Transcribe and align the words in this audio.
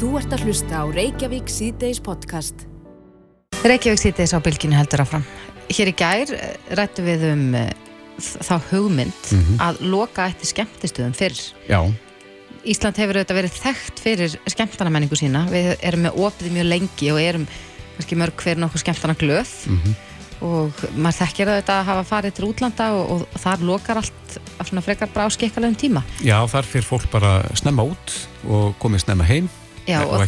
Þú 0.00 0.14
ert 0.16 0.32
að 0.32 0.46
hlusta 0.48 0.78
á 0.80 0.84
Reykjavík 0.88 1.50
síðdeis 1.52 1.98
podcast. 2.00 2.62
Reykjavík 3.60 4.00
síðdeis 4.00 4.32
á 4.32 4.40
bylginu 4.40 4.78
heldur 4.78 5.02
áfram. 5.04 5.26
Hér 5.68 5.90
í 5.90 5.92
gær 5.92 6.32
eh, 6.32 6.54
rættu 6.78 7.04
við 7.04 7.26
um 7.28 7.42
uh, 7.52 7.66
þá 8.16 8.54
hugmynd 8.70 9.28
að 9.60 9.82
loka 9.92 10.30
eftir 10.32 10.48
skemmtistuðum 10.54 11.12
fyrr. 11.18 11.36
Já, 11.68 11.82
Ísland 12.64 12.96
hefur 12.96 13.20
auðvitað 13.20 13.40
verið 13.42 13.60
þekkt 13.60 14.02
fyrir 14.06 14.38
skemmtana 14.48 14.96
menningu 14.96 15.20
sína. 15.20 15.44
Við 15.52 15.70
erum 15.84 16.08
með 16.08 16.18
opið 16.24 16.56
mjög 16.56 16.70
lengi 16.70 17.12
og 17.12 17.20
erum 17.20 17.46
kannski 17.98 18.20
mörg 18.24 18.48
fyrir 18.48 18.64
nokkuð 18.64 18.86
skemmtana 18.86 19.20
glöð 19.20 19.54
og 20.40 20.84
maður 20.96 21.20
þekkir 21.26 21.54
auðvitað 21.58 21.76
að 21.76 21.88
hafa 21.92 22.10
farið 22.14 22.38
til 22.38 22.48
útlanda 22.48 22.92
og, 22.96 23.18
og 23.18 23.40
þar 23.44 23.68
lokar 23.68 24.00
allt 24.00 24.36
á 24.56 24.62
svona 24.64 24.80
frekar 24.80 25.12
bara 25.12 25.28
á 25.28 25.36
skikkalegum 25.36 25.76
tíma. 25.76 26.08
já, 26.24 26.40
þar 26.48 26.64
fyrir 26.64 26.88
fólk 26.88 27.10
bara 27.12 27.42
snemma 27.52 27.84
út 27.92 28.20
og 28.48 28.72
komið 28.80 29.04
snemma 29.04 29.28
heim 29.28 29.50
Já, 29.88 30.00
og 30.04 30.12
og, 30.12 30.24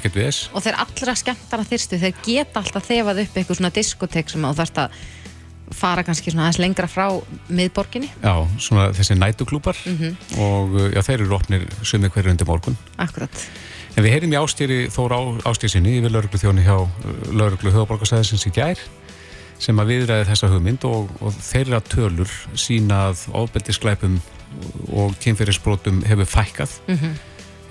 og 0.54 0.62
þeir 0.64 0.78
allra 0.80 1.14
skemmtana 1.18 1.64
þyrstu, 1.68 1.98
þeir 2.02 2.14
geta 2.24 2.60
alltaf 2.62 2.86
þefað 2.88 3.20
upp 3.24 3.36
eitthvað 3.36 3.58
svona 3.60 3.70
diskotek 3.76 4.30
sem 4.32 4.42
þú 4.48 4.54
þarfst 4.60 4.80
að 4.82 4.96
fara 5.72 6.02
kannski 6.04 6.32
svona 6.32 6.46
aðeins 6.48 6.58
lengra 6.60 6.88
frá 6.90 7.06
miðborginni, 7.48 8.10
Já, 8.22 8.34
svona 8.60 8.90
þessi 8.92 9.14
nætuklúpar 9.16 9.76
Mhm. 9.88 10.16
og 10.38 10.74
uh, 10.76 10.88
já, 10.92 11.00
þeir 11.06 11.20
eru 11.24 11.36
opnir 11.38 11.62
sumið 11.82 12.10
hverju 12.12 12.30
undir 12.34 12.46
morgun. 12.46 12.76
akkurat. 12.98 13.30
En 13.96 14.04
við 14.04 14.12
heyrim 14.14 14.32
í 14.32 14.36
ástýri 14.40 14.88
Þór 14.88 15.12
Ástýrsinni 15.44 15.98
yfir 16.00 16.10
lauruglu 16.12 16.38
þjóni 16.40 16.62
hjá 16.64 16.76
lauruglu 17.32 17.72
höfuborgarsæðisins 17.72 18.46
í 18.48 18.52
gær 18.56 18.78
sem 19.62 19.76
að 19.78 19.90
viðræði 19.92 20.24
þessa 20.30 20.48
hugmynd 20.48 20.84
og, 20.88 21.10
og 21.20 21.32
þeirra 21.36 21.80
tölur 21.84 22.30
sína 22.58 23.10
að 23.10 23.26
ofbeldisglæpum 23.36 24.16
og 24.92 25.12
kynferðisbrotum 25.22 26.02
hefur 26.08 26.24
fækkað 26.28 26.72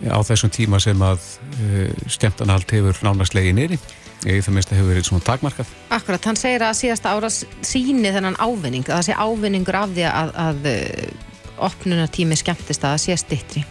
á 0.09 0.19
þessum 0.25 0.53
tíma 0.53 0.79
sem 0.81 1.01
að 1.05 1.19
uh, 1.21 1.89
skemmtanahald 2.09 2.71
hefur 2.73 3.01
nánast 3.05 3.35
legið 3.37 3.57
nýri 3.57 3.79
eða 4.21 4.45
það 4.45 4.55
minnst 4.55 4.71
að 4.71 4.79
hefur 4.79 4.91
verið 4.93 5.07
svona 5.07 5.25
takmarkað 5.25 5.69
Akkurat, 5.97 6.25
hann 6.29 6.37
segir 6.37 6.65
að 6.65 6.77
síðasta 6.77 7.13
ára 7.15 7.29
síni 7.31 8.13
þennan 8.13 8.37
ávinning, 8.41 8.85
að 8.85 8.99
það 8.99 9.07
sé 9.09 9.17
ávinningur 9.17 9.77
af 9.79 9.95
því 9.95 10.07
að, 10.09 10.33
að 10.45 10.67
uh, 10.71 11.31
opnunartími 11.69 12.37
skemmtist 12.39 12.85
að 12.85 12.95
það 12.95 13.01
sé 13.03 13.17
stittri. 13.21 13.63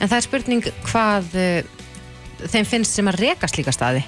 En 0.00 0.08
það 0.08 0.18
er 0.18 0.26
spurning 0.26 0.68
hvað 0.88 1.34
uh, 1.36 1.80
þeim 2.52 2.68
finnst 2.68 2.96
sem 2.96 3.10
að 3.10 3.20
reka 3.22 3.50
slíka 3.50 3.74
staði. 3.74 4.04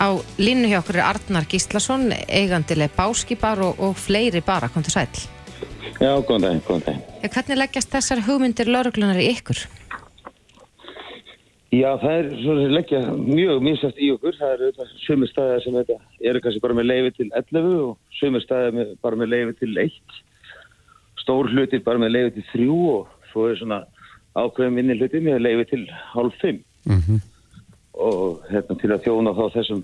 Á 0.00 0.16
línu 0.40 0.70
hjá 0.70 0.78
okkur 0.80 1.00
er 1.00 1.08
Arnar 1.08 1.46
Gíslason, 1.50 2.10
eigandileg 2.28 2.92
báskipar 2.96 3.60
og, 3.64 3.80
og 3.82 3.98
fleiri 3.98 4.42
bara, 4.44 4.70
kom 4.72 4.86
til 4.86 4.94
sæl. 4.94 5.08
Já, 6.00 6.14
góðan 6.24 6.46
dag, 6.46 6.62
góðan 6.64 6.86
dag. 6.86 7.00
Hvernig 7.26 7.60
leggjast 7.60 7.92
þessar 7.92 8.22
hugmyndir 8.24 8.70
lauruglunar 8.70 9.20
í 9.20 9.28
ykkur? 9.34 9.66
Já, 11.70 11.92
það 12.02 12.16
er 12.16 12.28
svona 12.40 12.62
sem 12.64 12.72
leggja 12.74 13.00
mjög 13.14 13.60
minnstast 13.62 13.98
í 14.02 14.08
okkur. 14.10 14.34
Það 14.40 14.54
eru 14.56 14.70
þetta 14.70 15.02
sömur 15.04 15.30
staðar 15.30 15.60
sem 15.62 15.76
þetta 15.78 15.96
eru 16.32 16.42
kannski 16.42 16.62
bara 16.64 16.74
með 16.74 16.88
leifi 16.88 17.12
til 17.20 17.26
11 17.28 17.68
og 17.84 17.92
sömur 18.18 18.42
staðar 18.42 18.74
með, 18.74 18.90
bara 19.06 19.20
með 19.20 19.30
leifi 19.30 19.54
til 19.60 19.70
1. 19.84 20.16
Stór 21.22 21.50
hlutir 21.52 21.84
bara 21.86 22.02
með 22.02 22.12
leifi 22.16 22.34
til 22.40 22.46
3 22.50 22.66
og 22.90 23.14
svo 23.30 23.46
er 23.46 23.60
svona 23.60 23.84
ákveðum 24.34 24.80
minni 24.80 24.98
hlutir 24.98 25.22
með 25.22 25.44
leifi 25.46 25.68
til 25.70 25.84
hálf 26.14 26.42
5. 26.42 26.62
mm 26.90 27.26
Og 28.00 28.46
hérna 28.48 28.74
til 28.80 28.88
að 28.94 29.02
þjóna 29.04 29.32
þá 29.36 29.42
þessum 29.54 29.80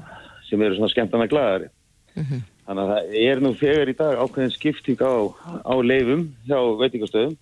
sem 0.48 0.62
eru 0.62 0.76
svona 0.78 0.88
skemmtana 0.88 1.26
glæðari. 1.28 1.66
Þannig 2.16 2.82
að 2.82 2.92
það 2.92 3.16
er 3.20 3.42
nú 3.44 3.50
þegar 3.60 3.90
í 3.90 3.94
dag 3.98 4.20
ákveðin 4.22 4.54
skipting 4.54 5.02
á, 5.04 5.14
á 5.68 5.74
leifum 5.84 6.22
hjá 6.48 6.56
veitingastöðum 6.80 7.34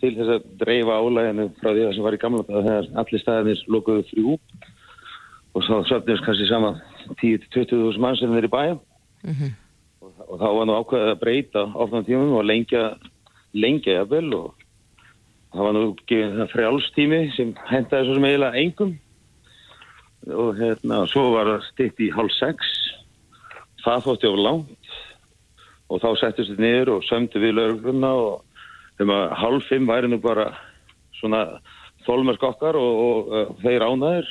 til 0.00 0.12
þess 0.16 0.34
að 0.36 0.50
dreifa 0.60 0.98
álæginu 1.00 1.48
frá 1.60 1.70
því 1.70 1.86
að 1.86 1.94
sem 1.96 2.06
var 2.06 2.16
í 2.16 2.20
gamla 2.22 2.46
þegar 2.48 2.90
allir 3.02 3.24
staðinir 3.24 3.64
lokuðu 3.68 4.06
þrjú 4.10 4.36
og 5.50 5.66
svo 5.66 5.80
söfnumst 5.88 6.26
kannski 6.26 6.48
saman 6.48 6.80
10-20.000 7.20 8.02
mann 8.02 8.18
sem 8.18 8.36
er 8.38 8.46
í 8.46 8.52
bæja 8.52 8.76
og, 8.76 10.12
og 10.26 10.36
þá 10.40 10.48
var 10.56 10.68
nú 10.68 10.76
ákveðið 10.78 11.14
að 11.14 11.22
breyta 11.24 11.64
ofnan 11.74 12.06
tímum 12.08 12.36
og 12.38 12.46
lengja 12.46 12.84
lengja 13.52 14.00
jafnvel 14.00 14.34
og 14.36 14.66
það 15.50 15.64
var 15.66 15.76
nú 15.76 15.84
gefið 16.06 16.36
það 16.38 16.52
frjálstími 16.54 17.20
sem 17.36 17.54
hentaði 17.70 18.06
svo 18.06 18.16
sem 18.18 18.26
eiginlega 18.28 18.64
engum. 18.64 18.92
Og 20.30 20.60
hérna 20.60 21.00
svo 21.10 21.30
var 21.34 21.48
það 21.48 21.66
stitt 21.70 22.02
í 22.04 22.10
hálf 22.14 22.34
sex. 22.36 22.74
Það 23.84 24.04
þótti 24.06 24.30
of 24.30 24.38
langt 24.44 24.94
og 25.90 26.02
þá 26.02 26.10
settist 26.20 26.52
við 26.54 26.62
niður 26.62 26.92
og 26.96 27.06
sömdu 27.08 27.42
við 27.42 27.56
laurugluna 27.56 28.12
og 28.14 28.49
þeim 29.00 29.14
að 29.16 29.24
hálf 29.40 29.68
fimm 29.70 29.88
væri 29.88 30.10
nú 30.12 30.20
bara 30.20 30.50
svona 31.16 31.44
þólmersk 32.04 32.44
okkar 32.50 32.78
og, 32.80 33.00
og, 33.06 33.54
þeir 33.64 33.84
ánæður 33.86 34.28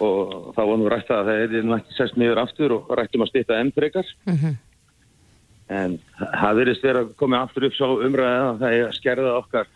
og 0.00 0.34
þá 0.56 0.60
var 0.64 0.78
nú 0.80 0.88
rætt 0.90 1.12
að 1.12 1.28
það 1.28 1.40
er 1.44 1.54
ekki 1.76 1.96
sest 1.96 2.18
niður 2.18 2.40
aftur 2.42 2.74
og 2.78 2.90
rættum 2.96 3.24
að 3.26 3.32
stýta 3.32 3.58
enn 3.60 3.72
frekar. 3.76 4.08
En 5.70 5.98
það 6.18 6.56
verðist 6.58 6.86
vera 6.86 7.04
að 7.04 7.12
koma 7.20 7.42
aftur 7.44 7.68
upp 7.68 7.76
svo 7.76 7.90
umræðið 8.06 8.46
að 8.46 8.62
það 8.62 8.76
er 8.78 8.86
að 8.86 8.96
skerða 8.96 9.34
okkar 9.38 9.68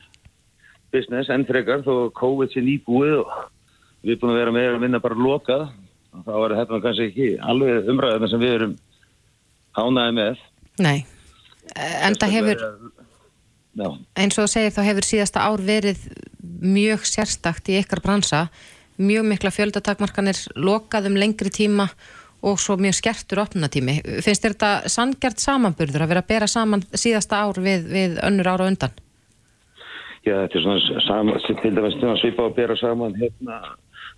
business 0.94 1.30
enn 1.30 1.46
frekar 1.46 1.84
þó 1.84 2.08
COVID 2.18 2.54
sé 2.54 2.62
nýbúið 2.64 3.20
og 3.20 3.34
við 4.02 4.14
erum 4.14 4.22
búin 4.22 4.34
að 4.34 4.40
vera 4.40 4.56
með 4.56 4.70
að 4.72 4.82
vinna 4.86 5.02
bara 5.04 5.20
lokað. 5.28 5.68
Og 6.14 6.24
þá 6.24 6.34
var 6.34 6.56
þetta 6.58 6.82
kannski 6.82 7.08
ekki 7.10 7.28
alveg 7.52 7.92
umræðina 7.92 8.30
sem 8.30 8.42
við 8.42 8.56
erum 8.56 8.74
ánæði 9.74 10.16
með. 10.18 10.42
Nei, 10.82 10.98
en 11.76 12.18
það 12.18 12.34
hefur, 12.38 12.64
Já. 13.74 13.88
eins 14.14 14.38
og 14.38 14.46
þú 14.46 14.50
segir, 14.52 14.74
þá 14.74 14.82
hefur 14.86 15.06
síðasta 15.08 15.44
ár 15.44 15.62
verið 15.64 16.02
mjög 16.62 17.06
sérstakt 17.10 17.68
í 17.72 17.78
ykkar 17.80 18.02
bransa, 18.04 18.46
mjög 18.96 19.26
mikla 19.32 19.50
fjöldatakmarkanir, 19.54 20.38
lokað 20.54 21.10
um 21.10 21.18
lengri 21.18 21.50
tíma 21.50 21.88
og 22.44 22.60
svo 22.60 22.76
mjög 22.76 22.98
skertur 22.98 23.40
opnunatími. 23.42 24.00
Finnst 24.24 24.44
þetta 24.44 24.88
sangjart 24.92 25.40
samanburður 25.42 26.04
að 26.04 26.12
vera 26.12 26.22
að 26.24 26.30
bera 26.30 26.50
saman 26.50 26.84
síðasta 26.92 27.40
ár 27.40 27.60
við, 27.64 27.88
við 27.88 28.20
önnur 28.26 28.52
ára 28.52 28.68
undan? 28.68 28.94
Já, 30.24 30.36
þetta 30.44 30.58
er 30.58 30.64
svona 30.64 31.00
sama, 31.04 31.40
til 31.48 31.72
dæmis 31.74 31.96
svona 31.98 32.20
svipa 32.20 32.46
að 32.46 32.56
bera 32.60 32.76
saman 32.80 33.16
hérna 33.18 33.58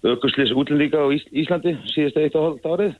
aukurslis 0.07 0.53
útlendinga 0.55 1.01
á 1.03 1.07
Ís 1.15 1.25
Íslandi 1.33 1.75
síðasta 1.91 2.23
eitt 2.23 2.37
og 2.39 2.45
hálft 2.47 2.69
árið 2.69 2.93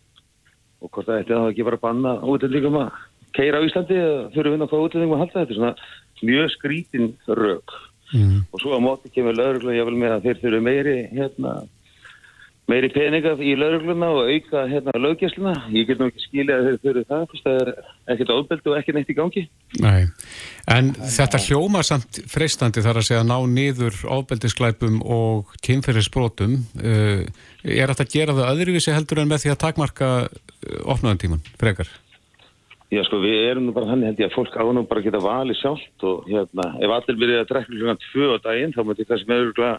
og 0.83 0.91
hvort 0.91 1.09
það 1.09 1.21
ætti 1.21 1.35
að 1.35 1.43
það 1.43 1.53
ekki 1.53 1.67
bara 1.69 1.83
banna 1.83 2.15
útlendingum 2.27 2.81
að 2.81 3.05
keira 3.37 3.61
á 3.61 3.67
Íslandi 3.67 3.99
eða 4.01 4.19
fyrir 4.35 4.51
að 4.51 4.57
vinna 4.57 4.69
hvað 4.71 4.87
útlendingum 4.87 5.17
að 5.17 5.23
halda 5.25 5.43
þetta 5.43 5.59
svona 5.59 5.75
mjög 6.23 6.51
skrítin 6.57 7.13
rök. 7.29 7.77
Og 8.53 8.61
svo 8.63 8.77
á 8.77 8.81
móti 8.81 9.11
kemur 9.11 9.35
lauruglu 9.35 9.75
ég 9.75 9.87
vil 9.89 9.99
með 9.99 10.17
að 10.17 10.29
þeir 10.29 10.43
þurfu 10.45 10.61
meiri 10.63 10.99
hérna 11.11 11.57
meiri 12.67 12.89
peninga 12.91 13.35
í 13.39 13.53
laurugluna 13.59 14.09
og 14.11 14.31
auka 14.31 14.65
hérna 14.67 14.95
löggjæsluna 14.99 15.53
ég 15.75 15.87
get 15.87 16.01
nú 16.01 16.09
ekki 16.11 16.25
skilja 16.25 16.57
að 16.59 16.67
þeir 16.67 16.79
þurfu 16.83 17.05
það 17.11 17.27
fyrst 17.31 17.47
það 17.47 17.61
er 17.63 17.71
ekkert 18.15 18.33
ofbeldi 18.35 18.73
og 18.73 18.79
ekki 18.81 18.95
neitt 18.97 19.13
í 19.13 19.17
gangi. 19.19 19.45
Nei, 19.83 20.07
en 20.75 20.91
þetta 21.17 21.43
hljóma 21.47 21.85
samt 21.87 22.21
freistandi 22.31 22.83
þar 22.83 23.03
að 23.03 23.09
segja 23.11 23.23
að 23.23 23.31
ná 23.31 23.37
niður 23.53 24.01
ofbeldisglæpum 24.17 24.99
og 25.03 25.55
kynferðisbrotum. 25.67 26.59
Uh, 26.81 27.23
er 27.63 27.93
þetta 27.93 28.07
að 28.09 28.17
gera 28.17 28.39
það 28.41 28.51
öðruvísi 28.55 28.97
heldur 28.97 29.23
en 29.23 29.31
með 29.31 29.45
því 29.45 29.55
að 29.55 29.63
takmarka 29.63 30.11
opnaðantíman, 30.87 31.47
frekar? 31.61 31.91
Já 32.95 33.03
sko 33.03 33.19
við 33.19 33.37
erum 33.51 33.67
nú 33.67 33.75
bara 33.75 33.91
þannig 33.91 34.13
held 34.13 34.21
ég 34.23 34.31
að 34.31 34.37
fólk 34.37 34.57
á 34.57 34.63
nú 34.71 34.87
bara 34.87 35.03
geta 35.03 35.19
valið 35.23 35.59
sjálft 35.59 36.07
og 36.07 36.29
hérna 36.31 36.67
ef 36.79 36.97
allir 36.97 37.21
byrjaði 37.23 37.43
að 37.43 37.49
drekka 37.51 37.73
klukkan 37.75 38.03
tvö 38.05 38.27
á 38.31 38.37
daginn 38.45 38.75
þá 38.77 38.83
myndi 38.87 39.07
það 39.09 39.23
sem 39.23 39.37
örgulega 39.37 39.77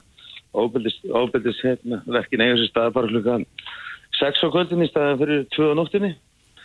óbeldis, 0.57 1.61
hérna, 1.63 2.01
verkin 2.07 2.43
eiga 2.43 2.57
sér 2.59 2.71
stað 2.71 2.93
bara 2.97 3.11
klukkan 3.11 3.45
sex 4.17 4.43
á 4.43 4.47
kvöldin 4.51 4.83
í 4.83 4.89
staðan 4.91 5.21
fyrir 5.21 5.45
tvö 5.55 5.69
á 5.71 5.79
nóttinni 5.79 6.11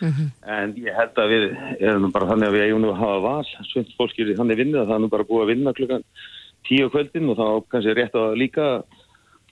en 0.01 0.73
ég 0.75 0.95
held 0.97 1.19
að 1.21 1.31
við 1.31 1.45
erum 1.79 2.03
nú 2.03 2.09
bara 2.11 2.27
þannig 2.31 2.49
að 2.49 2.55
við 2.57 2.65
eigum 2.65 2.83
nú 2.83 2.91
að 2.91 2.99
hafa 2.99 3.19
val. 3.23 3.51
Svönd 3.69 3.93
fólk 3.99 4.19
er 4.19 4.31
í 4.33 4.37
þannig 4.39 4.59
vinnu 4.59 4.81
að 4.81 4.89
það 4.89 4.95
er 4.95 5.03
nú 5.03 5.09
bara 5.13 5.27
búið 5.29 5.43
að 5.45 5.51
vinna 5.53 5.75
klukkan 5.77 6.03
tíu 6.67 6.89
á 6.89 6.93
kvöldin 6.93 7.31
og 7.31 7.39
þá 7.39 7.47
kannski 7.71 7.95
rétt 7.95 8.17
að 8.19 8.35
líka 8.41 8.67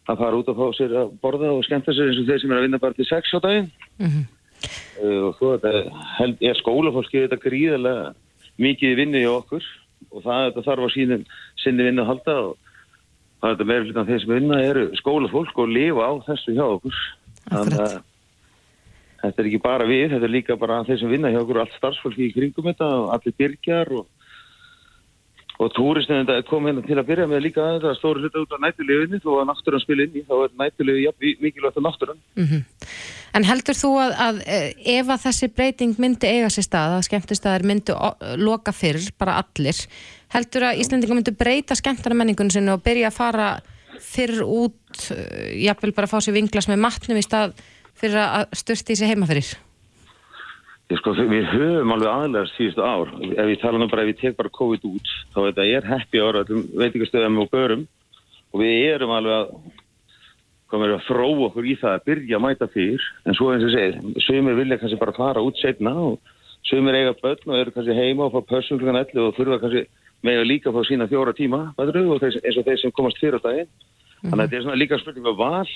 að 0.09 0.19
fara 0.23 0.39
út 0.41 0.51
og 0.51 0.59
fá 0.59 0.77
sér 0.77 0.95
að 1.03 1.15
borða 1.23 1.53
og 1.55 1.63
skemmta 1.67 1.95
sér 1.95 2.11
eins 2.11 2.21
og 2.23 2.27
þeir 2.27 2.43
sem 2.43 2.51
er 2.51 2.59
að 2.59 2.65
vinna 2.67 2.81
bara 2.81 2.97
til 2.97 3.07
sex 3.07 3.31
á 3.31 3.39
daginn. 3.43 3.69
Uh, 4.01 4.21
og 5.01 5.37
svo 5.37 5.53
þetta 5.55 6.03
held, 6.17 6.41
er 6.41 6.59
skólafólki 6.59 7.23
þetta 7.25 7.39
gríðarlega 7.41 8.11
mikið 8.61 8.99
vinnu 8.99 9.21
í 9.21 9.29
okkur 9.29 9.65
og 10.11 10.25
það 10.25 10.61
þarf 10.61 10.85
að 10.85 10.93
sínum 10.95 11.25
sinni 11.61 11.87
vinnu 11.87 12.03
að 12.03 12.11
halda 12.11 12.37
og 12.45 12.53
það 13.41 13.49
er 13.49 13.55
þetta 13.55 13.69
meira 13.71 13.87
hlutan 13.87 14.07
þeir 14.09 14.23
sem 14.23 14.33
vinna 14.35 14.61
eru 14.61 14.85
skólafólk 14.99 15.61
og 15.63 15.75
lifa 15.75 16.07
á 16.07 16.13
þessu 16.29 16.55
hjá 16.57 16.65
okkur. 16.67 17.03
Þannig 17.49 17.83
að 17.85 17.99
þetta 19.21 19.41
er 19.41 19.49
ekki 19.51 19.61
bara 19.63 19.87
við, 19.89 20.07
þetta 20.13 20.27
er 20.27 20.35
líka 20.35 20.57
bara 20.61 20.81
þeir 20.87 21.01
sem 21.01 21.13
vinna 21.13 21.31
hjá 21.33 21.41
okkur 21.41 21.59
og 21.61 21.65
allt 21.65 21.77
starfsfólki 21.77 22.27
í 22.27 22.33
kringum 22.35 22.69
þetta 22.69 22.89
og 23.01 23.13
allir 23.15 23.37
byrgjar 23.41 23.95
og 23.97 24.09
og 25.61 25.69
túristin 25.77 26.23
þetta 26.25 26.47
kom 26.49 26.65
hérna 26.65 26.81
til 26.85 26.97
að 26.97 27.09
byrja 27.11 27.27
með 27.29 27.43
líka 27.45 27.61
að 27.61 27.75
þetta 27.75 27.97
stóri 27.99 28.23
hluta 28.23 28.41
út 28.41 28.55
á 28.57 28.63
nættuleginni 28.63 29.19
þó 29.21 29.31
að 29.35 29.49
náttúrann 29.51 29.83
spil 29.83 29.99
inn 30.01 30.15
í, 30.17 30.23
þá 30.25 30.33
er 30.39 30.55
nættulegi 30.57 31.03
ja, 31.05 31.11
mikilvægt 31.43 31.77
á 31.77 31.85
náttúrann 31.85 32.21
En 33.37 33.45
heldur 33.47 33.77
þú 33.77 33.91
að, 34.03 34.13
að 34.25 34.39
eh, 34.43 34.71
ef 34.97 35.11
að 35.13 35.25
þessi 35.25 35.51
breyting 35.55 35.99
myndi 36.01 36.27
eiga 36.27 36.49
sér 36.51 36.67
stað, 36.67 36.97
að 36.97 37.05
skemmtistæðar 37.07 37.67
myndi 37.67 37.95
loka 38.41 38.73
fyrr, 38.75 38.99
bara 39.21 39.37
allir, 39.39 39.77
heldur 40.35 40.67
að 40.67 40.81
Íslendingar 40.83 41.19
myndi 41.19 41.35
breyta 41.35 41.77
skemmtana 41.79 42.17
menningun 42.19 42.51
sinni 42.51 42.73
og 42.73 42.83
byrja 42.83 43.11
að 43.11 43.17
fara 43.17 43.49
fyrr 44.01 44.41
út 44.43 45.03
uh, 45.13 45.51
jafnvel 45.61 45.93
bara 45.95 46.09
að 46.09 46.15
fá 46.15 46.25
sér 46.25 46.35
vinglas 46.35 46.67
með 46.71 46.81
matnum 46.83 47.19
í 47.19 47.25
stað 47.25 47.55
fyrir 48.01 48.21
að 48.23 48.55
styrta 48.57 48.93
í 48.93 48.99
sig 48.99 49.11
heima 49.11 49.29
fyrir? 49.29 49.51
Ég 50.91 50.99
sko, 50.99 51.13
við 51.15 51.45
höfum 51.47 51.93
alveg 51.95 52.09
aðlega 52.11 52.49
síðustu 52.51 52.83
ár. 52.83 53.11
Ef 53.23 53.49
ég 53.53 53.61
tala 53.61 53.79
nú 53.79 53.87
bara, 53.87 54.03
ef 54.03 54.11
ég 54.11 54.17
tek 54.19 54.33
bara 54.35 54.51
COVID 54.51 54.87
út, 54.89 55.11
þá 55.31 55.37
þetta 55.45 55.67
er 55.77 55.87
happy 55.87 56.19
ára 56.19 56.41
veitingastöðum 56.49 57.37
og 57.45 57.51
börum 57.53 57.85
og 58.51 58.59
við 58.59 58.89
erum 58.89 59.13
alveg 59.15 59.37
að, 59.37 59.53
komum 60.71 60.87
við 60.87 60.97
að 60.97 61.07
frá 61.07 61.23
okkur 61.47 61.67
í 61.67 61.77
það 61.81 61.95
að 61.97 62.05
byrja 62.09 62.37
að 62.37 62.43
mæta 62.45 62.67
fyrir, 62.73 63.07
en 63.27 63.37
svo 63.37 63.49
eins 63.53 63.65
og 63.67 63.73
segið, 63.75 63.97
sögumir 64.25 64.59
vilja 64.59 64.79
kannski 64.81 64.99
bara 65.01 65.15
fara 65.17 65.43
út 65.43 65.59
setna 65.59 65.93
og 65.99 66.35
sögumir 66.67 66.97
eiga 66.99 67.15
börn 67.21 67.51
og 67.51 67.57
eru 67.59 67.73
kannski 67.75 67.97
heima 67.97 68.27
og 68.27 68.35
fá 68.35 68.41
pössum 68.53 68.79
klukkan 68.79 69.01
11 69.01 69.25
og 69.25 69.35
þurfa 69.37 69.61
kannski 69.63 69.85
með 70.21 70.41
að 70.41 70.49
líka 70.51 70.73
fá 70.73 70.81
sína 70.85 71.09
fjóra 71.09 71.33
tíma, 71.33 71.63
og 71.77 72.21
þeir, 72.21 72.37
eins 72.45 72.59
og 72.59 72.67
þeir 72.67 72.79
sem 72.81 72.93
komast 72.93 73.19
fyrir 73.21 73.41
á 73.41 73.45
daginn. 73.47 73.71
Þannig 74.21 74.37
að 74.37 74.43
þetta 74.45 74.57
er 74.57 74.65
svona 74.67 74.77
líka 74.77 74.99
spurning 75.01 75.29
um 75.31 75.37
val. 75.39 75.71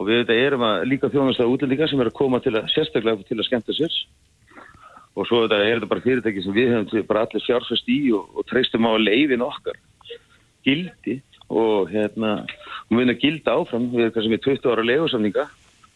Og 0.00 0.08
við 0.08 0.22
þetta 0.22 0.36
erum 0.46 0.64
að 0.64 0.86
líka 0.88 1.10
þjónastæða 1.12 1.52
útlendinga 1.52 1.88
sem 1.90 2.00
er 2.00 2.08
að 2.08 2.16
koma 2.16 2.40
til 2.40 2.54
að 2.56 2.70
sérstaklega 2.72 3.26
til 3.28 3.36
að 3.36 3.48
skemmta 3.50 3.76
sér. 3.76 3.98
Og 5.18 5.28
svo 5.28 5.42
þetta 5.44 5.58
er 5.60 5.74
þetta 5.74 5.90
bara 5.90 6.04
fyrirtæki 6.06 6.44
sem 6.46 6.56
við 6.56 6.72
hefum 6.72 7.08
bara 7.10 7.26
allir 7.26 7.44
fjárfæst 7.44 7.92
í 7.92 7.98
og, 8.16 8.30
og 8.32 8.48
treystum 8.48 8.88
á 8.88 8.96
leifin 8.96 9.44
okkar 9.44 9.76
gildi 10.64 11.18
og 11.50 11.90
hérna 11.90 12.34
við 12.90 13.00
erum 13.02 13.14
að 13.14 13.24
gilda 13.24 13.56
áfram 13.58 13.88
við 13.92 14.04
erum 14.04 14.14
kannski 14.16 14.34
með 14.34 14.44
20 14.46 14.70
ára 14.72 14.86
leifusamninga 14.86 15.46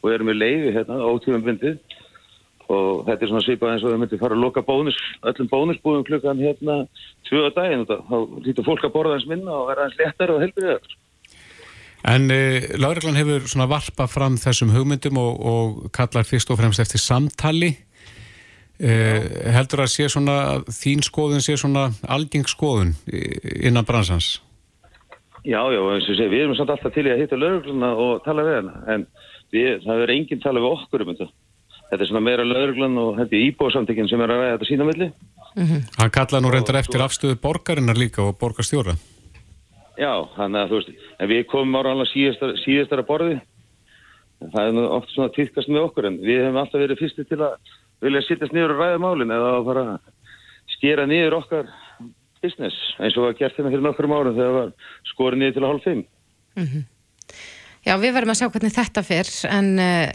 og 0.03 0.11
erum 0.13 0.31
með 0.31 0.41
leifi 0.41 0.75
hérna 0.75 0.99
ótífum 1.09 1.47
bindið 1.47 1.79
og 2.75 3.05
þetta 3.07 3.21
er 3.21 3.31
svona 3.31 3.45
svipað 3.45 3.73
eins 3.75 3.85
og 3.85 3.93
við 3.93 4.03
myndum 4.03 4.21
fara 4.23 4.37
að 4.37 4.45
loka 4.45 4.65
bónus, 4.65 4.99
öllum 5.29 5.51
bónusbúðum 5.53 6.05
klukkan 6.09 6.41
hérna 6.41 6.85
tvöða 7.29 7.55
daginn 7.59 7.85
og 7.85 8.05
þá 8.09 8.45
lítur 8.47 8.67
fólk 8.67 8.87
að 8.87 8.95
borða 8.95 9.19
eins 9.19 9.27
minna 9.29 9.53
og 9.53 9.69
vera 9.69 9.87
eins 9.87 9.99
léttar 10.01 10.33
og 10.33 10.41
helbriðar 10.45 10.95
En 12.05 12.29
eh, 12.31 12.67
Láreglann 12.77 13.17
hefur 13.17 13.47
svona 13.49 13.69
varpað 13.71 14.11
fram 14.13 14.35
þessum 14.37 14.75
hugmyndum 14.75 15.17
og, 15.21 15.39
og 15.41 15.93
kallar 15.97 16.27
fyrst 16.29 16.51
og 16.53 16.61
fremst 16.61 16.83
eftir 16.85 17.01
samtali. 17.01 17.73
Uh, 18.75 19.23
heldur 19.55 19.85
að 19.85 19.93
sé 19.93 20.09
svona, 20.11 20.59
þín 20.67 21.05
skoðun 21.07 21.45
sé 21.45 21.55
svona 21.55 21.87
algeng 22.11 22.43
skoðun 22.51 22.91
innan 23.07 23.87
bransans? 23.87 24.41
Já, 25.45 25.61
já, 25.69 25.81
eins 25.93 26.07
og 26.09 26.17
sé, 26.17 26.27
við 26.33 26.47
erum 26.47 26.57
samt 26.57 26.71
alltaf 26.73 26.93
til 26.95 27.05
í 27.05 27.11
að 27.13 27.19
hitta 27.21 27.37
Láreglunna 27.37 27.91
og 28.01 28.23
tala 28.25 28.45
við 28.47 28.55
hennar, 28.59 28.85
en 28.95 29.03
við, 29.53 29.83
það 29.83 29.99
verður 30.01 30.13
enginn 30.15 30.41
tala 30.41 30.63
við 30.65 30.77
okkur 30.79 31.05
um 31.05 31.11
þetta. 31.11 31.27
Þetta 31.91 32.01
er 32.01 32.09
svona 32.09 32.25
meira 32.25 32.47
Láreglann 32.49 32.97
og 33.03 33.19
þetta 33.19 33.37
er 33.37 33.43
íbúðsamtökinn 33.51 34.09
sem 34.09 34.23
er 34.25 34.33
að 34.33 34.41
vega 34.41 34.55
þetta 34.55 34.69
sína 34.71 34.87
milli. 34.89 35.11
Mm 35.55 35.67
-hmm. 35.67 35.83
Hann 35.99 36.15
kallaði 36.17 36.45
nú 36.45 36.53
reyndar 36.55 36.81
eftir 36.81 37.05
afstöðu 37.05 37.37
borgarinnar 37.45 38.01
líka 38.01 38.25
og 38.25 38.39
borgarstjóra. 38.41 38.97
Já, 40.01 40.13
þannig 40.35 40.61
að 40.61 40.71
þú 40.71 40.79
veist, 40.81 40.91
en 41.21 41.29
við 41.29 41.47
komum 41.47 41.77
ára 41.77 41.93
alveg 41.93 42.09
síðastara, 42.09 42.57
síðastara 42.65 43.05
borði. 43.07 43.41
Það 44.41 44.67
er 44.67 44.73
nú 44.73 44.89
oft 44.97 45.13
svona 45.13 45.29
týrkast 45.29 45.69
með 45.69 45.85
okkur 45.87 46.07
en 46.09 46.19
við 46.25 46.41
hefum 46.43 46.57
alltaf 46.57 46.81
verið 46.81 46.99
fyrstu 46.99 47.25
til 47.25 47.41
að 47.45 47.55
vilja 48.01 48.23
sittast 48.23 48.53
niður 48.53 48.75
og 48.75 48.81
ræða 48.81 48.99
málinn 48.99 49.31
eða 49.31 49.53
að 49.59 49.65
fara 49.69 49.85
að 49.93 50.01
skera 50.75 51.07
niður 51.07 51.39
okkar 51.39 51.69
business 52.45 52.79
eins 53.01 53.19
og 53.19 53.31
að 53.31 53.39
gert 53.41 53.57
þetta 53.57 53.65
hérna 53.65 53.75
fyrir 53.75 53.87
nokkrum 53.89 54.17
árum 54.17 54.37
þegar 54.37 54.51
það 54.51 54.59
var 54.61 54.73
skorið 55.13 55.43
niður 55.43 55.55
til 55.57 55.65
að 55.65 55.71
hálf 55.73 55.87
fimm. 55.89 56.03
Mm 56.55 56.67
-hmm. 56.71 56.89
Já, 57.85 57.95
við 58.01 58.15
verðum 58.17 58.33
að 58.33 58.41
sjá 58.41 58.49
hvernig 58.49 58.75
þetta 58.75 59.03
fyrr 59.05 59.31
en 59.51 59.71
uh, 59.79 60.09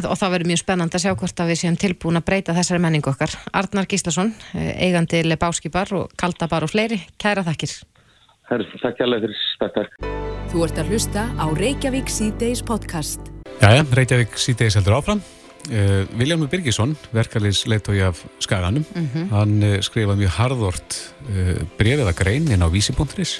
og 0.00 0.16
það 0.18 0.34
verður 0.34 0.50
mjög 0.52 0.62
spennand 0.62 0.96
að 0.96 1.04
sjá 1.04 1.12
hvort 1.12 1.42
að 1.42 1.52
við 1.52 1.60
séum 1.62 1.78
tilbúin 1.80 2.20
að 2.20 2.26
breyta 2.30 2.56
þessari 2.56 2.82
menningu 2.82 3.12
okkar. 3.12 3.34
Arnar 3.52 3.88
Gíslason, 3.90 4.32
eh, 4.54 4.72
eigandi 4.86 5.22
Lebáskipar 5.26 5.92
og 5.98 6.14
Kaldabar 6.16 6.64
og 6.64 6.72
fleiri, 6.72 7.02
kæra 7.18 7.44
þakkir. 7.44 7.76
Takk 8.48 9.00
alveg 9.00 9.28
fyrir 9.28 9.38
stakk. 9.54 10.00
Þú 10.52 10.64
ert 10.64 10.80
að 10.80 10.90
hlusta 10.92 11.28
á 11.36 11.46
Reykjavík 11.56 12.08
C-Days 12.08 12.62
podcast. 12.62 13.20
Jæja, 13.60 13.84
Reykjavík 13.84 14.36
C-Days 14.36 14.76
heldur 14.76 15.00
áfram. 15.00 15.22
Uh, 15.70 15.76
eh, 15.78 16.06
Viljámi 16.18 16.48
Birgisson, 16.50 16.96
verkefliðs 17.14 17.66
leittói 17.70 18.00
af 18.02 18.24
Skaganum, 18.42 18.82
mm 18.82 19.08
-hmm. 19.14 19.28
hann 19.30 19.62
uh, 19.62 19.80
skrifaði 19.80 20.24
mjög 20.24 20.32
harðort 20.38 20.96
uh, 21.30 21.62
brefið 21.78 22.08
að 22.08 22.18
grein 22.18 22.48
inn 22.50 22.64
á 22.66 22.68
vísi.is. 22.68 23.38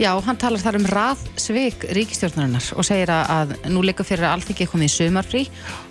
Já, 0.00 0.14
hann 0.24 0.38
talar 0.40 0.62
þar 0.62 0.78
um 0.78 0.86
raðsvig 0.86 1.82
ríkistjórnarinnar 1.92 2.70
og 2.72 2.86
segir 2.88 3.10
að 3.12 3.52
nú 3.68 3.82
líka 3.84 4.06
fyrir 4.06 4.24
að 4.24 4.38
alþingi 4.38 4.66
komið 4.70 4.88
í 4.88 4.94
sömarfrí 4.94 5.42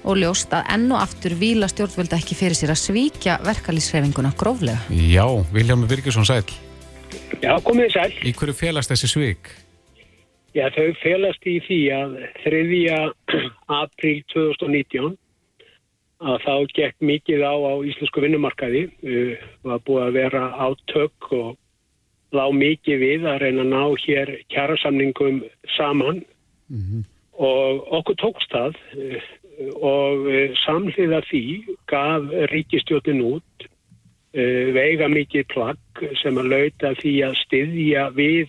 og 0.04 0.18
ljóst 0.18 0.50
að 0.50 0.66
enn 0.74 0.88
og 0.92 1.04
aftur 1.04 1.36
vila 1.38 1.68
stjórnvölda 1.70 2.18
ekki 2.18 2.40
fyrir 2.40 2.58
sér 2.58 2.74
að 2.74 2.82
svíkja 2.88 3.38
verkefliðsrefinguna 3.46 4.34
gróflega. 4.40 4.80
Já, 4.90 5.28
Viljámi 5.54 5.86
Birgisson 5.92 6.26
sæl. 6.26 6.48
Já, 7.44 7.54
komið 7.62 7.94
sæl. 7.94 8.14
Í 8.26 8.34
hverju 8.34 8.56
félast 8.58 8.90
þessi 8.90 9.12
svik? 9.12 9.54
Já, 10.58 10.66
þau 10.74 10.90
félast 11.04 11.46
í 11.46 11.60
því 11.68 11.82
að 11.94 12.18
3. 12.48 13.14
apríl 13.68 14.24
2019 14.34 15.18
að 16.20 16.44
þá 16.44 16.54
gekk 16.76 16.96
mikið 17.00 17.44
á 17.48 17.54
á 17.56 17.74
íslensku 17.88 18.24
vinnumarkaði 18.24 18.84
uh, 18.92 19.34
var 19.64 19.84
búið 19.88 20.06
að 20.06 20.16
vera 20.20 20.44
átök 20.68 21.32
og 21.32 21.56
lág 22.36 22.54
mikið 22.54 23.02
við 23.02 23.28
að 23.30 23.42
reyna 23.44 23.64
að 23.64 23.72
ná 23.72 23.84
hér 24.04 24.32
kjærasamningum 24.54 25.42
saman 25.78 26.22
mm 26.70 26.82
-hmm. 26.82 27.04
og 27.34 27.88
okkur 28.00 28.16
tókst 28.20 28.52
það 28.52 28.76
uh, 29.00 29.22
og 29.82 30.28
uh, 30.28 30.56
samhliða 30.66 31.22
því 31.32 31.44
gaf 31.88 32.24
ríkistjótin 32.52 33.24
út 33.24 33.68
uh, 34.36 34.66
veiga 34.76 35.08
mikið 35.08 35.48
plagg 35.48 36.04
sem 36.22 36.38
að 36.38 36.52
lauta 36.54 36.94
því 37.02 37.14
að 37.28 37.40
styðja 37.46 38.10
við 38.16 38.48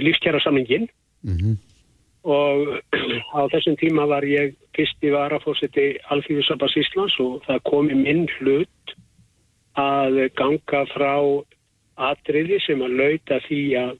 lífskjara 0.00 0.40
samlingin 0.40 0.88
mm 1.20 1.36
-hmm. 1.36 1.56
og 2.24 2.80
á 3.36 3.40
þessum 3.52 3.76
tíma 3.76 4.06
var 4.08 4.24
ég 4.24 4.54
fyrsti 4.78 5.12
varafórseti 5.14 5.88
Alþjóðsabas 6.14 6.78
Íslands 6.80 7.18
og 7.22 7.42
það 7.46 7.62
komi 7.68 7.98
minn 7.98 8.26
hlut 8.38 8.94
að 9.78 10.24
ganga 10.38 10.84
frá 10.94 11.14
atriði 12.08 12.60
sem 12.64 12.82
að 12.86 12.96
lauta 13.02 13.40
því 13.46 13.62
að 13.82 13.96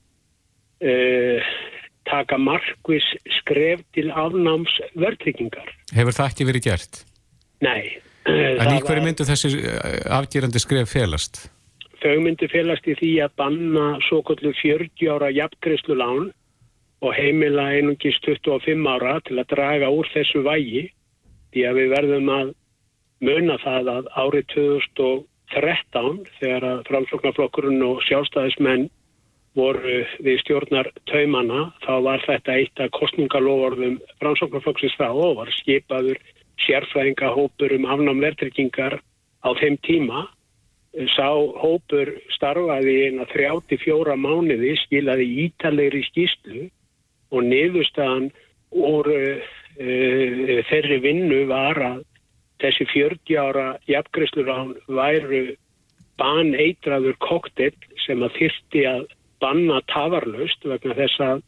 taka 2.08 2.38
markvis 2.38 3.06
skref 3.40 3.82
til 3.96 4.06
afnáms 4.14 4.76
verðtryggingar. 4.94 5.72
Hefur 5.90 6.14
það 6.14 6.30
ekki 6.30 6.46
verið 6.46 6.68
gert? 6.70 7.00
Nei, 7.66 7.98
En 8.28 8.74
í 8.74 8.80
hverju 8.84 9.04
myndu 9.04 9.26
þessi 9.28 9.52
eh, 9.56 10.02
afgerandi 10.12 10.60
skref 10.60 10.92
félast? 10.92 11.46
Þau 12.02 12.20
myndu 12.22 12.48
félast 12.52 12.86
í 12.86 12.94
því 12.98 13.12
að 13.24 13.36
banna 13.40 13.86
svo 14.06 14.20
kollu 14.26 14.52
40 14.60 15.08
ára 15.14 15.30
jafngreyslu 15.34 15.96
lán 15.98 16.28
og 17.04 17.14
heimila 17.14 17.68
einungis 17.76 18.18
25 18.24 18.86
ára 18.90 19.18
til 19.26 19.38
að 19.38 19.50
draga 19.54 19.90
úr 19.94 20.08
þessu 20.14 20.42
vægi 20.46 20.88
því 21.54 21.64
að 21.68 21.80
við 21.80 21.92
verðum 21.94 22.30
að 22.34 22.54
muna 23.24 23.58
það 23.62 23.90
að 23.94 24.08
árið 24.22 24.46
2013 24.54 26.22
þegar 26.38 26.66
að 26.70 26.86
framsloknarflokkurinn 26.90 27.84
og 27.86 28.00
sjálfstæðismenn 28.06 28.88
voru 29.58 30.00
við 30.22 30.40
stjórnar 30.42 30.90
taumanna 31.10 31.68
þá 31.82 31.92
var 32.06 32.24
þetta 32.26 32.56
eitt 32.60 32.82
af 32.82 32.90
kostningalofurðum 32.98 34.00
framsloknarflokksins 34.22 34.98
þá 34.98 35.08
og 35.10 35.38
var 35.40 35.52
skipaður 35.54 36.18
sérfræðingahópur 36.66 37.74
um 37.78 37.86
afnám 37.86 38.22
verðtryggingar 38.22 38.98
á 39.46 39.50
þeim 39.58 39.78
tíma. 39.86 40.26
Sá 41.14 41.30
hópur 41.62 42.10
starfaði 42.34 42.94
eina 43.06 43.26
34 43.30 44.16
mánuði, 44.18 44.72
skilaði 44.82 45.26
ítalegri 45.44 46.02
skýslu 46.08 46.66
og 47.30 47.44
niðurstaðan 47.44 48.30
úr 48.74 49.08
uh, 49.12 49.48
þeirri 50.68 50.98
vinnu 51.04 51.44
var 51.50 51.78
að 51.82 52.04
þessi 52.62 52.88
40 52.90 53.38
ára 53.38 53.66
jafngriðslurán 53.86 54.74
væru 54.90 55.44
baneitraður 56.18 57.14
koktel 57.22 57.74
sem 58.02 58.24
að 58.26 58.34
þyrti 58.40 58.82
að 58.90 59.04
banna 59.42 59.78
tafarlaust 59.92 60.66
vegna 60.66 60.96
þess 60.98 61.22
að 61.22 61.44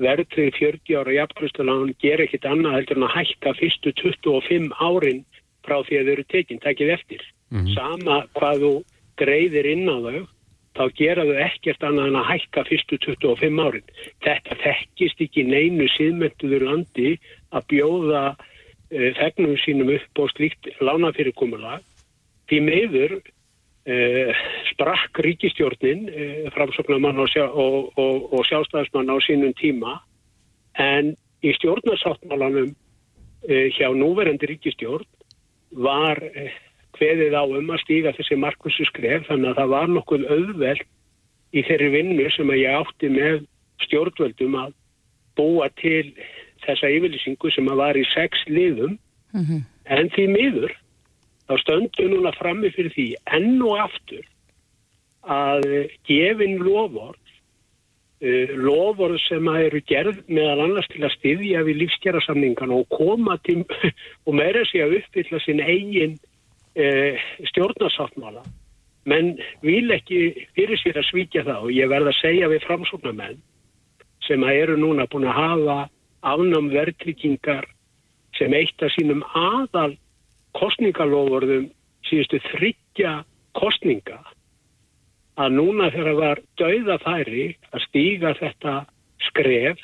verðtrið 0.00 0.56
40 0.58 0.98
ára 1.00 1.16
jafnkvæmstalán 1.16 1.94
ger 2.00 2.22
ekkit 2.24 2.48
annað 2.48 2.78
heldur 2.78 3.00
en 3.00 3.06
að 3.08 3.16
hækka 3.18 3.54
fyrstu 3.58 3.92
25 4.00 4.70
árin 4.80 5.24
frá 5.64 5.80
því 5.84 6.00
að 6.00 6.06
þau 6.08 6.12
eru 6.14 6.26
tekinn, 6.32 6.60
takkið 6.64 6.92
eftir. 6.96 7.24
Mm 7.50 7.58
-hmm. 7.64 7.74
Sama 7.74 8.16
hvað 8.36 8.64
þú 8.64 8.72
greiðir 9.20 9.66
inn 9.68 9.88
á 9.88 9.96
þau, 10.00 10.20
þá 10.78 10.84
gera 10.98 11.26
þau 11.26 11.40
ekkert 11.46 11.84
annað 11.86 12.10
en 12.10 12.20
að 12.20 12.28
hækka 12.30 12.64
fyrstu 12.68 12.98
25 13.06 13.64
árin. 13.64 13.90
Þetta 14.26 14.58
þekkist 14.62 15.24
ekki 15.26 15.44
neinu 15.48 15.88
síðmynduður 15.96 16.66
landi 16.68 17.16
að 17.50 17.66
bjóða 17.72 18.24
uh, 18.34 19.10
þegnum 19.18 19.58
sínum 19.64 19.92
upp 19.96 20.22
á 20.22 20.24
slíkt 20.34 20.72
lánafyrirkomulag. 20.80 21.84
Því 22.50 22.64
meður 22.66 23.20
Uh, 23.90 24.28
sprakk 24.68 25.16
ríkistjórnin 25.24 26.02
uh, 26.12 26.50
framsóknarmann 26.52 27.16
og, 27.18 27.30
sjá, 27.32 27.46
og, 27.48 27.88
og, 27.96 28.26
og 28.36 28.42
sjálfstæðismann 28.44 29.08
á 29.08 29.16
sínum 29.24 29.54
tíma 29.56 29.94
en 30.76 31.14
í 31.40 31.54
stjórnarsáttmálanum 31.56 32.74
hjá 33.48 33.88
núverandi 33.96 34.50
ríkistjórn 34.50 35.08
var 35.80 36.20
hveðið 37.00 37.36
á 37.36 37.44
um 37.44 37.72
að 37.72 37.82
stíga 37.84 38.14
þessi 38.16 38.38
markvissu 38.38 38.86
skref 38.90 39.26
þannig 39.28 39.52
að 39.52 39.60
það 39.60 39.72
var 39.74 39.94
nokkuð 39.94 40.26
auðveld 40.36 40.84
í 41.50 41.64
þeirri 41.66 41.88
vinnu 41.96 42.28
sem 42.34 42.52
að 42.52 42.62
ég 42.62 42.76
átti 42.78 43.10
með 43.12 43.40
stjórnvöldum 43.86 44.58
að 44.60 44.76
búa 45.40 45.70
til 45.80 46.12
þessa 46.66 46.90
yfirlýsingu 46.92 47.50
sem 47.54 47.70
að 47.72 47.80
var 47.80 47.96
í 47.96 48.04
sex 48.12 48.44
liðum. 48.50 48.98
En 49.90 50.10
því 50.14 50.26
miður 50.30 50.74
þá 51.48 51.56
stöndum 51.64 52.12
núna 52.12 52.32
frammi 52.36 52.70
fyrir 52.74 52.92
því 52.94 53.06
enn 53.34 53.62
og 53.66 53.80
aftur 53.86 54.26
að 55.26 55.66
gefin 56.08 56.60
loford 56.62 57.18
uh, 58.22 58.52
loford 58.54 59.18
sem 59.26 59.48
að 59.50 59.66
eru 59.66 59.80
gerð 59.90 60.20
meðal 60.28 60.66
annars 60.66 60.88
til 60.92 61.02
að 61.04 61.16
styðja 61.18 61.64
við 61.66 61.82
lífsgerðarsamningan 61.82 62.74
og 62.76 62.86
koma 62.94 63.36
til 63.46 63.64
og 64.26 64.36
meira 64.38 64.64
sig 64.70 64.84
að 64.84 65.00
uppfylla 65.00 65.42
sin 65.44 65.60
eigin 65.64 66.18
uh, 66.76 67.20
stjórnarsáttmála. 67.50 68.42
Menn 69.08 69.38
vil 69.64 69.90
ekki 69.94 70.46
fyrir 70.54 70.78
sér 70.80 71.00
að 71.00 71.08
svíkja 71.08 71.46
það 71.46 71.66
og 71.66 71.72
ég 71.74 71.90
verð 71.90 72.12
að 72.12 72.20
segja 72.20 72.50
við 72.52 72.66
framsóknarmenn 72.66 73.40
sem 74.26 74.44
að 74.44 74.58
eru 74.62 74.76
núna 74.78 75.08
búin 75.10 75.28
að 75.30 75.38
hafa 75.40 75.78
afnám 76.30 76.68
verðtryggingar 76.74 77.64
sem 78.36 78.52
eitt 78.54 78.82
af 78.84 78.92
sínum 78.94 79.22
aðal 79.34 79.94
kostningalofurðum 80.58 81.70
síðustu 82.08 82.40
þryggja 82.50 83.14
kostninga 83.56 84.20
að 85.40 85.56
núna 85.56 85.88
þegar 85.94 86.18
var 86.18 86.42
dauða 86.60 86.98
færi 87.00 87.46
að 87.72 87.84
stíga 87.86 88.34
þetta 88.38 88.74
skref 89.30 89.80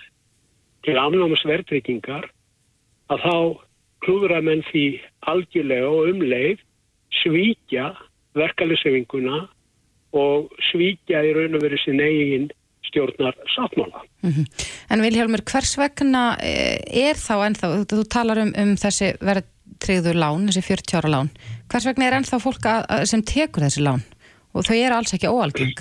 til 0.86 0.96
afnámasverðtryggingar 1.00 2.28
að 3.12 3.24
þá 3.24 3.36
klúðra 4.04 4.42
menn 4.44 4.64
því 4.68 4.86
algjörlega 5.32 5.88
og 5.90 6.10
umleið 6.12 6.62
svíkja 7.22 7.90
verkefnisefinguna 8.36 9.46
og 10.16 10.52
svíkja 10.70 11.22
í 11.26 11.34
raun 11.36 11.56
og 11.58 11.64
verið 11.64 11.82
sin 11.84 12.00
eigin 12.00 12.48
stjórnar 12.86 13.34
sáttmála. 13.54 14.02
Mm 14.22 14.30
-hmm. 14.30 14.46
En 14.90 15.02
Vilhelmur, 15.02 15.42
hvers 15.50 15.78
vegna 15.78 16.36
er 16.40 17.14
þá 17.14 17.34
ennþá, 17.46 17.66
þú, 17.90 18.04
talar 18.08 18.38
um, 18.38 18.52
um 18.56 18.76
þessi 18.76 19.16
verðtriðu 19.20 20.12
lán, 20.14 20.46
þessi 20.48 20.62
40 20.62 20.96
ára 20.98 21.08
lán, 21.08 21.30
hvers 21.68 21.86
vegna 21.86 22.06
er 22.06 22.16
ennþá 22.18 22.38
fólk 22.40 22.64
að, 22.66 23.04
sem 23.04 23.22
tekur 23.22 23.62
þessi 23.62 23.82
lán 23.82 24.02
og 24.54 24.64
þau 24.64 24.76
eru 24.76 24.94
alls 24.94 25.14
ekki 25.14 25.28
óalgeng? 25.28 25.80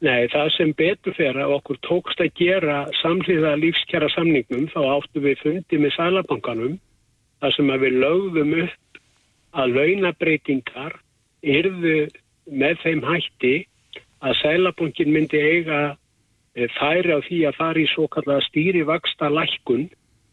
Nei, 0.00 0.28
það 0.30 0.48
sem 0.56 0.72
betur 0.78 1.14
fyrir 1.16 1.40
að 1.42 1.54
okkur 1.56 1.78
tókst 1.82 2.20
að 2.20 2.34
gera 2.38 2.86
samhliða 3.02 3.56
lífskjara 3.58 4.08
samningnum, 4.14 4.68
þá 4.70 4.80
áttu 4.94 5.22
við 5.24 5.40
fundi 5.42 5.78
með 5.78 5.92
sælabankanum, 5.96 6.76
þar 7.40 7.52
sem 7.56 7.70
að 7.74 7.82
við 7.86 7.98
lögðum 8.04 8.52
upp 8.62 8.76
að 9.58 9.74
launabreitingar 9.78 10.98
yrðu 11.42 12.08
með 12.48 12.78
þeim 12.82 13.02
hætti 13.06 13.54
að 14.24 14.38
sælabankin 14.42 15.12
myndi 15.14 15.38
eiga 15.38 15.96
færi 16.78 17.14
á 17.14 17.20
því 17.22 17.38
að 17.46 17.58
fara 17.58 17.80
í 17.80 17.86
svo 17.92 18.08
kallaða 18.10 18.46
stýrivaksta 18.48 19.26
lækkun 19.30 19.84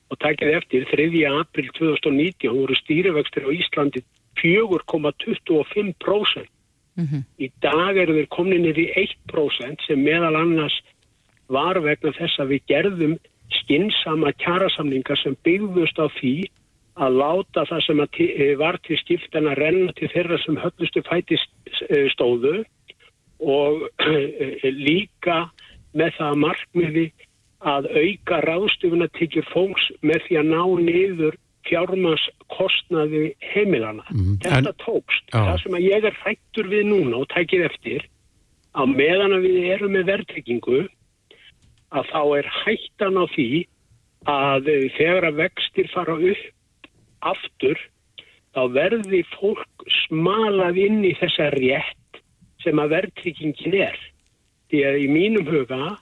og 0.10 0.16
takið 0.22 0.58
eftir 0.60 0.82
3. 0.90 1.26
april 1.30 1.68
2019 1.78 2.54
voru 2.54 2.76
stýrivextir 2.82 3.44
á 3.46 3.50
Íslandi 3.54 4.00
4,25%. 4.42 6.46
Mm 6.96 7.06
-hmm. 7.06 7.24
Í 7.40 7.52
dag 7.62 7.98
eru 7.98 8.14
þeir 8.14 8.28
kominir 8.30 8.78
í 8.78 8.92
1% 8.96 9.86
sem 9.88 10.04
meðal 10.04 10.36
annars 10.36 10.82
var 11.48 11.80
vegna 11.80 12.12
þess 12.12 12.40
að 12.40 12.48
við 12.48 12.62
gerðum 12.68 13.18
skinnsama 13.52 14.32
kjærasamningar 14.34 15.18
sem 15.20 15.38
byggðust 15.44 16.00
á 16.00 16.08
því 16.18 16.50
að 16.96 17.18
láta 17.20 17.66
það 17.68 17.84
sem 17.86 18.02
að 18.04 18.20
var 18.60 18.80
til 18.88 18.98
skiptan 19.02 19.50
að 19.52 19.60
renna 19.60 19.96
til 19.98 20.10
þeirra 20.14 20.40
sem 20.44 20.60
höllustu 20.60 21.04
fæti 21.08 21.40
stóðu 22.14 22.64
og 23.44 23.88
líka 24.88 25.46
með 25.96 26.16
það 26.20 26.40
markmiði 26.44 27.06
að 27.66 27.90
auka 27.92 28.40
ráðstufuna 28.46 29.10
tekjur 29.18 29.48
fólks 29.52 29.90
með 30.06 30.24
því 30.28 30.40
að 30.40 30.50
ná 30.54 30.62
niður 30.86 31.38
fjármaskostnaði 31.66 33.24
heimilana. 33.42 34.06
Mm, 34.14 34.36
Þetta 34.44 34.72
en, 34.72 34.82
tókst. 34.84 35.32
Já. 35.32 35.40
Það 35.40 35.62
sem 35.64 35.78
að 35.78 35.88
ég 35.88 36.10
er 36.10 36.20
hættur 36.22 36.70
við 36.70 36.84
núna 36.92 37.24
og 37.24 37.30
tækir 37.34 37.66
eftir 37.66 38.06
að 38.76 38.92
meðan 39.00 39.38
að 39.38 39.48
við 39.48 39.72
erum 39.74 39.96
með 39.96 40.12
verðtryggingu 40.12 40.82
að 41.96 42.12
þá 42.12 42.22
er 42.38 42.52
hættan 42.62 43.18
á 43.18 43.26
því 43.34 43.50
að 44.30 44.70
þegar 44.98 45.30
að 45.30 45.40
vextir 45.42 45.90
fara 45.94 46.16
upp 46.18 46.55
aftur 47.28 47.80
þá 48.56 48.62
verði 48.72 49.22
fólk 49.36 49.88
smalað 50.06 50.80
inn 50.86 51.04
í 51.06 51.14
þessa 51.20 51.52
rétt 51.58 52.22
sem 52.64 52.80
að 52.82 52.96
verðtryggingin 52.96 53.78
er. 53.86 53.98
Því 54.72 54.82
að 54.90 55.00
í 55.04 55.08
mínum 55.12 55.48
huga 55.50 55.96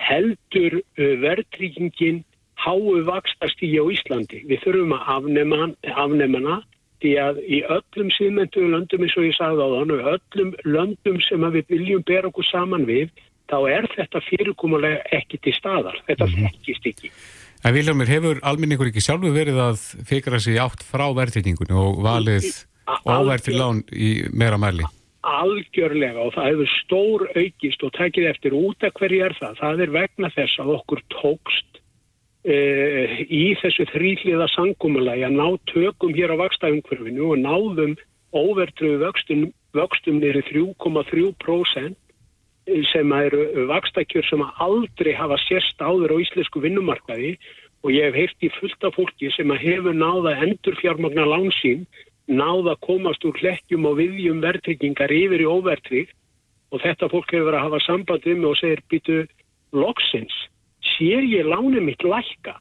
heldur 0.00 0.80
verðtryggingin 0.96 2.22
háu 2.60 3.00
vakstastígi 3.08 3.80
á 3.80 3.84
Íslandi. 3.92 4.44
Við 4.48 4.62
þurfum 4.64 4.94
að 4.96 5.08
afnema, 5.16 5.60
afnemana 5.96 6.60
því 7.00 7.14
að 7.20 7.40
í 7.48 7.62
öllum 7.64 8.12
síðmentu 8.12 8.64
löndum 8.68 9.04
eins 9.04 9.16
og 9.16 9.26
ég 9.28 9.36
sagði 9.36 9.64
á 9.64 9.68
þann 9.74 9.94
og 9.96 10.08
öllum 10.14 10.54
löndum 10.68 11.20
sem 11.24 11.46
við 11.56 11.72
viljum 11.72 12.06
bera 12.06 12.28
okkur 12.28 12.48
saman 12.50 12.84
við 12.88 13.08
þá 13.50 13.58
er 13.72 13.88
þetta 13.96 14.22
fyrirkomulega 14.28 15.00
ekki 15.16 15.40
til 15.42 15.54
staðar. 15.56 15.96
Þetta 16.06 16.26
-hmm. 16.28 16.50
þekkist 16.52 16.90
ekki. 16.92 17.10
En 17.60 17.74
Viljámir, 17.76 18.08
hefur 18.08 18.38
alminningur 18.46 18.88
ekki 18.88 19.02
sjálfu 19.04 19.34
verið 19.34 19.58
að 19.60 19.82
fikra 20.08 20.40
sig 20.40 20.56
átt 20.62 20.80
frá 20.86 21.04
verðtryggingunni 21.16 21.76
og 21.76 22.00
valið 22.06 22.48
óverð 23.04 23.44
til 23.46 23.58
lán 23.60 23.82
í 23.92 24.12
meira 24.32 24.56
mæli? 24.60 24.86
Algjörlega 25.20 26.22
og 26.24 26.32
það 26.32 26.48
hefur 26.48 26.70
stór 26.78 27.26
aukist 27.36 27.84
og 27.84 27.92
tekið 27.98 28.30
eftir 28.30 28.56
út 28.56 28.86
af 28.88 28.96
hverju 28.96 29.26
er 29.26 29.36
það. 29.36 29.58
Það 29.60 29.84
er 29.84 29.92
vegna 29.98 30.32
þess 30.36 30.62
að 30.62 30.72
okkur 30.78 31.04
tókst 31.12 31.70
Uh, 32.40 33.18
í 33.28 33.52
þessu 33.60 33.84
þrýliða 33.90 34.46
sangumulagi 34.48 35.26
að 35.26 35.34
ná 35.36 35.58
tökum 35.68 36.14
hér 36.16 36.32
á 36.32 36.40
vakstaumhverfinu 36.40 37.26
og 37.34 37.42
náðum 37.42 37.98
óvertröðu 38.32 39.02
vöxtum, 39.02 39.42
vöxtum 39.76 40.22
nýri 40.22 40.40
3,3% 40.48 41.98
sem 42.92 43.12
eru 43.12 43.66
vakstakjör 43.70 44.26
sem 44.28 44.42
aldrei 44.66 45.14
hafa 45.14 45.38
sérst 45.46 45.80
áður 45.82 46.14
á 46.14 46.22
íslensku 46.22 46.62
vinnumarkaði 46.62 47.34
og 47.82 47.92
ég 47.94 48.10
hef 48.10 48.18
heilt 48.18 48.46
í 48.46 48.52
fullta 48.58 48.90
fólki 48.94 49.30
sem 49.34 49.50
hefur 49.50 49.96
náða 49.96 50.36
endur 50.44 50.76
fjármagna 50.80 51.24
lánsín, 51.28 51.86
náða 52.28 52.76
komast 52.84 53.24
úr 53.24 53.36
hlekkjum 53.40 53.88
og 53.88 53.98
viðjum 54.00 54.42
verðtryggingar 54.44 55.12
yfir 55.12 55.44
í 55.44 55.48
óvertrygg 55.48 56.12
og 56.70 56.82
þetta 56.84 57.08
fólk 57.10 57.32
hefur 57.32 57.48
verið 57.48 57.60
að 57.60 57.66
hafa 57.66 57.84
samband 57.86 58.26
um 58.30 58.48
og 58.50 58.58
segir 58.60 58.82
býtu 58.92 59.20
loksins 59.72 60.36
sé 60.94 61.20
ég 61.24 61.48
lánið 61.48 61.82
mitt 61.86 62.04
lækka. 62.04 62.56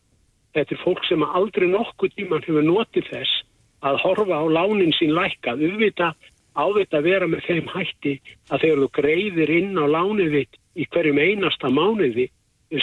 Þetta 0.56 0.76
er 0.76 0.82
fólk 0.84 1.06
sem 1.06 1.24
aldrei 1.24 1.68
nokkuð 1.70 2.16
tíman 2.16 2.44
hefur 2.46 2.66
notið 2.66 3.12
þess 3.12 3.44
að 3.86 4.00
horfa 4.04 4.42
á 4.42 4.46
lánin 4.50 4.96
sín 4.98 5.14
lækka. 5.16 5.56
Uðvita 5.56 6.14
ávita 6.58 7.00
að 7.00 7.08
vera 7.10 7.30
með 7.30 7.46
þeim 7.48 7.72
hætti 7.74 8.14
að 8.50 8.66
þegar 8.66 8.84
þú 8.84 8.90
greiðir 8.98 9.54
inn 9.54 9.74
á 9.78 9.86
lánið 9.86 10.36
þitt 10.38 10.60
í 10.80 10.88
hverjum 10.94 11.22
einasta 11.22 11.72
mánuði 11.74 12.30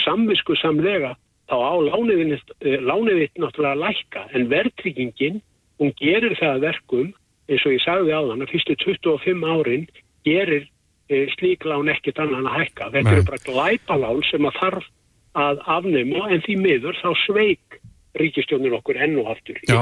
samvisku 0.03 0.57
samlega 0.59 1.15
þá 1.47 1.55
á 1.55 1.73
lánið 1.79 3.21
þitt 3.21 3.39
náttúrulega 3.41 3.79
lækka. 3.83 4.25
En 4.35 4.49
verðtryggingin 4.51 5.41
hún 5.79 5.93
gerir 5.99 6.35
það 6.39 6.63
verkum 6.67 7.13
eins 7.47 7.63
og 7.63 7.75
ég 7.75 7.83
sagði 7.83 8.15
á 8.15 8.21
þann 8.27 8.43
að 8.43 8.53
fyrstu 8.53 8.77
25 8.83 9.45
árin 9.47 9.87
gerir 10.27 10.67
e, 11.07 11.27
slík 11.37 11.65
lán 11.67 11.91
ekkit 11.91 12.19
annan 12.19 12.49
að 12.49 12.61
hækka. 12.61 12.91
Þetta 12.95 13.13
eru 13.15 13.27
bara 13.29 13.43
glæpalán 13.45 14.23
sem 14.27 14.49
að 14.49 14.59
þarf 14.61 14.89
að 15.37 15.61
afnema 15.77 16.25
en 16.33 16.43
því 16.43 16.57
miður 16.63 16.99
þá 16.99 17.09
sveik 17.25 17.79
ríkistjónin 18.17 18.75
okkur 18.79 18.99
enn 19.05 19.19
og 19.21 19.31
aftur. 19.35 19.59
Já, 19.69 19.79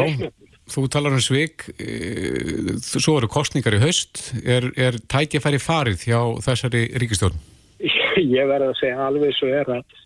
þú 0.72 0.86
talar 0.92 1.16
um 1.16 1.22
sveik 1.24 1.68
e, 1.78 2.78
svo 2.82 3.20
eru 3.20 3.30
kostningar 3.32 3.78
í 3.78 3.82
haust. 3.84 4.32
Er, 4.42 4.72
er 4.78 4.98
tækifæri 5.12 5.60
farið 5.62 6.08
hjá 6.10 6.20
þessari 6.46 6.88
ríkistjón? 7.02 7.38
Ég 8.38 8.50
verði 8.50 8.72
að 8.72 8.80
segja 8.80 9.06
alveg 9.06 9.36
svo 9.38 9.52
er 9.52 9.72
að 9.78 10.02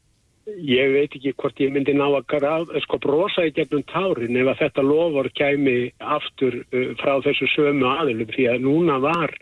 ég 0.65 0.95
veit 0.95 1.13
ekki 1.13 1.35
hvort 1.37 1.59
ég 1.61 1.69
myndi 1.69 1.93
ná 1.93 2.07
að 2.07 2.25
graf, 2.31 2.71
sko 2.81 2.97
brosa 3.03 3.43
í 3.45 3.51
gegnum 3.53 3.83
tárin 3.91 4.37
ef 4.39 4.47
að 4.49 4.63
þetta 4.63 4.85
lofur 4.87 5.29
kæmi 5.37 5.75
aftur 6.01 6.63
uh, 6.63 6.89
frá 6.97 7.19
þessu 7.21 7.45
sömu 7.53 7.85
aðlum 7.85 8.31
því 8.33 8.47
að 8.49 8.65
núna 8.65 8.97
var 9.03 9.35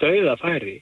dauðafæri. 0.00 0.78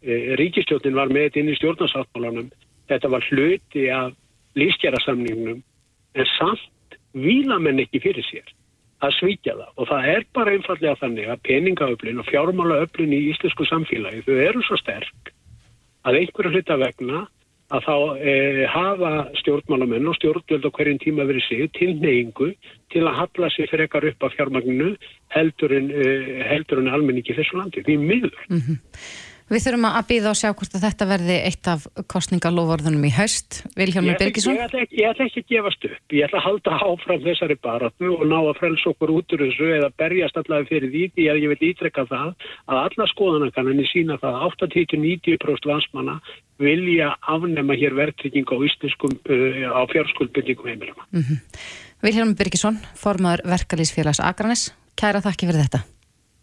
Uh, 0.00 0.32
ríkistjónin 0.40 0.96
var 0.96 1.12
með 1.12 1.42
inn 1.42 1.52
í 1.52 1.58
stjórnarsáttmálanum. 1.60 2.48
Þetta 2.88 3.12
var 3.12 3.28
hluti 3.28 3.84
af 3.92 4.16
lífskjærasamningnum 4.56 5.60
en 6.16 6.30
samt 6.38 6.96
vila 7.12 7.58
menn 7.60 7.84
ekki 7.84 8.00
fyrir 8.00 8.24
sér 8.24 8.48
að 9.04 9.16
svíkja 9.18 9.56
það 9.56 9.72
og 9.76 9.90
það 9.90 10.12
er 10.12 10.28
bara 10.34 10.54
einfallega 10.56 11.00
þannig 11.02 11.32
að 11.32 11.42
peningaöflin 11.48 12.22
og 12.22 12.28
fjármálaöflin 12.30 13.14
í 13.14 13.24
íslensku 13.32 13.66
samfélagi 13.68 14.24
þau 14.26 14.38
eru 14.48 14.62
svo 14.66 14.78
sterk 14.80 15.32
að 16.08 16.22
einhverju 16.22 16.54
hluta 16.54 16.78
vegna 16.80 17.26
að 17.68 17.84
þá 17.84 17.94
e, 18.24 18.34
hafa 18.72 19.10
stjórnmálamenn 19.42 20.08
og 20.08 20.16
stjórnvöld 20.16 20.64
á 20.64 20.70
hverjum 20.72 21.00
tíma 21.02 21.26
verið 21.28 21.44
sig 21.44 21.72
til 21.76 21.90
neyingu 22.00 22.54
til 22.92 23.02
að 23.04 23.18
hafla 23.20 23.50
sig 23.52 23.68
fyrir 23.68 23.84
ekkar 23.84 24.08
upp 24.08 24.24
af 24.24 24.36
fjármagninu 24.36 24.94
heldur 25.34 25.74
en, 25.76 25.90
e, 25.92 26.44
heldur 26.48 26.80
en 26.80 26.88
almenningi 26.88 27.36
þessu 27.36 27.60
landi. 27.60 27.84
Því 27.84 27.98
miður. 28.00 28.38
Mm 28.48 28.62
-hmm. 28.62 28.78
Við 29.48 29.62
þurfum 29.64 29.86
að 29.88 30.08
býða 30.10 30.30
og 30.30 30.36
sjá 30.36 30.50
hvort 30.52 30.74
að 30.76 30.82
þetta 30.84 31.06
verði 31.08 31.36
eitt 31.48 31.68
af 31.72 31.84
kostningalofórðunum 32.12 33.06
í 33.08 33.12
haust. 33.16 33.62
Vilhjálmur 33.78 34.18
Birgisson? 34.20 34.58
Ég 34.58 34.66
ætla 34.66 34.82
ekki, 34.84 34.98
ég 35.00 35.08
ætla 35.08 35.28
ekki 35.28 35.42
að 35.42 35.54
gefast 35.54 35.86
upp. 35.88 36.02
Ég 36.12 36.26
ætla 36.26 36.40
að 36.42 36.44
halda 36.44 36.80
áfram 36.84 37.22
þessari 37.24 37.56
baratu 37.64 38.10
og 38.12 38.26
ná 38.28 38.36
að 38.42 38.58
frelsa 38.60 38.92
okkur 38.92 39.14
út 39.16 39.36
úr 39.36 39.44
þessu 39.46 39.70
eða 39.78 39.88
berjast 40.02 40.36
allavega 40.42 40.68
fyrir 40.68 40.92
því 40.92 41.04
því 41.16 41.28
að 41.32 41.40
ég 41.40 41.54
vil 41.54 41.70
ítrekka 41.70 42.04
það 42.10 42.34
að 42.68 42.82
alla 42.82 43.08
skoðanakanninni 43.14 43.88
sína 43.88 44.20
það 44.20 44.36
að 44.36 44.46
80-90% 44.68 45.70
landsmanna 45.72 46.18
vilja 46.60 47.14
afnema 47.24 47.76
hér 47.78 47.96
verðtrygging 47.96 48.52
á 48.52 48.56
uh, 48.60 48.68
á 49.72 49.82
fjárskuldbyggingum 49.88 50.68
heimilum. 50.68 50.98
Mm 51.08 51.24
-hmm. 51.24 51.40
Vilhjálmur 52.04 52.36
Birgisson, 52.36 52.78
formadur 52.94 53.48
verkalýsfélags 53.48 54.20
Akranes. 54.20 54.74
Kæra 54.98 55.24
þakki 55.24 55.48
fyrir 55.48 55.64
þetta. 55.64 55.80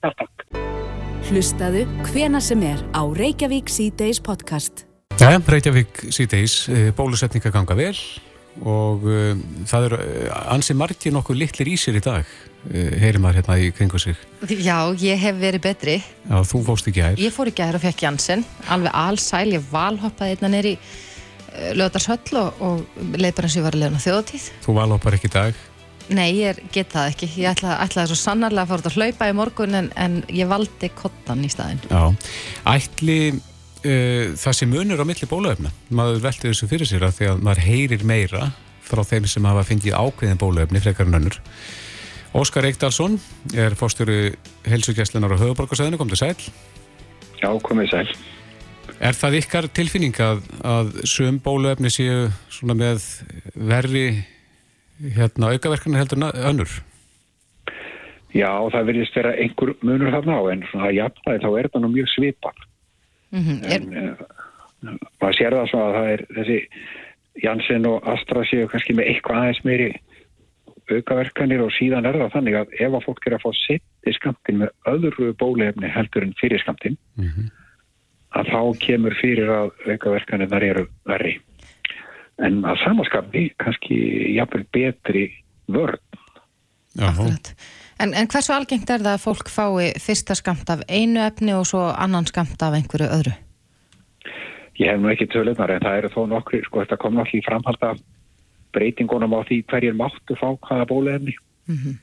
Takk. 0.02 0.85
Hlustaðu 1.26 1.88
hvena 2.12 2.38
sem 2.38 2.62
er 2.62 2.82
á 2.94 3.02
Reykjavík 3.02 3.66
C-Days 3.74 4.20
podcast. 4.22 4.84
Já, 5.18 5.34
Reykjavík 5.42 6.04
C-Days, 6.14 6.70
eh, 6.70 6.92
bólusetninga 6.94 7.50
ganga 7.50 7.74
vel 7.74 7.96
og 8.62 9.08
uh, 9.10 9.32
það 9.66 9.88
eru 9.88 9.98
ansi 10.54 10.76
margir 10.78 11.16
nokkuð 11.16 11.40
litlir 11.42 11.72
í 11.74 11.76
sér 11.82 11.98
í 11.98 12.04
dag, 12.06 12.30
uh, 12.70 12.94
heyrir 13.02 13.18
maður 13.24 13.42
hérna 13.42 13.58
í 13.58 13.74
kringu 13.74 14.00
sig. 14.00 14.22
Já, 14.54 14.94
ég 15.02 15.18
hef 15.26 15.42
verið 15.42 15.66
betri. 15.66 15.98
Já, 16.30 16.38
þú 16.46 16.62
fóst 16.70 16.94
í 16.94 16.94
gær. 16.94 17.18
Ég 17.18 17.34
fór 17.34 17.50
í 17.50 17.58
gær 17.58 17.76
og 17.76 17.84
fekk 17.84 18.06
Janssen, 18.06 18.46
alveg 18.70 18.94
allsæl, 18.94 19.48
ég 19.58 19.66
valhoppaði 19.74 20.38
einna 20.38 20.54
neyri 20.54 20.76
uh, 20.78 21.72
löðarshöll 21.74 22.38
og, 22.46 22.62
og 22.62 22.86
eins 23.18 23.50
og 23.50 23.58
ég 23.58 23.66
var 23.66 23.74
að 23.74 23.88
leðna 23.88 24.06
þjóðtíð. 24.06 24.52
Þú 24.62 24.78
valhoppar 24.78 25.18
ekki 25.18 25.34
í 25.34 25.40
dag? 25.42 25.66
Nei, 26.14 26.30
ég 26.38 26.60
get 26.74 26.92
það 26.94 27.10
ekki. 27.14 27.30
Ég 27.42 27.50
ætlaði 27.56 27.78
ætla 27.88 28.06
svo 28.10 28.18
sannarlega 28.20 28.66
að 28.66 28.72
fara 28.72 28.84
út 28.84 28.90
að 28.92 28.98
hlaupa 29.00 29.30
í 29.30 29.36
morgun 29.38 29.78
en, 29.80 29.88
en 29.98 30.20
ég 30.30 30.50
valdi 30.50 30.90
kottan 30.94 31.42
í 31.46 31.50
staðin. 31.50 31.82
Já, 31.90 32.04
ætli 32.76 33.18
uh, 33.34 34.36
það 34.38 34.60
sem 34.60 34.70
munur 34.70 35.02
á 35.02 35.06
milli 35.10 35.30
bólaöfna. 35.30 35.74
Maður 35.90 36.22
velti 36.28 36.52
þessu 36.52 36.70
fyrir 36.70 36.90
sér 36.90 37.08
að 37.08 37.18
því 37.18 37.32
að 37.32 37.42
maður 37.48 37.66
heyrir 37.66 38.06
meira 38.06 38.52
frá 38.86 39.02
þeim 39.08 39.26
sem 39.30 39.50
hafa 39.50 39.66
fengið 39.66 39.98
ákveðin 39.98 40.42
bólaöfni 40.42 40.84
frekar 40.84 41.10
en 41.10 41.20
önnur. 41.22 41.40
Óskar 42.36 42.68
Eikdalsson 42.68 43.18
er 43.56 43.74
fórstjóru 43.80 44.36
helsugjastlunar 44.68 45.34
á 45.34 45.42
höfuborgarsæðinu, 45.42 45.98
kom 45.98 46.12
til 46.12 46.20
sæl. 46.20 46.36
Já, 47.40 47.50
komið 47.64 47.94
sæl. 47.94 48.08
Er 49.02 49.18
það 49.18 49.40
ykkar 49.40 49.68
tilfinning 49.74 50.16
að, 50.22 50.44
að 50.62 50.94
söm 51.10 51.40
bólaöfni 51.44 51.90
séu 51.92 52.28
svona 52.52 52.76
með 52.78 53.08
verri 53.56 54.06
hérna 55.00 55.52
aukaverkana 55.54 56.02
heldur 56.02 56.28
önnur? 56.34 56.72
Já, 58.36 58.52
það 58.72 58.88
verðist 58.90 59.16
vera 59.16 59.32
einhver 59.40 59.76
munur 59.82 60.12
þarna 60.12 60.40
á 60.40 60.44
en 60.52 60.66
svona 60.70 60.90
að 60.90 60.98
jafnvægi 61.00 61.44
þá 61.44 61.50
er 61.60 61.70
það 61.72 61.84
nú 61.86 61.92
mjög 61.94 62.10
svipar. 62.12 62.58
Mm 63.32 63.44
-hmm. 63.44 63.60
En 63.76 63.84
uh, 63.98 64.96
maður 65.22 65.38
sér 65.38 65.56
það 65.56 65.70
svona 65.70 65.86
að 65.86 65.96
það 65.98 66.12
er 66.14 66.26
þessi 66.38 66.60
Janssen 67.44 67.86
og 67.86 68.08
Astra 68.08 68.44
séu 68.48 68.68
kannski 68.68 68.94
með 68.96 69.10
eitthvað 69.12 69.40
aðeins 69.42 69.64
meiri 69.68 69.90
aukaverkanir 70.92 71.64
og 71.66 71.74
síðan 71.74 72.06
er 72.06 72.18
það 72.20 72.34
þannig 72.36 72.58
að 72.60 72.74
ef 72.80 72.94
að 72.94 73.06
fólk 73.08 73.28
er 73.28 73.36
að 73.38 73.44
fá 73.46 73.52
sitt 73.58 74.08
í 74.08 74.14
skamtin 74.14 74.62
með 74.62 74.70
öðru 74.92 75.32
bólefni 75.40 75.90
heldur 75.90 76.28
en 76.28 76.36
fyrir 76.40 76.62
skamtin 76.62 76.98
mm 77.18 77.26
-hmm. 77.26 77.50
að 78.40 78.52
þá 78.54 78.62
kemur 78.86 79.18
fyrir 79.22 79.50
að 79.50 79.72
aukaverkanir 79.90 80.52
þar 80.52 80.64
eru 80.64 80.88
verri 81.06 81.40
en 82.44 82.60
að 82.68 82.82
samaskapni 82.84 83.48
kannski 83.62 83.98
jafnveg 84.36 84.68
betri 84.76 85.26
vörð. 85.72 86.02
En, 88.00 88.12
en 88.12 88.28
hversu 88.28 88.52
algengt 88.56 88.90
er 88.92 89.04
það 89.04 89.14
að 89.14 89.24
fólk 89.24 89.50
fái 89.52 89.94
fyrsta 90.04 90.36
skamt 90.36 90.70
af 90.72 90.84
einu 90.92 91.22
efni 91.24 91.56
og 91.56 91.66
svo 91.70 91.86
annan 91.92 92.28
skamt 92.28 92.62
af 92.64 92.76
einhverju 92.76 93.08
öðru? 93.08 93.36
Ég 94.76 94.92
hef 94.92 95.00
nú 95.00 95.12
ekki 95.14 95.30
tölunar 95.32 95.72
en 95.72 95.84
það 95.84 96.02
eru 96.02 96.12
þó 96.12 96.22
nokkri, 96.34 96.60
sko 96.66 96.84
þetta 96.84 97.00
kom 97.00 97.16
náttúrulega 97.16 97.40
í 97.40 97.48
framhald 97.48 97.88
af 97.88 98.02
breytingunum 98.76 99.38
á 99.40 99.48
því 99.48 99.62
hverjir 99.72 99.96
máttu 99.96 100.36
fá 100.36 100.50
hvaða 100.52 100.90
bólefni 100.90 101.36
mm 101.72 101.76
-hmm. 101.76 101.96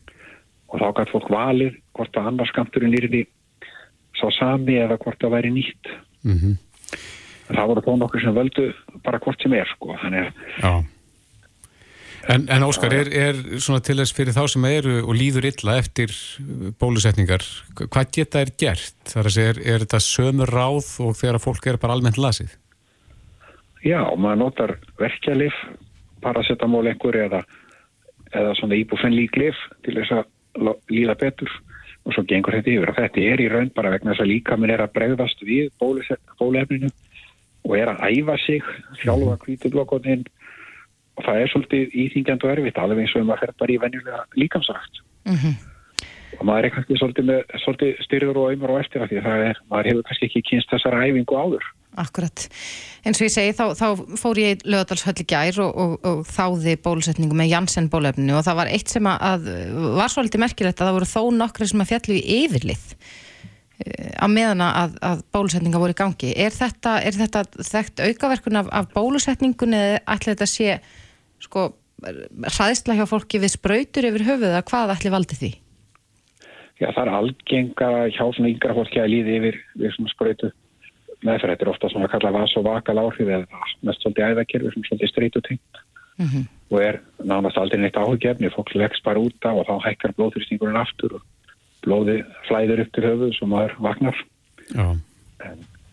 og 0.73 0.81
þá 0.81 0.89
gæti 0.97 1.13
fólk 1.13 1.29
valið 1.29 1.77
hvort 1.93 2.17
að 2.17 2.29
annars 2.29 2.49
skamturinn 2.49 2.97
er 2.97 3.09
því 3.13 3.27
svo 4.17 4.31
sami 4.31 4.81
eða 4.81 4.97
hvort 4.97 5.21
það 5.21 5.35
væri 5.37 5.51
nýtt. 5.53 5.85
Mm 6.25 6.39
-hmm 6.39 6.57
það 7.57 7.71
voru 7.71 7.85
þó 7.87 7.93
nokkur 8.01 8.25
sem 8.25 8.35
völdu 8.37 8.67
bara 9.05 9.21
hvort 9.23 9.43
sem 9.43 9.55
er 9.57 9.71
sko 9.75 9.95
en, 12.31 12.47
en 12.47 12.65
Óskar, 12.67 12.95
er, 12.95 13.11
er 13.11 13.41
svona 13.59 13.83
til 13.85 13.99
þess 13.99 14.15
fyrir 14.15 14.37
þá 14.37 14.45
sem 14.53 14.67
eru 14.69 15.01
og 15.03 15.17
líður 15.19 15.49
illa 15.51 15.79
eftir 15.81 16.15
bólusetningar 16.81 17.45
hvað 17.83 18.13
geta 18.15 18.43
er 18.45 18.53
gert? 18.59 18.95
Þar 19.11 19.31
að 19.31 19.37
segja, 19.37 19.55
er, 19.55 19.63
er 19.75 19.87
þetta 19.87 20.03
sömur 20.07 20.53
ráð 20.53 20.93
og 21.03 21.17
þegar 21.19 21.43
fólk 21.43 21.67
er 21.73 21.81
bara 21.83 21.99
almennt 21.99 22.21
lasið? 22.21 22.55
Já, 23.83 23.99
maður 24.15 24.45
notar 24.45 24.77
verkjalif 25.01 25.57
paracetamól 26.23 26.87
einhver 26.87 27.19
eða, 27.25 27.43
eða 28.31 28.55
svona 28.61 28.79
íbúfennlíklif 28.79 29.59
til 29.83 29.99
þess 29.99 30.21
að 30.21 30.71
líða 30.93 31.19
betur 31.19 31.51
og 32.03 32.15
svo 32.15 32.25
gengur 32.29 32.55
þetta 32.57 32.71
yfir 32.71 32.91
og 32.93 32.99
þetta 32.99 33.25
er 33.33 33.43
í 33.43 33.49
raun 33.51 33.73
bara 33.75 33.93
vegna 33.95 34.13
þess 34.13 34.25
að 34.25 34.31
líka 34.31 34.59
minn 34.59 34.73
er 34.75 34.83
að 34.85 34.95
bregðast 34.97 35.43
við 35.47 35.71
bólefninu 36.39 36.91
og 37.63 37.75
er 37.79 37.91
að 37.93 38.07
æfa 38.11 38.39
sig, 38.43 38.63
sjálfa 39.01 39.37
kvítublokkonin 39.43 40.25
og 41.19 41.27
það 41.27 41.43
er 41.43 41.53
svolítið 41.53 41.99
íþingjand 42.05 42.47
og 42.47 42.55
erfitt, 42.55 42.81
alveg 42.81 43.05
eins 43.05 43.15
og 43.19 43.29
maður 43.29 43.45
fer 43.45 43.61
bara 43.61 43.75
í 43.75 43.83
venjulega 43.83 44.23
líkamsrækt. 44.41 45.03
Mm 45.29 45.37
-hmm. 45.37 45.55
og 46.39 46.47
maður 46.49 46.65
er 46.65 46.75
kannski 46.75 46.97
svolítið, 46.99 47.25
með, 47.31 47.41
svolítið 47.65 48.03
styrður 48.07 48.41
og 48.41 48.49
auðmur 48.51 48.73
og 48.73 48.81
eftir 48.81 49.03
að 49.03 49.11
því 49.11 49.23
það 49.27 49.47
er, 49.51 49.63
maður 49.71 49.89
hefur 49.91 50.07
kannski 50.09 50.27
ekki 50.27 50.43
kynst 50.51 50.73
þessar 50.73 50.99
æfingu 51.03 51.37
áður. 51.37 51.65
Akkurat, 51.93 52.49
eins 53.05 53.21
og 53.21 53.27
ég 53.29 53.35
segi 53.35 53.53
þá, 53.53 53.67
þá 53.77 53.89
fór 54.17 54.39
ég 54.41 54.57
í 54.57 54.71
lögadalshölli 54.73 55.27
gær 55.29 55.59
og, 55.61 55.73
og, 55.77 55.93
og 56.09 56.23
þáði 56.25 56.79
bólusetningu 56.81 57.37
með 57.37 57.53
Janssen 57.53 57.91
bólefninu 57.93 58.39
og 58.39 58.47
það 58.47 58.57
var 58.57 58.73
eitt 58.73 58.89
sem 58.89 59.07
að 59.07 59.45
var 60.01 60.09
svolítið 60.09 60.41
merkilegt 60.41 60.81
að 60.81 60.89
það 60.89 60.97
voru 60.97 61.11
þó 61.13 61.23
nokkri 61.37 61.69
sem 61.69 61.85
að 61.85 61.91
fjallu 61.93 62.17
í 62.17 62.39
yfirlið 62.47 62.87
á 64.19 64.27
meðana 64.31 64.69
að, 64.83 64.97
að 65.03 65.23
bólusetninga 65.35 65.81
voru 65.83 65.95
í 65.95 65.99
gangi. 65.99 66.33
Er 66.39 66.55
þetta, 66.55 66.97
er 67.03 67.17
þetta 67.19 67.45
þekkt 67.59 68.03
aukaverkun 68.07 68.61
af, 68.63 68.71
af 68.73 68.91
bólusetningun 68.95 69.77
eða 69.79 70.03
ætla 70.15 70.35
þetta 70.35 70.51
sé 70.51 70.77
sko 71.43 71.73
hraðisla 72.03 72.97
hjá 72.99 73.05
fólki 73.11 73.41
við 73.43 73.55
spröytur 73.57 74.09
yfir 74.09 74.27
höfuð 74.27 74.57
að 74.57 74.67
hvað 74.71 74.95
ætli 74.97 75.13
valdi 75.15 75.39
því? 75.39 75.53
Já, 76.81 76.89
það 76.91 77.03
er 77.05 77.13
algenga 77.19 77.91
hjá 78.11 78.25
svona 78.35 78.51
yngra 78.51 78.75
fólki 78.75 79.03
að 79.03 79.13
líði 79.13 79.37
yfir 79.39 79.59
við 79.79 79.95
svona 79.97 80.15
spröytu 80.15 80.51
meðferð. 81.23 81.53
Þetta 81.53 81.67
er 81.67 81.73
ofta 81.73 81.91
svona 81.93 82.09
að 82.09 82.15
kalla 82.17 82.35
vas 82.39 82.57
og 82.59 82.67
vakal 82.67 82.99
áhrif 83.03 83.29
eða 83.29 83.63
mest 83.87 84.03
svolítið 84.03 84.33
æðakerfi 84.33 84.73
sem 84.73 84.87
svolítið 84.89 85.13
streytu 85.13 85.43
tengt 85.47 85.83
mm 86.19 86.27
-hmm. 86.27 86.49
og 86.71 86.83
er 86.83 87.01
nánast 87.23 87.59
aldrei 87.59 87.81
neitt 87.81 87.97
áhugjefni. 87.97 88.51
Fólk 88.51 88.75
leggst 88.75 89.05
bara 89.05 89.23
út 89.23 89.47
af 89.47 89.55
og 89.55 89.67
þá 89.67 89.75
hækkar 89.87 90.15
blóðþrýstingurinn 90.19 90.83
aftur 90.83 91.15
og 91.15 91.23
blóði 91.87 92.21
flæður 92.49 92.85
upp 92.85 92.95
til 92.95 93.05
höfuð 93.09 93.35
sem 93.39 93.53
maður 93.53 93.77
vagnar 93.85 94.23
en, 94.77 95.03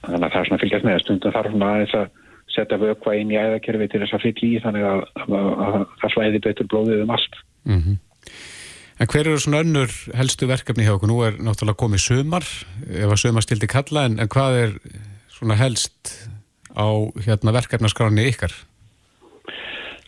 þannig 0.06 0.26
að 0.26 0.32
það 0.32 0.40
er 0.42 0.50
svona 0.50 0.62
fylgjast 0.64 0.88
með 0.88 1.02
stundum 1.04 1.36
þarf 1.36 1.54
svona 1.54 1.72
aðeins 1.74 1.98
að 2.00 2.08
setja 2.50 2.80
vökva 2.82 3.16
inn 3.18 3.34
í 3.34 3.40
æðakerfi 3.40 3.90
til 3.90 4.04
þess 4.04 4.18
að 4.18 4.24
fyll 4.26 4.46
í 4.48 4.54
þannig 4.64 4.88
að, 4.90 5.04
að, 5.26 5.50
að 5.66 5.82
það 6.02 6.16
flæði 6.16 6.46
betur 6.48 6.72
blóðið 6.72 7.04
um 7.06 7.14
allt 7.18 7.44
mm 7.70 7.82
-hmm. 7.82 8.00
En 9.00 9.08
hver 9.08 9.30
eru 9.30 9.40
svona 9.40 9.62
önnur 9.64 9.94
helstu 10.20 10.48
verkefni 10.50 10.84
hjá 10.84 10.92
okkur? 10.98 11.08
Nú 11.08 11.22
er 11.24 11.38
náttúrulega 11.40 11.80
komið 11.80 12.02
sömar 12.04 12.44
ef 12.92 13.08
að 13.08 13.22
sömar 13.22 13.46
stildi 13.46 13.70
kalla 13.72 14.04
en, 14.10 14.18
en 14.20 14.28
hvað 14.28 14.58
er 14.64 14.74
svona 15.32 15.56
helst 15.56 16.12
á 16.76 16.88
hérna, 17.24 17.56
verkefnaskráni 17.56 18.28
ykkar? 18.28 18.52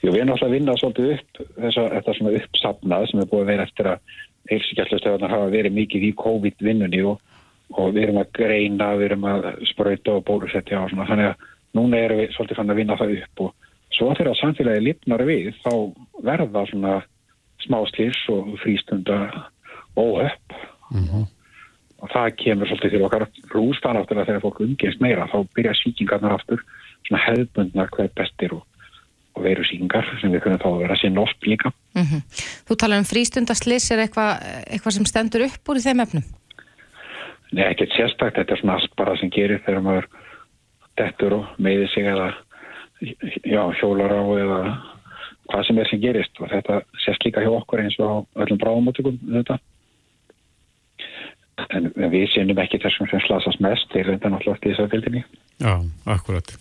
Jú, 0.01 0.11
við 0.11 0.19
erum 0.19 0.33
náttúrulega 0.33 0.49
að 0.49 0.55
vinna 0.57 0.75
svolítið 0.81 1.13
upp 1.15 1.41
þess 1.55 1.79
að 1.79 1.87
þetta 1.95 2.17
svona 2.17 2.35
uppsapnað 2.41 3.07
sem 3.07 3.23
er 3.23 3.31
búið 3.31 3.45
að 3.45 3.51
vera 3.53 3.67
eftir 3.69 3.89
að 3.93 4.19
heilsugjastlustöðunar 4.51 5.33
hafa 5.33 5.49
verið 5.53 5.77
mikið 5.77 6.07
í 6.09 6.13
COVID-vinnunni 6.19 7.01
og, 7.07 7.19
og 7.77 7.95
við 7.95 8.07
erum 8.07 8.21
að 8.21 8.31
greina, 8.37 8.93
við 8.99 9.09
erum 9.09 9.27
að 9.31 9.49
spröyta 9.71 10.17
og 10.17 10.25
bólusetja 10.27 10.83
og 10.83 10.91
svona 10.91 11.07
þannig 11.09 11.31
að 11.31 11.49
núna 11.77 12.01
erum 12.05 12.21
við 12.21 12.33
svolítið 12.35 12.59
fann 12.59 12.73
að 12.73 12.81
vinna 12.81 12.99
það 12.99 13.15
upp 13.17 13.43
og 13.45 13.69
svo 13.95 14.13
þegar 14.17 14.39
samfélagi 14.39 14.85
lifnar 14.85 15.25
við 15.27 15.51
þá 15.63 15.73
verða 16.25 16.65
svona 16.69 16.95
smáslýrs 17.65 18.23
og 18.33 18.55
frístunda 18.63 19.19
óhöpp 19.95 20.55
mm 20.91 21.05
-hmm. 21.05 21.25
og 22.01 22.09
það 22.09 22.35
kemur 22.43 22.67
svolítið 22.67 22.91
til 22.91 23.03
okkar 23.03 23.27
rústan 23.53 23.97
áttur 23.97 24.17
að 24.19 24.27
þegar 24.27 24.41
fólk 24.41 24.59
umgengst 24.59 25.01
meira 25.01 25.27
þá 25.27 25.47
byrja 25.55 25.73
síkingarnar 25.73 26.33
aftur 26.33 26.63
svona 27.07 27.23
hefðbundnar 27.27 27.89
hver 27.95 28.09
bestir 28.15 28.53
og 28.53 28.63
og 29.35 29.45
veru 29.45 29.63
síkingar 29.67 30.07
sem 30.21 30.33
við 30.33 30.43
kunum 30.43 30.59
þá 30.61 30.67
að 30.69 30.81
vera 30.83 30.97
að 30.97 31.01
sinna 31.01 31.23
oft 31.23 31.47
líka. 31.47 31.71
Mm 31.95 32.05
-hmm. 32.05 32.21
Þú 32.67 32.77
talar 32.77 33.01
um 33.01 33.07
frístundaslis, 33.07 33.91
er 33.91 34.03
eitthvað 34.03 34.31
eitthva 34.67 34.91
sem 34.91 35.05
stendur 35.05 35.45
upp 35.47 35.69
úr 35.69 35.79
í 35.79 35.85
þeim 35.85 36.03
efnum? 36.03 36.23
Nei, 37.51 37.65
ekkert 37.67 37.95
sérstakt, 37.95 38.35
þetta 38.35 38.53
er 38.53 38.59
svona 38.59 38.77
allt 38.79 38.95
bara 38.95 39.17
sem 39.17 39.29
gerir 39.29 39.59
þegar 39.65 39.81
maður 39.81 40.07
dettur 40.97 41.33
og 41.33 41.45
meði 41.57 41.87
sig 41.93 42.07
eða 42.07 42.33
já, 43.43 43.61
hjólar 43.79 44.13
á 44.13 44.23
eða 44.43 44.59
hvað 45.51 45.67
sem 45.67 45.81
er 45.81 45.89
sem 45.89 46.01
gerist 46.01 46.39
og 46.39 46.49
þetta 46.51 46.81
sérst 47.03 47.25
líka 47.25 47.43
hjá 47.43 47.51
okkur 47.51 47.83
eins 47.83 47.97
og 47.99 48.27
öllum 48.35 48.61
bráðumáttökum 48.61 49.19
þetta. 49.19 49.59
en 51.69 51.91
við 52.09 52.27
sinnum 52.33 52.59
ekki 52.63 52.79
þessum 52.81 53.09
sem 53.11 53.21
slasast 53.25 53.61
mest, 53.63 53.89
þeir 53.93 54.07
reynda 54.07 54.31
náttúrulega 54.31 54.63
til 54.63 54.71
þess 54.71 54.83
að 54.85 54.93
fylgdini. 54.95 55.23
Já, 55.61 55.73
akkurat. 56.09 56.55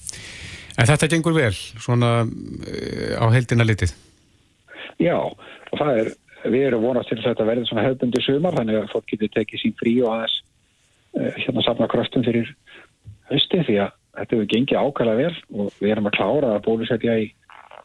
En 0.79 0.89
þetta 0.89 1.09
gengur 1.11 1.37
vel, 1.37 1.53
svona 1.55 2.11
uh, 2.25 3.15
á 3.19 3.25
heldina 3.35 3.67
litið? 3.67 3.95
Já, 5.01 5.17
og 5.17 5.77
það 5.81 6.03
er, 6.03 6.13
við 6.53 6.67
erum 6.69 6.85
vonast 6.85 7.11
til 7.11 7.19
að 7.21 7.31
þetta 7.31 7.49
verði 7.49 7.69
svona 7.69 7.87
hefðbundi 7.87 8.23
sumar, 8.25 8.59
þannig 8.59 8.81
að 8.81 8.93
fólk 8.93 9.09
getur 9.11 9.33
tekið 9.35 9.65
sín 9.65 9.77
frí 9.81 9.97
og 10.05 10.15
aðeins 10.15 10.37
uh, 11.17 11.33
hérna 11.39 11.67
safna 11.67 11.91
kröstum 11.91 12.27
fyrir 12.27 12.53
hösti 13.31 13.65
því 13.67 13.81
að 13.87 13.97
þetta 14.19 14.37
hefur 14.37 14.51
gengið 14.55 14.81
ákvæmlega 14.81 15.21
vel 15.21 15.63
og 15.63 15.77
við 15.79 15.95
erum 15.95 16.11
að 16.11 16.17
klára 16.19 16.55
að 16.57 16.65
bólusetja 16.67 17.19
í 17.23 17.29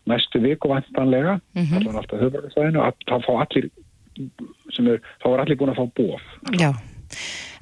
næstu 0.05 0.41
viku 0.41 0.69
vantanlega, 0.69 1.39
mm 1.57 1.63
-hmm. 1.65 1.95
alltaf 1.97 2.21
að 2.21 2.93
það 3.09 3.25
fá 3.25 3.33
allir 3.41 3.69
sem 4.75 4.87
er, 4.87 4.99
þá 5.21 5.27
er 5.31 5.41
allir 5.43 5.57
búin 5.59 5.71
að 5.73 5.79
fá 5.79 5.85
bóð. 5.97 6.27
Já, 6.59 6.69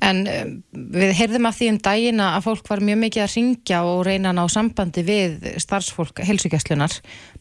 en 0.03 0.21
um, 0.27 0.53
við 0.95 1.13
heyrðum 1.17 1.47
að 1.49 1.57
því 1.59 1.69
um 1.71 1.79
dagina 1.87 2.29
að 2.37 2.45
fólk 2.47 2.71
var 2.71 2.83
mjög 2.83 2.99
mikið 3.03 3.25
að 3.25 3.35
ringja 3.37 3.81
og 3.87 4.03
reyna 4.07 4.31
að 4.31 4.39
ná 4.39 4.43
sambandi 4.51 5.03
við 5.07 5.49
starfsfólk 5.63 6.23
helsugjastlunar, 6.27 6.95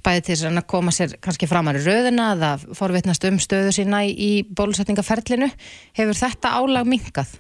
bæði 0.05 0.27
til 0.31 0.39
að 0.51 0.61
koma 0.71 0.95
sér 0.95 1.17
kannski 1.23 1.51
framar 1.51 1.79
í 1.81 1.85
röðina 1.85 2.33
eða 2.37 2.53
forvitnast 2.79 3.29
um 3.29 3.41
stöðu 3.43 3.73
sína 3.75 4.05
í, 4.07 4.33
bólusetningaferlinu. 4.51 5.51
Hefur 5.99 6.23
þetta 6.25 6.57
álag 6.59 6.89
minkað? 6.89 7.39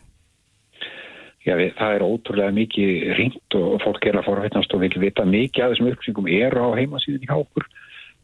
Já, 1.42 1.56
við, 1.58 1.72
það 1.74 1.96
er 1.96 2.04
ótrúlega 2.06 2.54
mikið 2.54 3.06
ringt 3.18 3.56
og 3.58 3.80
fólk 3.82 4.04
er 4.06 4.20
að 4.20 4.28
forveitnast 4.28 4.74
og 4.76 4.82
vil 4.84 4.92
vita 5.02 5.24
mikið 5.26 5.64
að 5.64 5.72
þessum 5.72 5.88
upplýsingum 5.90 6.28
eru 6.30 6.66
á 6.70 6.78
heimasíðin 6.78 7.26
í 7.26 7.30
hákur 7.30 7.66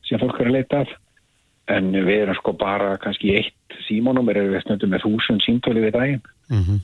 sem 0.06 0.20
fólk 0.22 0.38
er 0.38 0.50
að 0.50 0.54
leita 0.54 0.82
af 0.84 0.92
en 1.68 1.90
við 1.92 2.24
erum 2.24 2.38
sko 2.38 2.54
bara 2.58 2.96
kannski 3.02 3.34
eitt 3.36 3.78
símónumir 3.86 4.40
erum 4.40 4.54
við 4.56 4.64
snöndum 4.64 4.94
með 4.94 5.04
þúsund 5.06 5.44
símtóli 5.44 5.84
við 5.84 5.96
daginn. 5.96 6.22
Mm 6.48 6.62
-hmm. 6.64 6.80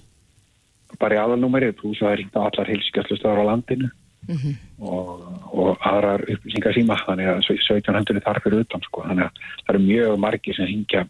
bara 0.98 1.16
í 1.16 1.18
aðalnúmeri 1.18 1.72
pluss 1.72 1.98
það 1.98 2.12
er 2.12 2.18
ringt 2.18 2.36
á 2.38 2.46
allar 2.46 2.70
hilsgjastlustöðar 2.70 3.42
á 3.42 3.48
landinu. 3.50 3.90
Mm 4.28 4.36
-hmm. 4.36 4.54
og, 4.80 5.08
og 5.52 5.78
aðrar 5.80 6.22
upplýsingarsíma 6.32 6.96
þannig 7.06 7.26
að 7.28 7.40
1700 7.44 8.16
er 8.16 8.24
þar 8.24 8.40
fyrir 8.44 8.64
utan 8.64 8.80
sko. 8.80 9.02
Þannig 9.08 9.24
að 9.24 9.32
það 9.66 9.74
eru 9.74 9.82
mjög 9.84 10.18
margi 10.18 10.54
sem 10.54 10.66
hingja 10.66 11.06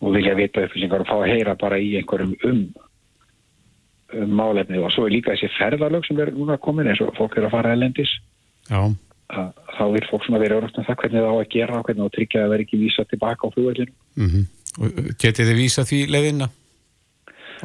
og 0.00 0.14
vilja 0.14 0.34
vita 0.34 0.64
upplýsingar 0.64 1.00
og 1.00 1.10
fá 1.10 1.16
að 1.18 1.30
heyra 1.32 1.54
bara 1.54 1.78
í 1.78 1.96
einhverjum 1.98 2.34
um, 2.44 2.62
um 4.22 4.30
málefni 4.40 4.78
og 4.78 4.92
svo 4.92 5.06
er 5.06 5.16
líka 5.16 5.34
þessi 5.34 5.50
ferðarlög 5.58 6.06
sem 6.06 6.20
er 6.20 6.32
núna 6.32 6.58
komin 6.58 6.88
eins 6.88 7.02
og 7.04 7.14
fólk 7.18 7.36
er 7.36 7.48
að 7.48 7.54
fara 7.56 7.74
elendis 7.76 8.12
Já. 8.70 8.80
Að 9.30 9.59
þá 9.80 9.84
vil 9.96 10.06
fólk 10.10 10.26
svona 10.26 10.40
vera 10.42 10.60
örnast 10.60 10.78
um 10.78 10.86
það 10.86 10.98
hvernig 11.02 11.22
það 11.24 11.32
á 11.32 11.36
að 11.40 11.52
gera 11.56 11.78
og 11.78 11.84
hvernig 11.86 12.00
það 12.00 12.06
á 12.06 12.10
að 12.10 12.16
tryggja 12.16 12.40
að 12.40 12.44
það 12.44 12.54
veri 12.54 12.66
ekki 12.66 12.80
vísa 12.84 13.04
tilbaka 13.10 13.48
á 13.48 13.52
flugveldinu. 13.54 13.94
Mm 14.20 14.30
-hmm. 14.30 14.48
Getið 15.20 15.48
þið 15.48 15.60
vísa 15.60 15.86
því 15.88 16.00
leðina? 16.14 16.50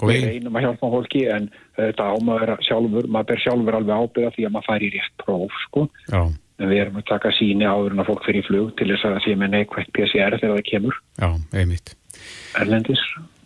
Við 0.03 0.25
reynum 0.27 0.57
að 0.57 0.65
hjálpa 0.65 0.89
fólki 0.91 1.21
en 1.31 1.45
þetta 1.77 2.07
ámaður 2.15 2.51
sjálfur, 2.65 3.07
maður 3.07 3.29
ber 3.29 3.43
sjálfur 3.43 3.77
alveg 3.77 4.01
ábyrða 4.01 4.33
því 4.35 4.47
að 4.47 4.53
maður 4.55 4.67
fær 4.67 4.83
í 4.83 4.89
rétt 4.95 5.13
próf 5.21 5.59
sko. 5.67 5.85
Já. 6.11 6.21
En 6.55 6.71
við 6.71 6.81
erum 6.81 6.99
að 6.99 7.07
taka 7.11 7.31
síni 7.35 7.67
áður 7.67 7.95
en 7.95 8.03
að 8.03 8.09
fólk 8.09 8.25
fyrir 8.27 8.47
flug 8.47 8.73
til 8.79 8.89
þess 8.91 9.07
að 9.07 9.21
því 9.23 9.35
að 9.35 9.39
með 9.41 9.53
neikvægt 9.55 9.93
PCR 9.95 10.37
þegar 10.39 10.55
það 10.55 10.69
kemur. 10.71 10.99
Já, 11.19 11.29
einmitt. 11.61 11.95
Erlendis. 12.59 13.03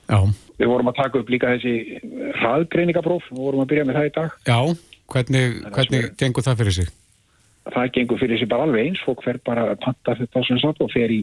Já. 0.09 0.19
Við 0.59 0.69
vorum 0.69 0.91
að 0.91 0.99
taka 0.99 1.21
upp 1.21 1.29
líka 1.29 1.53
þessi 1.55 1.99
hraðgreiningapróf, 2.41 3.29
við 3.29 3.43
vorum 3.45 3.63
að 3.63 3.71
byrja 3.71 3.85
með 3.89 3.99
það 3.99 4.09
í 4.09 4.13
dag. 4.17 4.37
Já, 4.49 4.59
hvernig, 5.13 5.59
hvernig 5.77 6.09
gengur 6.21 6.45
það 6.45 6.61
fyrir 6.61 6.77
sig? 6.79 6.91
Það 7.75 7.91
gengur 7.97 8.21
fyrir 8.21 8.39
sig 8.41 8.49
bara 8.51 8.65
alveg 8.67 8.87
eins. 8.87 9.03
Fólk 9.05 9.23
fer 9.25 9.39
bara 9.45 9.67
að 9.71 9.81
panta 9.85 10.15
þetta 10.19 10.45
sem 10.47 10.59
satt 10.61 10.81
og 10.83 10.91
fer 10.93 11.13
í, 11.13 11.19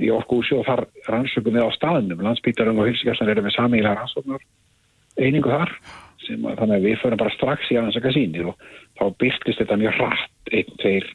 í 0.00 0.10
orkuhúsi 0.14 0.56
og 0.58 0.66
þar 0.68 0.84
rannsökum 1.08 1.56
við 1.56 1.66
á 1.66 1.70
staðnum. 1.76 2.24
Landsbítarinn 2.26 2.80
og 2.80 2.90
hilsingarsson 2.90 3.32
eru 3.32 3.44
með 3.46 3.56
samíla 3.56 3.96
rannsóknar 3.98 4.44
einingu 5.20 5.50
þar 5.52 5.74
sem 6.26 6.44
að 6.46 6.60
þannig 6.60 6.76
að 6.76 6.86
við 6.86 6.98
förum 7.02 7.20
bara 7.22 7.34
strax 7.34 7.70
í 7.72 7.78
aðansaka 7.80 8.12
sínir 8.14 8.50
og 8.52 8.64
þá 9.00 9.04
byrtist 9.22 9.60
þetta 9.62 9.78
mjög 9.80 9.98
hratt 9.98 10.52
einn, 10.52 10.72
tveir 10.82 11.06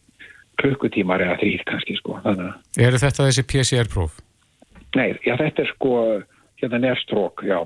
klukkutímar 0.62 1.24
eða 1.24 1.40
þrýr 1.42 1.66
kannski 1.70 1.98
sko. 2.00 2.20
Er 2.26 2.98
þetta 3.02 3.28
þessi 3.28 3.46
PCR-próf? 3.52 4.18
Nei, 4.96 5.12
já 5.28 5.36
þetta 5.40 5.66
er 5.66 5.72
sko 5.74 5.96
hérna 6.62 6.80
nefnstrók, 6.86 7.44
já 7.44 7.60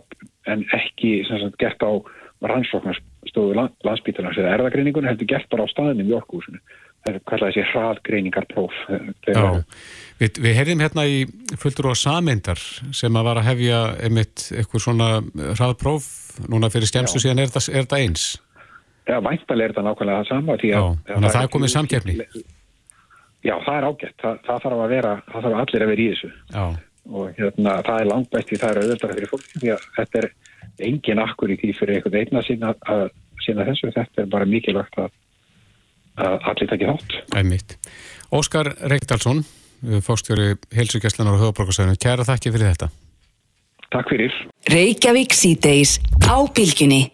en 0.49 0.65
ekki 0.75 1.19
sem 1.27 1.41
sagt 1.43 1.59
gert 1.61 1.83
á 1.85 1.91
rannsóknarstöðu 2.49 3.55
landsbítarins 3.85 4.39
eða 4.39 4.55
erðagreiningunni 4.57 5.11
heldur 5.11 5.29
gert 5.29 5.49
bara 5.51 5.67
á 5.67 5.71
staðinum 5.71 6.09
í 6.09 6.15
orkuhúsinu 6.17 6.61
það 7.03 7.13
er 7.13 7.23
kallað 7.31 7.53
þessi 7.53 7.65
hraðgreiningarpróf. 7.71 8.81
Já, 9.29 9.41
við, 10.19 10.41
við 10.43 10.59
heyrðum 10.59 10.83
hérna 10.83 11.07
í 11.07 11.23
fulltur 11.61 11.91
og 11.93 11.97
sameindar 11.99 12.61
sem 12.95 13.17
að 13.19 13.29
var 13.29 13.41
að 13.41 13.49
hefja 13.49 13.79
einmitt 14.03 14.49
eitthvað 14.53 14.85
svona 14.85 15.09
hraðpróf 15.55 16.11
núna 16.51 16.71
fyrir 16.73 16.91
skemstu 16.91 17.21
síðan. 17.23 17.43
Er 17.43 17.51
þetta 17.55 17.99
eins? 17.99 18.29
Já, 19.09 19.17
væntalega 19.25 19.69
er 19.69 19.73
þetta 19.73 19.83
nákvæmlega 19.87 20.21
það 20.21 20.27
sama 20.29 20.55
Já, 20.61 20.79
þannig 21.07 21.29
að 21.29 21.33
það 21.33 21.43
er 21.43 21.53
komið 21.55 21.71
samkefni 21.73 22.15
Já, 23.39 23.55
það 23.63 23.75
er 23.77 23.87
ágætt. 23.87 24.15
Það, 24.19 24.39
það 24.45 24.61
þarf 24.65 24.83
að 24.83 24.93
vera, 24.93 25.11
það 25.29 25.45
þarf 25.45 25.59
allir 25.63 25.83
að 25.83 25.91
vera 25.93 26.03
í 26.03 26.07
þessu. 26.11 26.29
Já. 26.51 26.63
Og 27.09 27.37
hérna, 27.37 27.75
það 27.87 28.01
er 28.01 28.09
langt 28.09 28.29
bæst 28.33 28.49
því 28.49 28.59
það 28.59 28.71
er 28.71 28.79
auðvitað 28.81 29.13
fyrir 29.15 29.31
fólk 29.31 29.45
því 29.53 29.71
að 29.73 29.85
þetta 29.95 30.19
er 30.19 30.27
engin 30.89 31.21
akkur 31.23 31.53
í 31.53 31.57
því 31.61 31.69
fyrir 31.77 31.99
einhvern 31.99 32.43
sína, 32.45 32.73
að 32.91 33.05
sína 33.45 33.67
þessu, 33.69 33.91
þetta 33.95 34.23
er 34.25 34.29
bara 34.33 34.49
mikilvægt 34.49 34.99
að 34.99 35.13
allir 36.19 36.69
takja 36.69 36.95
þátt. 36.95 37.19
Æmitt. 37.39 37.77
Óskar 38.35 38.73
Reykdalsson, 38.91 39.43
fórstjóri 40.05 40.55
Helsugjastlunar 40.75 41.37
og 41.37 41.45
höfuborgarsæðinu, 41.45 41.99
kæra 42.01 42.25
þakki 42.27 42.53
fyrir 42.53 42.73
þetta. 42.73 42.89
Takk 43.89 44.11
fyrir. 44.11 44.35
Reykjavík 44.69 45.33
síðdeis 45.33 45.97
á 46.29 46.37
bylginni. 46.53 47.07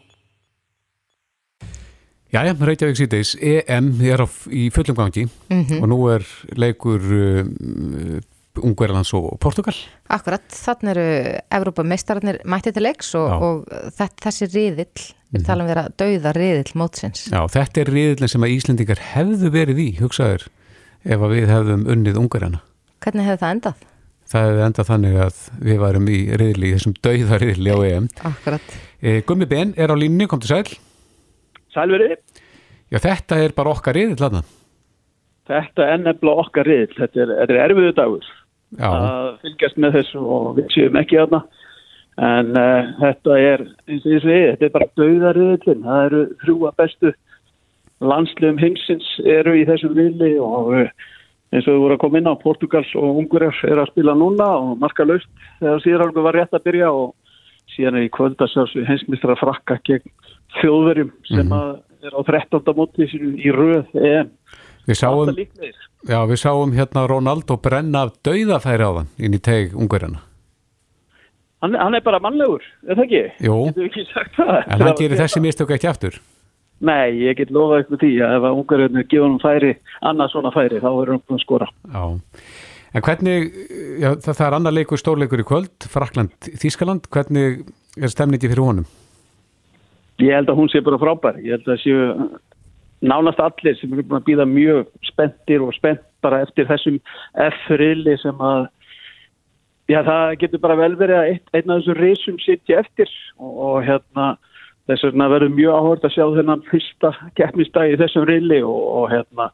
Jæja, 2.35 2.55
Reykjavík 2.67 2.99
síðdeis, 2.99 3.35
EM 3.39 3.93
er 4.03 4.25
á, 4.25 4.27
í 4.51 4.67
fullum 4.75 4.97
gangi 4.97 5.23
mm 5.23 5.61
-hmm. 5.63 5.81
og 5.81 5.87
nú 5.87 5.99
er 6.11 6.25
leikur 6.57 6.99
Ungverðlands 8.61 9.11
og 9.17 9.33
Portugal. 9.43 9.75
Akkurat, 10.13 10.45
þannig 10.53 10.93
eru 10.93 11.07
Evrópameistararnir 11.57 12.41
mættið 12.47 12.77
til 12.77 12.85
leiks 12.85 13.13
og, 13.19 13.45
og 13.45 13.93
þessi 13.97 14.51
riðill 14.53 15.05
Við 15.35 15.41
mm. 15.41 15.47
talum 15.49 15.67
vera 15.67 15.87
að 15.89 15.95
dauða 15.99 16.31
riðill 16.37 16.77
mótsins. 16.79 17.25
Já, 17.27 17.41
þetta 17.51 17.81
er 17.81 17.89
riðillin 17.91 18.31
sem 18.31 18.45
að 18.45 18.53
Íslendingar 18.53 19.01
hefðu 19.11 19.49
verið 19.51 19.81
í, 19.83 19.87
hugsaður, 19.99 20.45
ef 21.03 21.25
við 21.33 21.49
hefðum 21.51 21.83
unnið 21.91 22.19
ungarana. 22.21 22.61
Hvernig 23.03 23.27
hefði 23.27 23.41
það 23.41 23.55
endað? 23.55 23.81
Það 24.31 24.47
hefði 24.47 24.63
endað 24.65 24.87
þannig 24.89 25.17
að 25.25 25.41
við 25.67 25.81
varum 25.81 26.07
í 26.07 26.19
riðli, 26.41 26.71
þessum 26.77 26.95
dauða 27.03 27.39
riðli 27.43 27.75
á 27.75 27.79
EM. 27.89 28.07
Akkurat. 28.31 28.77
E, 29.01 29.17
Gummi 29.27 29.49
Ben 29.51 29.75
er 29.75 29.91
á 29.91 29.95
línni, 29.99 30.29
kom 30.31 30.41
til 30.41 30.53
sæl. 30.53 30.77
Sælverið. 31.75 32.15
Já, 32.93 33.01
þetta 33.03 33.41
er 33.43 33.57
bara 33.57 33.75
okkar 33.75 33.99
riðill, 33.99 34.21
aðna. 34.23 34.45
Þetta 35.51 35.91
er 35.91 36.01
nefnilega 36.05 36.47
okkar 36.47 36.69
riðill. 36.69 36.95
Þetta 36.95 37.25
er, 37.25 37.35
er 37.43 37.59
erfiðu 37.67 37.91
dagur. 37.97 38.31
Já. 38.79 38.89
Að 38.89 39.29
fylgjast 39.43 39.77
með 39.81 39.99
þessu 39.99 40.23
og 40.37 40.49
við 40.59 40.71
séum 40.75 40.99
ekki 41.01 41.19
aðna. 41.21 41.41
En 42.25 42.53
uh, 42.55 42.93
þetta 43.01 43.39
er, 43.43 43.65
eins 43.89 44.05
og 44.05 44.13
ég 44.13 44.23
segi, 44.23 44.51
þetta 44.53 44.67
er 44.67 44.75
bara 44.75 44.91
dauðariðillin. 44.99 45.83
Það 45.83 46.05
eru 46.09 46.21
þrjúa 46.43 46.71
bestu 46.79 47.11
landslegum 48.03 48.59
hinsins 48.59 49.09
eru 49.23 49.55
í 49.55 49.65
þessum 49.67 49.95
vili 49.97 50.33
og 50.39 50.71
uh, 50.75 50.87
eins 51.55 51.67
og 51.67 51.75
þú 51.75 51.81
voru 51.83 51.97
að 51.97 52.01
koma 52.03 52.19
inn 52.19 52.31
á, 52.31 52.35
Portugals 52.41 52.91
og 52.99 53.19
Ungurir 53.21 53.55
er 53.67 53.81
að 53.81 53.91
spila 53.93 54.15
núna 54.17 54.47
og 54.59 54.75
marka 54.81 55.05
laust 55.07 55.29
þegar 55.61 55.83
síðan 55.83 56.15
var 56.25 56.37
rétt 56.39 56.55
að 56.55 56.65
byrja 56.67 56.91
og 56.91 57.13
síðan 57.75 57.99
er 57.99 58.07
í 58.07 58.13
kvöldasjásu 58.13 58.85
hinsmistra 58.87 59.37
frakka 59.39 59.77
gegn 59.87 60.11
þjóðverjum 60.59 61.11
sem 61.29 61.45
mm 61.45 61.53
-hmm. 61.53 61.79
er 62.05 62.13
á 62.15 62.21
13. 62.23 62.75
móti 62.75 63.07
í 63.11 63.51
röð 63.51 63.85
EM. 63.93 64.31
Við 64.85 64.99
sáum, 64.99 65.31
já, 66.05 66.19
við 66.29 66.37
sáum 66.37 66.73
hérna 66.75 67.07
Ronaldo 67.09 67.57
brenna 67.57 68.05
af 68.05 68.13
dauðafæri 68.25 68.85
á 68.85 68.91
þann 68.99 69.11
inn 69.17 69.37
í 69.37 69.41
teg 69.41 69.73
Ungurina. 69.73 70.21
Hann, 71.65 71.73
hann 71.79 71.97
er 71.97 72.03
bara 72.05 72.19
mannlegur, 72.21 72.61
er 72.85 72.99
það 72.99 73.05
ekki? 73.07 73.21
Jú, 73.47 73.55
ekki 73.87 74.05
en 74.05 74.83
hann 74.83 74.97
gerir 74.99 75.17
þessi 75.17 75.41
mistök 75.41 75.73
ekki 75.73 75.89
aftur. 75.89 76.19
Nei, 76.85 77.15
ég 77.23 77.37
get 77.39 77.53
lofa 77.55 77.79
eitthvað 77.79 78.03
því 78.03 78.11
að 78.27 78.35
ef 78.35 78.47
ungaröðinu 78.51 79.05
gefa 79.09 79.25
hann 79.29 79.41
færi, 79.41 79.71
annað 80.05 80.33
svona 80.33 80.51
færi, 80.53 80.81
þá 80.83 80.89
er 80.91 81.11
hann 81.13 81.23
búin 81.23 81.39
að 81.39 81.45
skora. 81.45 81.69
Já, 81.95 82.03
en 82.91 83.05
hvernig, 83.07 83.47
já, 84.03 84.09
það, 84.11 84.33
það 84.33 84.45
er 84.45 84.57
annar 84.59 84.75
leikur, 84.75 85.01
stórleikur 85.01 85.41
í 85.41 85.47
kvöld, 85.47 85.87
Frakland, 85.89 86.51
Þískaland, 86.61 87.07
hvernig 87.15 87.63
er 87.95 88.13
stemningi 88.13 88.51
fyrir 88.51 88.67
honum? 88.67 88.89
Ég 90.21 90.35
held 90.35 90.51
að 90.51 90.59
hún 90.59 90.69
sé 90.71 90.83
bara 90.83 90.99
frábær, 90.99 91.39
ég 91.43 91.57
held 91.57 91.71
að 91.73 91.81
séu 91.81 92.03
nánast 93.05 93.41
allir 93.43 93.77
sem 93.79 93.93
eru 93.93 94.05
búin 94.05 94.21
að 94.21 94.29
býða 94.29 94.47
mjög 94.49 94.89
spenntir 95.09 95.63
og 95.65 95.75
spennt 95.77 96.03
bara 96.25 96.41
eftir 96.45 96.67
þessum 96.69 96.99
F-riðli 97.49 98.17
sem 98.23 98.41
að 98.41 98.71
Já, 99.85 99.99
það 100.01 100.31
getur 100.41 100.61
bara 100.63 100.75
vel 100.79 100.95
verið 100.97 101.19
að 101.19 101.27
einn 101.53 101.69
af 101.69 101.81
þessum 101.83 101.97
reysum 101.99 102.37
sitja 102.41 102.79
eftir 102.81 103.09
og, 103.37 103.51
og 103.53 103.75
hérna 103.85 104.31
þess 104.89 105.05
vegna 105.05 105.27
verður 105.29 105.53
mjög 105.53 105.75
áhört 105.77 106.07
að 106.07 106.15
sjá 106.15 106.23
þennan 106.37 106.63
fyrsta 106.71 107.11
keppnistag 107.37 107.93
í 107.93 107.99
þessum 108.01 108.25
reyli 108.29 108.61
og, 108.65 108.81
og 108.99 109.05
hérna, 109.13 109.51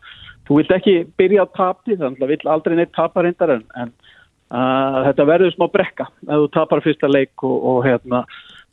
þú 0.47 0.61
vilt 0.61 0.71
ekki 0.75 0.95
byrja 1.19 1.45
að 1.45 1.53
tapti, 1.59 1.97
þannig 1.99 2.23
að 2.23 2.33
vill 2.33 2.53
aldrei 2.53 2.77
neitt 2.79 2.93
tapa 2.95 3.25
reyndar 3.25 3.55
en, 3.57 3.65
en 3.79 3.91
uh, 3.91 5.01
þetta 5.09 5.27
verður 5.33 5.55
smá 5.55 5.67
brekka 5.75 6.07
ef 6.27 6.31
þú 6.31 6.49
tapar 6.55 6.83
fyrsta 6.87 7.11
leik 7.11 7.47
og, 7.47 7.57
og 7.73 7.83
hérna 7.87 8.23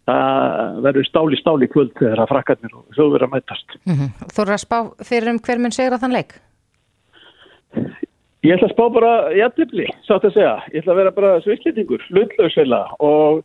það 0.08 0.82
verður 0.86 1.08
stáli 1.08 1.38
stáli 1.38 1.68
kvöld 1.70 1.94
þegar 1.98 2.22
að 2.24 2.30
frakkarnir 2.32 2.76
og 2.78 2.84
þjóður 2.96 3.26
að 3.26 3.32
mætast. 3.34 3.78
Mm 3.84 3.96
-hmm. 3.96 4.28
Þú 4.34 4.44
eru 4.44 4.54
að 4.56 4.64
spá 4.64 4.78
fyrir 5.10 5.32
um 5.32 5.40
hver 5.44 5.58
mun 5.58 5.74
segra 5.74 6.00
þann 6.00 6.16
leik? 6.16 6.38
Ég 8.46 8.54
ætla 8.54 8.68
að 8.68 8.74
spá 8.74 8.84
bara 8.94 9.12
jættibli, 9.34 9.86
sátt 10.06 10.24
að 10.24 10.34
segja. 10.36 10.56
Ég 10.72 10.82
ætla 10.82 10.92
að 10.92 11.00
vera 11.02 11.12
bara 11.12 11.40
sviklitingur, 11.44 12.04
hlutlausveila 12.08 12.82
og 12.98 13.42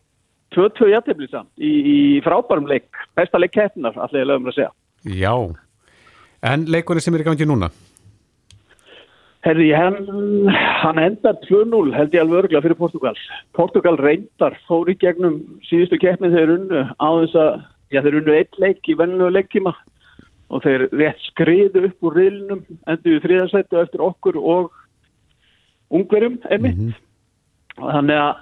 2-2 0.56 0.92
jættibli 0.94 1.28
samt 1.32 1.50
í, 1.58 1.72
í 1.96 1.98
frábærum 2.24 2.68
leik, 2.70 2.88
besta 3.18 3.42
leik 3.42 3.56
keppnar, 3.58 3.98
allir 3.98 4.22
ég 4.22 4.30
lögum 4.30 4.52
að 4.52 4.60
segja. 4.60 4.72
Já, 5.04 5.34
en 6.44 6.66
leikunni 6.70 7.02
sem 7.02 7.16
er 7.16 7.26
í 7.26 7.28
gangi 7.28 7.50
núna? 7.50 7.72
Herði, 9.44 9.70
hann, 9.76 9.98
hann 10.80 11.00
endar 11.04 11.36
2-0 11.44 11.92
held 11.98 12.14
ég 12.16 12.22
alveg 12.24 12.46
örgla 12.46 12.62
fyrir 12.64 12.80
Portugal. 12.80 13.18
Portugal 13.58 13.98
reyndar, 14.00 14.56
fór 14.70 14.88
í 14.88 14.96
gegnum 14.96 15.42
síðustu 15.68 16.00
keppnið 16.00 16.38
þeir 16.38 16.54
unnu 16.54 16.84
á 16.96 17.10
þess 17.24 17.36
að, 17.42 17.58
já 17.92 18.02
þeir 18.06 18.20
unnu 18.22 18.38
eitt 18.38 18.62
leik 18.64 18.88
í 18.88 18.96
vennu 19.00 19.28
leiktíma 19.34 19.74
og 20.54 20.64
þeir 20.64 20.88
rétt 20.94 21.22
skriðu 21.28 21.88
upp 21.90 22.08
úr 22.08 22.18
riðlunum, 22.22 22.64
endur 22.88 23.16
við 23.18 23.26
þriðarsættu 23.26 23.82
eftir 23.82 24.04
okkur 24.06 24.40
og 24.40 24.72
ungverjum 25.94 26.40
einmitt 26.50 26.78
mm 26.78 26.90
-hmm. 26.90 27.92
þannig 27.92 28.18
að 28.18 28.36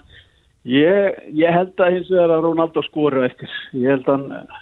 ég, 0.63 1.21
ég 1.43 1.55
held 1.55 1.79
að 1.79 1.93
hins 1.95 2.11
vegar 2.11 2.35
að 2.35 2.43
Rónaldó 2.45 2.83
skoru 2.85 3.25
eftir 3.25 3.49
ég 3.73 3.89
held 3.89 4.07
að 4.07 4.13
hann 4.13 4.31
eh, 4.37 4.59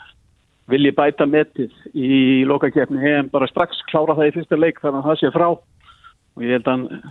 vilji 0.70 0.92
bæta 0.92 1.26
metið 1.26 1.72
í 1.94 2.46
lokakefni 2.46 3.02
hefum 3.02 3.30
bara 3.30 3.48
strax 3.48 3.84
klára 3.92 4.16
það 4.16 4.28
í 4.28 4.36
fyrsta 4.38 4.58
leik 4.58 4.82
þannig 4.82 5.00
að 5.00 5.10
það 5.10 5.20
sé 5.20 5.32
frá 5.34 5.50
og 6.40 6.48
ég 6.48 6.56
held 6.58 6.68
að 6.68 6.74
hann 6.74 7.04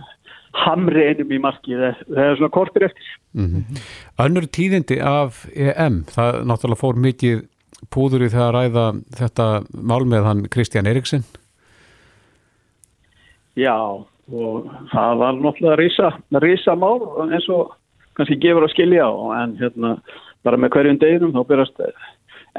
hamri 0.59 1.05
einum 1.11 1.31
í 1.31 1.39
marki. 1.41 1.77
Það 1.77 2.21
er 2.25 2.37
svona 2.39 2.51
kortir 2.53 2.87
eftir. 2.89 3.15
Mm 3.37 3.45
-hmm. 3.45 3.81
Önnur 4.25 4.45
tíðindi 4.49 4.99
af 5.01 5.45
EM 5.55 6.03
það 6.09 6.41
náttúrulega 6.49 6.81
fór 6.81 6.95
mikið 6.97 7.45
púður 7.93 8.25
í 8.25 8.29
þegar 8.33 8.55
ræða 8.55 8.85
þetta 9.15 9.45
mál 9.71 10.03
með 10.05 10.23
hann 10.23 10.41
Kristján 10.51 10.87
Eriksson 10.87 11.23
Já 13.55 13.75
og 14.29 14.69
það 14.91 15.17
var 15.17 15.33
náttúrulega 15.33 16.41
risa 16.43 16.75
mál 16.75 17.31
eins 17.31 17.49
og 17.49 17.75
kannski 18.17 18.39
gefur 18.41 18.67
að 18.67 18.73
skilja. 18.73 19.07
En 19.43 19.57
hérna 19.57 19.97
bara 20.43 20.57
með 20.57 20.73
hverjum 20.75 20.99
deginum 20.99 21.35
þá 21.35 21.43
byrjast 21.47 21.83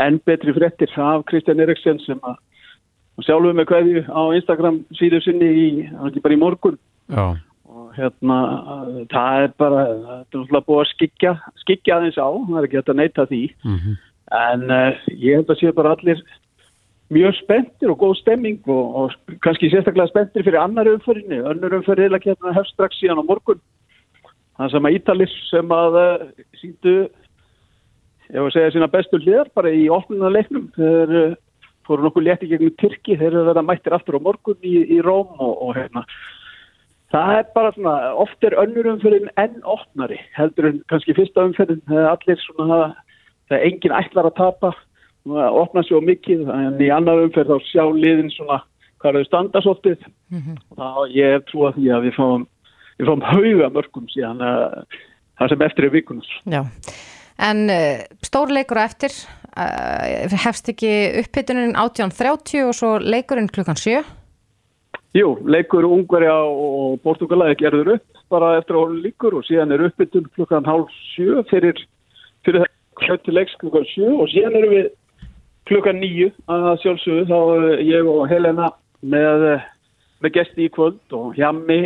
enn 0.01 0.21
betri 0.27 0.55
frettir 0.57 0.93
af 0.97 1.25
Kristján 1.31 1.61
Eriksson 1.61 2.01
sem 2.05 2.21
að 2.23 2.37
sjálfur 3.27 3.57
með 3.57 3.71
hverju 3.71 4.03
á 4.09 4.23
Instagram 4.39 4.83
síðu 4.99 5.23
sinni 5.25 5.49
í, 5.49 5.71
ekki 6.09 6.23
bara 6.25 6.37
í 6.37 6.41
morgun. 6.41 6.77
Já. 7.11 7.37
og 7.71 7.95
hérna 7.95 8.37
það 9.11 9.45
er 9.45 9.53
bara, 9.59 9.81
það 9.87 10.13
er 10.13 10.21
náttúrulega 10.21 10.67
búið 10.67 10.81
að 10.83 10.91
skikja 10.91 11.33
skikja 11.63 11.97
aðeins 11.97 12.19
á, 12.19 12.29
það 12.31 12.59
er 12.59 12.69
ekki 12.69 12.79
hægt 12.79 12.93
að 12.93 13.01
neyta 13.01 13.27
því. 13.31 13.43
Mm 13.65 13.79
-hmm. 13.79 13.97
en 14.41 14.63
uh, 14.71 15.11
ég 15.11 15.37
held 15.37 15.51
að 15.51 15.61
sé 15.61 15.73
bara 15.75 15.93
allir 15.95 16.23
mjög 17.11 17.35
spenntir 17.41 17.91
og 17.91 17.99
góð 17.99 18.15
stemming 18.21 18.61
og, 18.69 18.85
og 18.97 19.39
kannski 19.43 19.71
sérstaklega 19.71 20.11
spenntir 20.11 20.45
fyrir 20.47 20.63
annar 20.63 20.87
umförinni, 20.87 21.43
önnur 21.43 21.75
umföri 21.81 22.07
eða 22.07 22.23
kemur 22.23 22.55
hefst 22.55 22.75
strax 22.75 23.01
síðan 23.01 23.23
á 23.23 23.25
morgun. 23.27 23.61
Þannig 24.57 24.73
sem 24.73 24.87
að 24.87 24.95
Ítalir 24.95 25.33
sem 25.51 25.73
að 25.75 25.99
uh, 25.99 26.29
síndu 26.61 26.95
ég 28.31 28.39
var 28.39 28.51
að 28.51 28.55
segja 28.55 28.75
sína 28.75 28.91
bestu 28.91 29.19
hliðar 29.19 29.51
bara 29.55 29.73
í 29.75 29.89
ofnuna 29.91 30.31
leiknum 30.31 30.69
þeir 30.77 31.15
uh, 31.19 31.39
fóru 31.91 32.07
nokkuð 32.07 32.27
létti 32.27 32.51
gegnum 32.51 32.77
Tyrki 32.81 33.17
þeir 33.21 33.35
eru 33.35 33.55
að 33.55 33.67
mættir 33.69 33.97
aftur 33.97 34.19
á 34.19 34.27
morgun 34.27 34.61
í, 34.63 34.77
í 34.97 35.01
Róm 35.05 35.35
og, 35.39 35.55
og 35.67 35.75
hérna. 35.79 36.05
Það 37.11 37.33
er 37.37 37.49
bara 37.57 37.73
svona, 37.75 37.95
oft 38.23 38.47
er 38.47 38.59
önnur 38.63 38.93
umförin 38.93 39.31
enn 39.41 39.59
ofnari 39.67 40.21
heldur 40.37 40.71
en 40.71 40.79
kannski 40.93 41.17
fyrsta 41.19 41.49
umförin, 41.49 41.83
allir 41.91 42.39
svona 42.45 42.81
það 43.51 43.57
er 43.59 43.67
engin 43.67 43.97
ætlar 43.99 44.31
að 44.31 44.39
tapa 44.39 44.73
opna 45.27 45.83
svo 45.85 45.99
mikið 46.01 46.47
en 46.55 46.79
í 46.81 46.89
annar 46.95 47.25
umferð 47.27 47.51
þá 47.51 47.67
sjá 47.67 47.83
liðin 47.93 48.31
svona 48.33 48.63
hvað 49.01 49.11
er 49.11 49.19
þau 49.19 49.29
standa 49.29 49.63
svolítið. 49.65 50.07
Mm 50.31 50.41
-hmm. 50.41 50.57
og 50.71 50.79
þá 50.79 51.17
ég 51.17 51.45
trú 51.51 51.67
að 51.67 51.77
því 51.81 51.93
að 51.97 52.07
við 52.07 52.17
fáum 52.17 52.47
við 53.01 53.09
fáum 53.09 53.25
hauga 53.25 53.71
mörgum 53.73 54.09
síðan 54.13 54.43
uh, 54.45 54.99
það 55.41 55.53
sem 55.53 55.65
eftir 55.67 55.89
er 55.89 55.95
vikunus 55.95 56.31
Já, 56.45 56.63
en 57.51 57.65
uh, 57.73 58.03
stór 58.27 58.53
leikur 58.53 58.81
á 58.81 58.85
eftir 58.85 59.15
uh, 59.57 60.39
hefst 60.45 60.71
ekki 60.73 60.93
uppbytunin 61.25 61.75
18.30 61.75 62.67
og 62.69 62.75
svo 62.77 62.97
leikurinn 63.03 63.51
klukkan 63.53 63.79
7 63.79 64.03
Jú, 65.17 65.35
leikur 65.43 65.89
Ungverja 65.89 66.37
og 66.47 67.01
Portugala 67.03 67.51
gerður 67.59 67.97
upp 67.97 68.21
bara 68.31 68.53
eftir 68.61 68.77
að 68.77 68.85
hóla 68.85 69.01
líkur 69.09 69.35
og 69.41 69.47
síðan 69.49 69.75
er 69.75 69.83
uppbytun 69.89 70.29
klukkan 70.37 70.69
hálf 70.69 70.93
7 71.17 71.43
fyrir, 71.51 71.81
fyrir 72.47 72.69
þetta 73.03 73.35
leiks 73.35 73.57
klukkan 73.59 73.89
7 73.91 74.07
og 74.13 74.31
síðan 74.31 74.59
erum 74.61 74.75
við 74.77 74.87
klukkan 75.71 75.99
nýju 76.03 76.31
að 76.51 76.71
sjálfsögðu. 76.85 77.27
Þá 77.27 77.39
eh, 77.57 77.83
ég 77.89 78.11
og 78.11 78.23
Helena 78.31 78.71
með, 79.03 79.45
eh, 79.51 79.67
með 80.23 80.35
gesti 80.39 80.69
í 80.69 80.73
kvöld 80.77 81.17
og 81.17 81.35
Hjami 81.39 81.83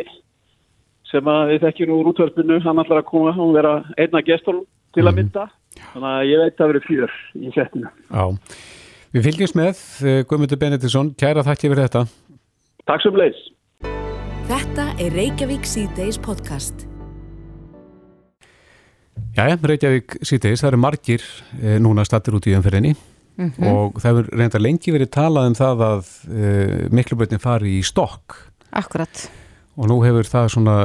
sem 1.08 1.28
að 1.30 1.54
við 1.54 1.64
þekkjum 1.64 1.96
úr 1.96 2.12
útvörpunu 2.12 2.60
hann 2.64 2.80
ætlar 2.82 3.02
að 3.02 3.08
koma 3.08 3.34
og 3.40 3.56
vera 3.56 3.74
einna 3.96 4.24
gestur 4.26 4.64
til 4.92 5.04
að 5.06 5.14
mhm. 5.14 5.20
mynda 5.22 5.48
þannig 5.80 6.10
að 6.10 6.28
ég 6.30 6.42
veit 6.42 6.52
að 6.52 6.60
það 6.60 6.72
verið 6.72 6.86
fjör 6.88 7.16
í 7.40 7.54
settinu 7.54 7.92
Já, 8.10 8.24
við 9.16 9.28
fylgjumst 9.28 9.58
með 9.58 9.82
eh, 10.04 10.20
Guðmundur 10.28 10.60
Benediktsson, 10.60 11.14
kæra 11.18 11.46
þakki 11.46 11.70
fyrir 11.70 11.86
þetta. 11.88 12.04
Takk 12.88 13.06
sem 13.06 13.20
leis 13.20 13.40
Þetta 14.44 14.90
er 15.00 15.14
Reykjavík 15.16 15.64
C-Days 15.64 16.18
podcast. 16.20 16.84
Jæja, 19.38 19.56
Reykjavík 19.56 20.18
C-Days, 20.20 20.60
það 20.60 20.68
eru 20.68 20.80
margir 20.82 21.24
núna 21.80 22.04
stattir 22.04 22.36
út 22.36 22.44
í 22.44 22.52
umferðinni. 22.58 22.92
Mm 23.34 23.50
-hmm. 23.50 23.66
og 23.66 23.96
það 23.98 24.10
hefur 24.10 24.28
reyndar 24.38 24.62
lengi 24.62 24.92
verið 24.94 25.10
talað 25.10 25.46
um 25.48 25.54
það 25.58 25.80
að 25.82 26.10
eh, 26.30 26.86
miklubröðin 26.94 27.42
fari 27.42 27.78
í 27.78 27.82
stokk. 27.82 28.36
Akkurat. 28.70 29.30
Og 29.74 29.88
nú 29.90 29.98
hefur 30.04 30.22
það 30.22 30.52
svona 30.54 30.76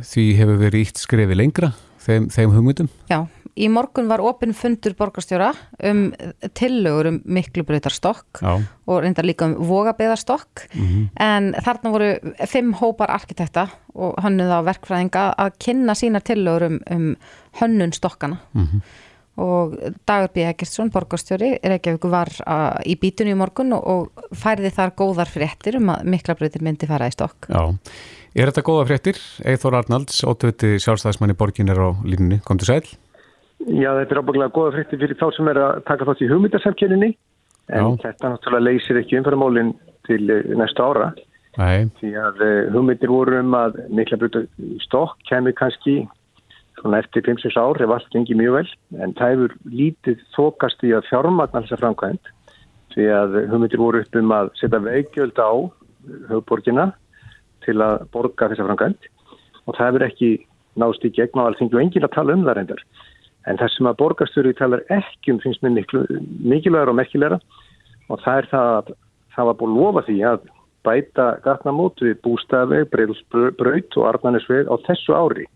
því 0.00 0.24
hefur 0.38 0.56
verið 0.56 0.80
ítt 0.80 1.02
skrefi 1.02 1.36
lengra 1.36 1.74
þeim, 2.00 2.30
þeim 2.32 2.54
hugmyndum. 2.56 2.88
Já, 3.10 3.26
í 3.54 3.68
morgun 3.70 4.08
var 4.10 4.22
opinn 4.24 4.54
fundur 4.56 4.96
borgarstjóra 4.98 5.52
um 5.90 6.08
tillögur 6.58 7.10
um 7.12 7.20
miklubröðarstokk 7.36 8.42
og 8.42 8.98
reyndar 9.04 9.26
líka 9.26 9.46
um 9.46 9.56
vogabeðarstokk 9.68 10.66
mm 10.74 10.84
-hmm. 10.84 11.08
en 11.20 11.54
þarna 11.54 11.90
voru 11.90 12.10
fimm 12.46 12.74
hópar 12.74 13.10
arkitekta 13.10 13.68
og 13.94 14.14
hönnuð 14.18 14.50
á 14.50 14.60
verkfræðinga 14.66 15.34
að 15.38 15.58
kynna 15.58 15.94
sína 15.94 16.20
tillögur 16.20 16.66
um, 16.66 16.80
um 16.90 17.16
hönnun 17.60 17.92
stokkana. 17.92 18.38
Mm 18.54 18.66
-hmm 18.66 18.80
og 19.36 19.74
Dagur 20.06 20.30
B. 20.34 20.44
Egersson, 20.46 20.90
borgarstjóri 20.94 21.58
Reykjavík 21.62 22.06
var 22.10 22.30
uh, 22.46 22.78
í 22.86 22.94
bítunni 23.00 23.34
í 23.34 23.38
morgun 23.38 23.74
og, 23.76 23.82
og 23.82 24.36
færði 24.38 24.70
þar 24.70 24.94
góðar 24.98 25.30
fréttir 25.30 25.78
um 25.80 25.90
að 25.94 26.04
miklabröðir 26.14 26.62
myndi 26.62 26.86
fara 26.86 27.10
í 27.10 27.14
stokk. 27.14 27.48
Já, 27.50 27.74
er 28.34 28.52
þetta 28.52 28.66
góða 28.68 28.86
fréttir? 28.86 29.18
Eithor 29.44 29.78
Arnalds, 29.80 30.22
ótöðuti 30.22 30.76
sjálfstæðismann 30.78 31.34
í 31.34 31.38
borgin 31.38 31.72
er 31.74 31.82
á 31.82 31.90
línunni, 32.06 32.40
kom 32.46 32.62
til 32.62 32.70
sæl 32.70 32.84
Já, 33.64 33.90
þetta 33.96 34.12
er 34.12 34.20
ábygglega 34.20 34.52
góða 34.52 34.74
fréttir 34.74 35.00
fyrir 35.00 35.16
þá 35.20 35.28
sem 35.36 35.48
er 35.48 35.60
að 35.62 35.78
taka 35.88 36.08
þátt 36.08 36.24
í 36.24 36.28
hugmyndarsamkjöninni 36.28 37.10
en 37.72 37.86
Já. 37.86 38.02
þetta 38.02 38.32
náttúrulega 38.34 38.66
leysir 38.66 38.98
ekki 39.00 39.16
umfæramálinn 39.20 39.72
til 40.04 40.20
eh, 40.28 40.50
næsta 40.58 40.84
ára 40.84 41.06
Nei. 41.56 41.86
því 42.00 42.10
að 42.18 42.42
uh, 42.44 42.72
hugmyndir 42.74 43.12
voru 43.12 43.38
um 43.40 43.56
að 43.56 43.78
miklabröður 43.94 44.48
í 44.60 44.76
stokk 44.82 45.16
kemur 45.30 45.54
kannski 45.56 46.02
svona 46.80 47.00
eftir 47.00 47.24
5-6 47.24 47.56
ár 47.56 47.80
ef 47.80 47.94
allt 47.94 48.10
gengir 48.12 48.36
mjög 48.36 48.58
vel 48.58 49.00
en 49.04 49.14
það 49.16 49.32
hefur 49.34 49.54
lítið 49.70 50.24
þokast 50.34 50.84
í 50.84 50.92
að 50.96 51.06
fjármagna 51.08 51.62
þessa 51.62 51.80
framkvæmt 51.80 52.32
því 52.94 53.08
að 53.16 53.38
hugmyndir 53.52 53.82
voru 53.82 54.02
upp 54.02 54.18
um 54.20 54.34
að 54.34 54.52
setja 54.60 54.82
veikjöld 54.82 55.40
á 55.40 55.52
höfborgina 56.32 56.90
til 57.64 57.78
að 57.80 58.04
borga 58.12 58.50
þessa 58.50 58.68
framkvæmt 58.68 59.08
og 59.64 59.78
það 59.78 59.86
hefur 59.88 60.06
ekki 60.10 60.30
nást 60.82 61.06
í 61.06 61.12
gegn 61.14 61.40
á 61.40 61.46
allþingi 61.46 61.78
og 61.78 61.84
engin 61.84 62.06
að 62.08 62.16
tala 62.18 62.36
um 62.36 62.44
það 62.44 62.58
reyndar 62.58 62.84
en 63.50 63.60
það 63.60 63.72
sem 63.74 63.88
að 63.88 63.98
borgastöru 64.00 64.52
talar 64.56 64.84
ekki 64.92 65.34
um 65.34 65.40
finnst 65.42 65.64
mér 65.64 65.74
mikilvægur 65.76 66.92
og 66.92 66.98
merkilegra. 66.98 67.40
Og 68.12 68.20
það 68.24 68.40
er 68.40 68.50
það 68.52 68.70
að 68.74 68.92
það 69.34 69.48
var 69.48 69.58
búin 69.60 69.76
lofa 69.78 70.04
því 70.06 70.18
að 70.30 70.46
bæta 70.84 71.26
gatnamót 71.44 72.02
við 72.04 72.18
bústafeg, 72.24 72.88
breylsbraut 72.92 73.98
og 73.98 74.08
arnanisveg 74.10 74.68
á 74.68 74.74
þessu 74.86 75.16
ári. 75.16 75.46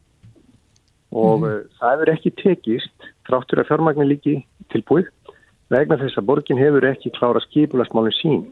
Og 1.13 1.45
mm. 1.45 1.69
það 1.81 1.95
hefur 1.95 2.13
ekki 2.15 2.35
tekist 2.43 3.09
þráttur 3.29 3.63
að 3.63 3.71
fjármagnin 3.71 4.11
líki 4.11 4.35
tilbúið 4.73 5.09
vegna 5.73 5.99
þess 6.01 6.21
að 6.21 6.29
borgin 6.29 6.61
hefur 6.61 6.87
ekki 6.89 7.13
klára 7.17 7.41
skipulasmálinn 7.45 8.17
sín. 8.17 8.43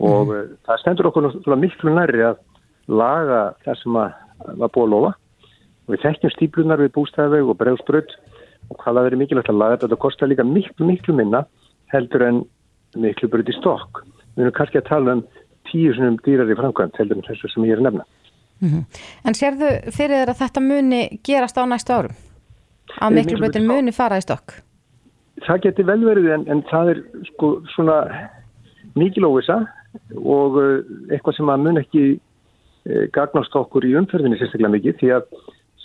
Og 0.00 0.32
mm. 0.32 0.56
það 0.68 0.82
stendur 0.82 1.10
okkur 1.12 1.56
miklu 1.60 1.96
næri 1.96 2.24
að 2.32 2.40
laga 2.88 3.42
það 3.64 3.80
sem 3.80 4.00
að 4.00 4.20
var 4.60 4.72
búið 4.72 4.86
að 4.86 4.94
lofa. 4.96 5.12
Og 5.84 5.92
við 5.92 6.04
þekkjum 6.04 6.32
stíplunar 6.32 6.80
við 6.80 6.94
bústæðveg 6.96 7.48
og 7.52 7.60
bregðsbröð 7.60 8.12
og 8.12 8.33
hvað 8.72 8.90
það 8.90 9.06
verið 9.08 9.22
mikilvægt 9.22 9.52
að 9.52 9.60
laga 9.62 9.78
þetta 9.84 10.00
kostar 10.06 10.30
líka 10.30 10.46
miklu 10.48 10.88
miklu 10.88 11.14
minna 11.14 11.44
heldur 11.92 12.26
en 12.28 12.42
miklu 12.96 13.30
bröð 13.30 13.52
í 13.52 13.56
stokk 13.60 14.04
við 14.34 14.44
erum 14.46 14.58
kannski 14.58 14.80
að 14.80 14.90
tala 14.90 15.16
um 15.18 15.24
tíu 15.70 15.94
svonum 15.94 16.20
dýrar 16.26 16.50
í 16.50 16.58
framkvæmt 16.58 17.00
heldur 17.00 17.20
en 17.20 17.28
þessu 17.28 17.50
sem 17.52 17.66
ég 17.68 17.76
er 17.76 17.82
að 17.82 17.90
nefna 17.90 18.10
Mm 18.62 18.70
-hmm. 18.70 18.84
En 19.26 19.34
sérðu 19.34 19.90
fyrir 19.90 20.28
að 20.30 20.38
þetta 20.38 20.60
muni 20.60 21.18
gerast 21.26 21.58
á 21.58 21.66
næstu 21.66 21.92
árum? 21.92 22.14
Að 23.02 23.12
miklubröðin 23.12 23.66
muni 23.66 23.92
fara 23.92 24.16
í 24.16 24.22
stokk? 24.22 24.62
það 25.42 25.62
geti 25.66 25.86
vel 25.86 26.00
verið 26.04 26.30
en, 26.36 26.44
en 26.50 26.62
það 26.70 26.92
er 26.94 27.00
sko 27.32 27.50
svona 27.74 27.98
mikil 28.98 29.26
óvisa 29.26 29.64
og 30.20 30.58
uh, 30.60 30.78
eitthvað 31.10 31.38
sem 31.38 31.50
að 31.50 31.64
mun 31.66 31.80
ekki 31.80 32.04
uh, 32.14 33.04
gagnast 33.14 33.56
okkur 33.58 33.86
í 33.88 33.94
umferðinni 33.98 34.38
sérstaklega 34.38 34.74
mikið 34.76 35.00
því 35.00 35.12
að 35.18 35.28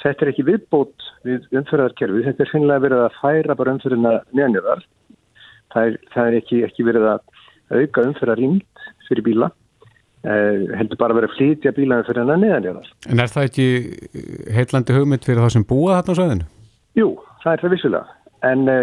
þetta 0.04 0.26
er 0.26 0.32
ekki 0.32 0.48
viðbót 0.48 1.08
við 1.28 1.48
umferðarkerfi, 1.60 2.26
þetta 2.28 2.46
er 2.46 2.52
finnilega 2.54 2.86
verið 2.86 3.06
að 3.06 3.18
færa 3.20 3.56
bara 3.60 3.76
umferðina 3.76 4.14
neðanjöðar 4.32 4.84
það, 5.74 5.98
það 6.14 6.30
er 6.30 6.38
ekki, 6.40 6.62
ekki 6.68 6.86
verið 6.88 7.08
að 7.14 7.26
auka 7.70 8.06
umferðarringt 8.08 8.86
fyrir 9.08 9.26
bíla. 9.26 9.50
Eh, 10.20 10.66
heldur 10.76 11.00
bara 11.00 11.16
verið 11.16 11.30
að 11.30 11.36
flytja 11.38 11.72
bílaði 11.72 12.10
fyrir 12.10 12.26
hennar 12.26 12.40
neðanjöðar 12.42 12.88
En 13.08 13.22
er 13.24 13.30
það 13.32 13.46
ekki 13.48 13.68
heitlandi 14.52 14.96
hugmynd 14.98 15.24
fyrir 15.24 15.40
það 15.46 15.54
sem 15.54 15.64
búa 15.70 15.94
þarna 15.96 16.12
á 16.12 16.20
söðinu? 16.20 16.48
Jú, 17.00 17.08
það 17.44 17.54
er 17.54 17.62
það 17.62 17.74
vissulega. 17.76 18.18
En 18.50 18.66
uh, 18.74 18.82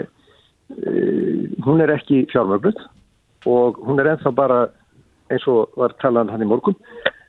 hún 1.67 1.85
er 1.85 1.93
ekki 1.93 2.23
fjármöglut 2.33 2.81
og 3.53 3.83
hún 3.85 4.01
er 4.01 4.15
ennþá 4.15 4.33
bara 4.39 4.63
eins 5.29 5.45
og 5.51 5.77
var 5.77 5.93
talað 6.01 6.33
hann 6.33 6.47
í 6.47 6.49
morgun 6.49 6.79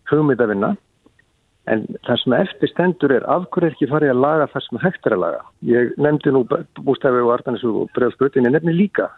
hugmynd 0.08 0.40
að 0.40 0.54
vinna 0.54 0.72
en 1.68 1.84
það 2.08 2.20
sem 2.22 2.36
eftir 2.38 2.72
stendur 2.72 3.14
er 3.18 3.26
af 3.28 3.48
hverju 3.52 3.68
er 3.70 3.76
ekki 3.76 3.90
farið 3.92 4.14
að 4.14 4.24
laga 4.24 4.50
það 4.54 4.66
sem 4.66 4.82
hægt 4.84 5.08
er 5.08 5.16
að 5.18 5.24
laga? 5.24 5.42
Ég 5.68 5.96
nefndi 6.00 6.34
nú 6.34 6.44
bústæfi 6.80 7.24
og 7.24 7.34
Artanis 7.36 7.66
og 7.68 7.90
Breðalsbröð 7.98 8.40
en 8.40 8.50
ég 8.50 8.56
nefndi 8.56 8.76
líka 8.76 9.10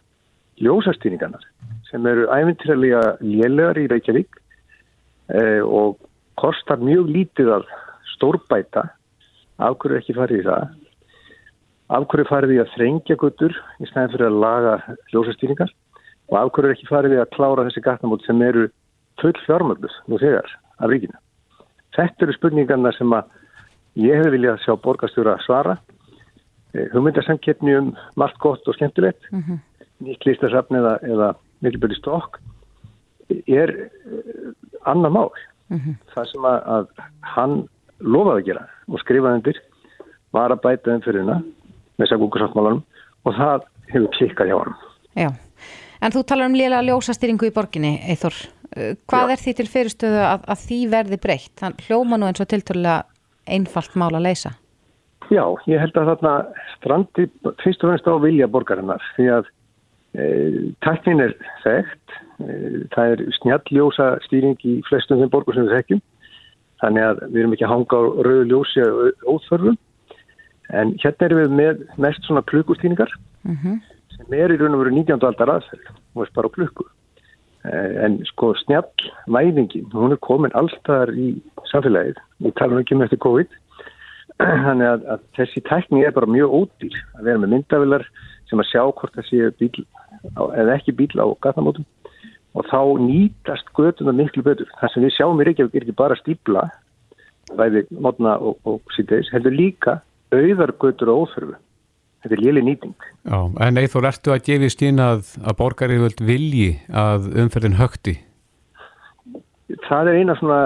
ljósastýningarnar 0.63 1.45
sem 1.89 2.05
eru 2.09 2.27
æfintilega 2.33 3.03
lélegar 3.21 3.79
í 3.79 3.87
Reykjavík 3.91 4.39
eh, 5.33 5.61
og 5.63 5.99
kostar 6.39 6.81
mjög 6.81 7.09
lítið 7.13 7.53
að 7.59 7.69
stórbæta. 8.15 8.87
Af 9.59 9.77
hverju 9.79 9.97
er 9.97 10.01
ekki 10.01 10.17
farið 10.17 10.41
í 10.41 10.47
það? 10.47 10.75
Af 11.95 12.09
hverju 12.09 12.29
farið 12.29 12.55
í 12.55 12.59
að 12.63 12.73
þrengja 12.75 13.19
guttur 13.19 13.55
í 13.79 13.89
snæðin 13.89 14.13
fyrir 14.15 14.29
að 14.29 14.41
laga 14.43 14.75
ljósastýningar 15.13 15.73
og 16.29 16.37
af 16.41 16.53
hverju 16.55 16.69
er 16.69 16.77
ekki 16.77 16.91
farið 16.91 17.17
í 17.17 17.23
að 17.23 17.33
klára 17.37 17.65
þessi 17.67 17.85
gatnamót 17.85 18.25
sem 18.25 18.45
eru 18.45 18.69
full 19.21 19.35
fjármöglus 19.45 19.95
nú 20.07 20.21
þegar 20.21 20.47
af 20.79 20.91
ríkinu. 20.91 21.17
Þetta 21.99 22.25
eru 22.25 22.35
spurningarna 22.37 22.91
sem 22.95 23.11
að 23.15 23.31
ég 23.99 24.21
hef 24.21 24.31
viljað 24.31 24.61
sjá 24.63 24.75
borgastjóra 24.79 25.35
svara. 25.43 25.75
Eh, 26.73 26.85
hugmyndarsamkeppni 26.93 27.75
um 27.75 27.89
margt 28.19 28.37
gott 28.39 28.67
og 28.67 28.77
skemmtilegt, 28.77 29.25
mm 29.31 29.41
-hmm. 29.41 29.59
nýtt 30.05 30.25
listasafn 30.25 30.75
eða, 30.79 30.93
eða 31.03 31.33
mikilböli 31.61 31.95
stokk 31.97 32.39
er 33.47 33.69
eh, 33.69 34.53
annar 34.85 35.11
mál. 35.11 35.31
Mm 35.69 35.79
-hmm. 35.79 35.95
Það 36.13 36.31
sem 36.31 36.45
að, 36.45 36.59
að 36.75 36.87
hann 37.21 37.67
lofaði 37.99 38.41
að 38.41 38.45
gera 38.45 38.67
og 38.87 38.99
skrifaði 38.99 39.35
undir 39.35 39.57
var 40.31 40.51
að 40.51 40.61
bæta 40.61 40.95
um 40.95 41.01
fyrir 41.01 41.19
hennar 41.19 41.43
með 41.97 42.07
sagúkursáttmálanum 42.07 42.83
og 43.25 43.35
það 43.35 43.61
hefur 43.91 44.09
klikkað 44.17 44.47
hjá 44.47 44.57
hann. 44.63 44.75
Já, 45.15 45.29
en 46.01 46.11
þú 46.11 46.23
talar 46.23 46.45
um 46.45 46.55
liðlega 46.55 46.87
ljósastýringu 46.87 47.49
í 47.49 47.53
borginni, 47.53 47.99
Eithor. 48.07 48.33
Hvað 48.69 49.29
Já. 49.29 49.33
er 49.33 49.41
því 49.41 49.53
til 49.57 49.67
fyrirstöðu 49.69 50.19
að, 50.21 50.43
að 50.53 50.65
því 50.67 50.79
verði 50.91 51.17
breytt? 51.21 51.53
Þann 51.57 51.77
hljóma 51.87 52.19
nú 52.19 52.27
eins 52.29 52.41
og 52.43 52.49
tilturlega 52.51 53.03
einfalt 53.49 53.95
mál 53.97 54.11
að 54.13 54.27
leysa. 54.27 54.51
Já, 55.29 55.43
ég 55.69 55.81
held 55.81 55.97
að 55.97 56.11
þarna 56.11 56.33
strandi 56.75 57.25
fyrst 57.61 57.83
og 57.83 57.91
fremst 57.91 58.09
á 58.09 58.13
vilja 58.21 58.49
borgarinnar 58.49 59.03
því 59.15 59.27
að 59.35 59.49
e, 60.17 60.25
tæknin 60.85 61.21
er 61.25 61.35
þekkt, 61.65 62.15
e, 62.41 62.55
það 62.95 63.13
er 63.13 63.23
snjalljósa 63.37 64.09
stýring 64.25 64.57
í 64.65 64.79
flestum 64.89 65.21
þeim 65.21 65.33
borgur 65.33 65.57
sem 65.57 65.67
við 65.69 65.77
þekkjum 65.77 66.01
þannig 66.81 67.05
að 67.05 67.23
við 67.27 67.41
erum 67.43 67.55
ekki 67.57 67.67
að 67.67 67.73
hanga 67.75 67.99
á 67.99 68.03
rauðu 68.25 68.47
ljósi 68.49 68.87
óþörfum 69.29 69.79
en 70.79 70.95
hérna 71.03 71.27
erum 71.27 71.41
við 71.43 71.57
með 71.59 71.83
mest 72.05 72.25
svona 72.25 72.45
klukkustýningar 72.49 73.11
mm 73.43 73.57
-hmm. 73.57 73.81
sem 74.15 74.33
er 74.33 74.53
í 74.53 74.57
raun 74.57 74.77
og 74.77 74.85
veru 74.85 74.95
19. 74.95 75.19
aldar 75.19 75.57
aðferð 75.57 75.93
og 76.15 76.25
er 76.25 76.33
bara 76.33 76.55
klukku 76.57 76.87
Eh, 76.87 76.98
en 77.67 78.19
sko 78.29 78.53
snjall 78.61 79.09
væðingin, 79.27 79.89
hún 79.91 80.15
er 80.15 80.21
komin 80.23 80.55
allstaðar 80.55 81.11
í 81.11 81.33
samfélagið, 81.71 82.19
við 82.45 82.55
talum 82.59 82.79
ekki 82.79 82.95
um 82.95 83.03
eftir 83.03 83.21
COVID. 83.25 83.55
Þannig 84.65 84.87
að, 84.87 85.05
að 85.15 85.23
þessi 85.35 85.63
tækning 85.67 86.05
er 86.07 86.15
bara 86.15 86.31
mjög 86.31 86.55
ódýr 86.55 86.99
að 87.17 87.23
vera 87.27 87.43
með 87.43 87.55
myndavilar 87.55 88.05
sem 88.49 88.61
að 88.63 88.69
sjá 88.71 88.83
hvort 88.87 89.15
það 89.17 89.27
sé 89.27 89.49
bíl 89.59 89.85
eða 90.35 90.75
ekki 90.77 90.95
bíl 90.95 91.11
á 91.19 91.27
gatnamótum. 91.43 91.87
Og 92.57 92.65
þá 92.65 92.79
nýtast 93.03 93.67
göduna 93.77 94.15
miklu 94.15 94.41
betur. 94.43 94.69
Það 94.79 94.93
sem 94.93 95.03
við 95.05 95.15
sjáum 95.17 95.41
í 95.41 95.45
Reykjavík 95.45 95.75
er 95.75 95.85
ekki 95.85 95.99
bara 95.99 96.17
stípla 96.17 96.63
bæði 97.57 97.85
mótna 98.01 98.37
og, 98.37 98.57
og 98.67 98.93
síðdeis, 98.95 99.29
heldur 99.33 99.55
líka 99.55 99.99
auðar 100.33 100.73
gödur 100.81 101.11
og 101.13 101.25
óþörfu 101.25 101.57
þetta 102.23 102.35
er 102.35 102.43
léli 102.43 102.63
nýting. 102.65 102.95
Já, 103.23 103.39
en 103.65 103.79
Eithor, 103.79 104.07
ertu 104.09 104.33
að 104.33 104.43
gefi 104.49 104.71
stín 104.73 105.01
að, 105.03 105.35
að 105.43 105.57
borgarriðvöld 105.61 106.23
vilji 106.25 106.71
að 106.91 107.29
umferðin 107.43 107.79
högti? 107.79 108.17
Það 109.85 110.11
er 110.11 110.19
eina 110.19 110.35
svona 110.39 110.59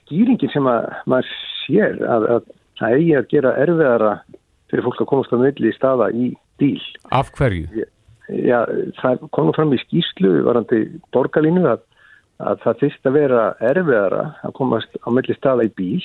skýringin 0.00 0.52
sem 0.52 0.68
að 0.68 0.90
maður 1.10 1.32
sér 1.62 2.02
að, 2.02 2.28
að 2.36 2.52
það 2.80 2.96
eigi 2.98 3.16
að 3.18 3.30
gera 3.30 3.54
erfiðara 3.62 4.12
fyrir 4.70 4.86
fólk 4.88 5.02
að 5.04 5.10
komast 5.12 5.34
á 5.36 5.38
milli 5.40 5.70
í 5.70 5.76
staða 5.76 6.10
í 6.12 6.32
bíl. 6.60 6.82
Af 7.14 7.32
hverju? 7.38 7.86
Já, 8.32 8.60
það 9.00 9.24
komur 9.34 9.56
fram 9.56 9.72
í 9.74 9.80
skýslu 9.82 10.42
varandi 10.46 10.84
borgarlínu 11.14 11.64
að, 11.68 11.82
að 12.42 12.62
það 12.64 12.84
þýst 12.84 13.08
að 13.08 13.18
vera 13.18 13.48
erfiðara 13.72 14.28
að 14.46 14.54
komast 14.58 15.00
á 15.04 15.08
milli 15.12 15.36
staða 15.36 15.66
í 15.68 15.72
bíl 15.78 16.00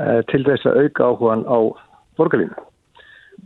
eh, 0.00 0.22
til 0.30 0.42
þess 0.46 0.68
að 0.68 0.86
auka 0.86 1.10
áhugan 1.10 1.44
á 1.48 1.58
borgarlínu 2.16 2.66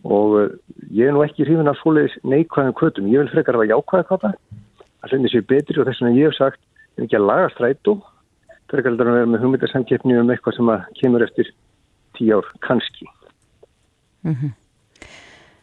og 0.05 0.37
uh, 0.39 0.49
ég 0.91 1.09
er 1.09 1.15
nú 1.17 1.25
ekki 1.25 1.45
hrifin 1.47 1.71
af 1.71 1.79
svoleiðis 1.81 2.17
neikvæðum 2.25 2.77
kvötum, 2.79 3.11
ég 3.13 3.25
vil 3.25 3.33
frekar 3.33 3.59
að 3.59 3.73
jákvæða 3.73 4.09
kvöta 4.09 4.33
að 5.01 5.13
hlundi 5.13 5.33
sér 5.33 5.47
betri 5.49 5.81
og 5.81 5.89
þess 5.89 6.03
vegna 6.03 6.19
ég 6.19 6.31
hef 6.31 6.39
sagt 6.39 6.61
en 6.97 7.07
ekki 7.07 7.19
að 7.19 7.29
laga 7.31 7.51
strætu 7.55 7.97
frekar 8.71 8.95
að 8.95 9.03
vera 9.03 9.27
með 9.27 9.45
hugmyndarsamkeppni 9.45 10.17
um 10.21 10.33
eitthvað 10.33 10.57
sem 10.57 10.73
að 10.73 10.89
kemur 11.01 11.27
eftir 11.27 11.53
tíu 12.17 12.39
ár 12.39 12.49
kannski. 12.67 13.09
Mm 14.23 14.35
-hmm. 14.35 14.53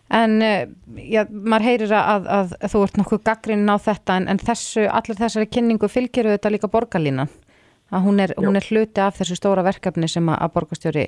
En 0.10 0.42
uh, 0.42 0.64
já, 0.96 1.26
maður 1.30 1.68
heyrir 1.68 1.92
að, 1.92 2.28
að, 2.32 2.54
að 2.62 2.72
þú 2.72 2.84
ert 2.84 2.98
nokkuð 2.98 3.24
gaggrinn 3.24 3.68
á 3.68 3.76
þetta 3.78 4.18
en, 4.18 4.28
en 4.32 4.40
þessu, 4.40 4.88
allir 4.88 5.20
þessari 5.20 5.50
kynningu 5.52 5.88
fylgir 5.92 6.30
þetta 6.32 6.52
líka 6.54 6.72
borgarlínan. 6.72 7.28
Að 7.92 8.04
hún 8.04 8.20
er, 8.20 8.34
hún 8.38 8.56
er 8.56 8.68
hluti 8.68 9.02
af 9.02 9.20
þessu 9.20 9.36
stóra 9.36 9.64
verkefni 9.64 10.08
sem 10.08 10.30
að, 10.30 10.38
að 10.42 10.54
borgarstjóri 10.54 11.06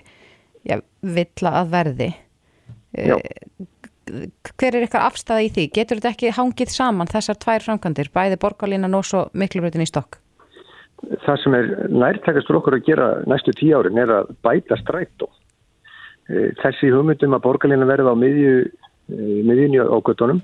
já, 0.68 0.82
vill 1.02 1.48
að 1.48 1.72
verði 1.72 2.10
Já. 2.98 3.18
Eh, 3.18 4.30
hver 4.58 4.76
er 4.76 4.88
ykkar 4.88 5.06
afstæða 5.06 5.46
í 5.46 5.52
því? 5.54 5.66
Getur 5.76 6.00
þetta 6.00 6.14
ekki 6.16 6.34
hangið 6.38 6.74
saman 6.74 7.12
þessar 7.12 7.38
tvær 7.44 7.66
framkantir, 7.66 8.10
bæði 8.14 8.40
borgarlínan 8.42 8.98
og 8.98 9.06
svo 9.06 9.28
miklubröðin 9.38 9.86
í 9.86 9.90
stokk? 9.90 10.18
Það 11.26 11.38
sem 11.44 11.56
er 11.56 11.68
nærtækast 11.94 12.50
fyrir 12.50 12.60
okkur 12.60 12.76
að 12.80 12.88
gera 12.88 13.10
næstu 13.30 13.54
tíu 13.56 13.78
árin 13.78 14.02
er 14.02 14.12
að 14.18 14.34
bæta 14.44 14.80
strætó. 14.82 15.30
Eh, 16.30 16.50
þessi 16.62 16.92
hugmyndum 16.92 17.38
að 17.38 17.46
borgarlínan 17.46 17.90
verða 17.90 18.14
á 18.14 18.18
miðju, 18.18 18.56
eh, 19.14 19.40
miðjunni 19.46 19.80
á 19.80 19.98
göttunum 20.02 20.42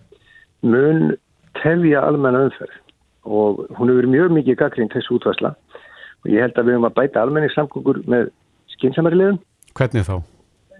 mun 0.62 1.18
tefja 1.62 2.06
almenna 2.06 2.46
umferð 2.48 2.82
og 3.26 3.66
hún 3.78 3.90
hefur 3.90 4.08
mjög 4.10 4.34
mikið 4.38 4.60
gaggrín 4.62 4.92
þessu 4.94 5.18
útværsla 5.18 5.56
og 5.56 6.32
ég 6.32 6.42
held 6.42 6.58
að 6.58 6.68
við 6.68 6.78
höfum 6.78 6.90
að 6.90 6.98
bæta 7.00 7.22
almenni 7.22 7.50
samgöngur 7.54 8.02
með 8.10 8.32
skynnsamari 8.76 9.20
liðum. 9.20 9.40
Hvernig 9.78 10.08
þá? 10.08 10.16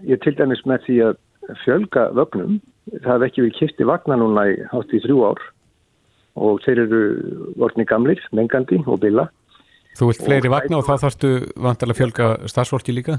Ég 0.06 0.20
til 0.22 0.34
dæmis 0.38 0.62
með 0.68 0.84
því 0.86 0.96
að 1.08 1.18
fjölga 1.64 2.08
vögnum. 2.16 2.58
Það 3.02 3.12
hef 3.12 3.26
ekki 3.26 3.44
verið 3.44 3.58
kipti 3.60 3.86
vagna 3.88 4.18
núna 4.20 4.46
í 4.50 4.58
hátt 4.70 4.94
í 4.94 5.02
þrjú 5.04 5.22
ár 5.26 5.42
og 6.36 6.60
þeir 6.66 6.82
eru 6.84 7.00
vortni 7.56 7.86
gamlir, 7.88 8.20
mengandi 8.36 8.82
og 8.84 9.00
bila. 9.00 9.26
Þú 9.96 10.10
vilt 10.10 10.26
fleiri 10.26 10.50
og 10.50 10.54
vagna 10.54 10.80
og 10.80 10.84
þá 10.84 11.06
þarfstu 11.06 11.30
vantilega 11.64 11.98
fjölga 12.00 12.28
starfsvorki 12.52 12.92
líka? 12.92 13.16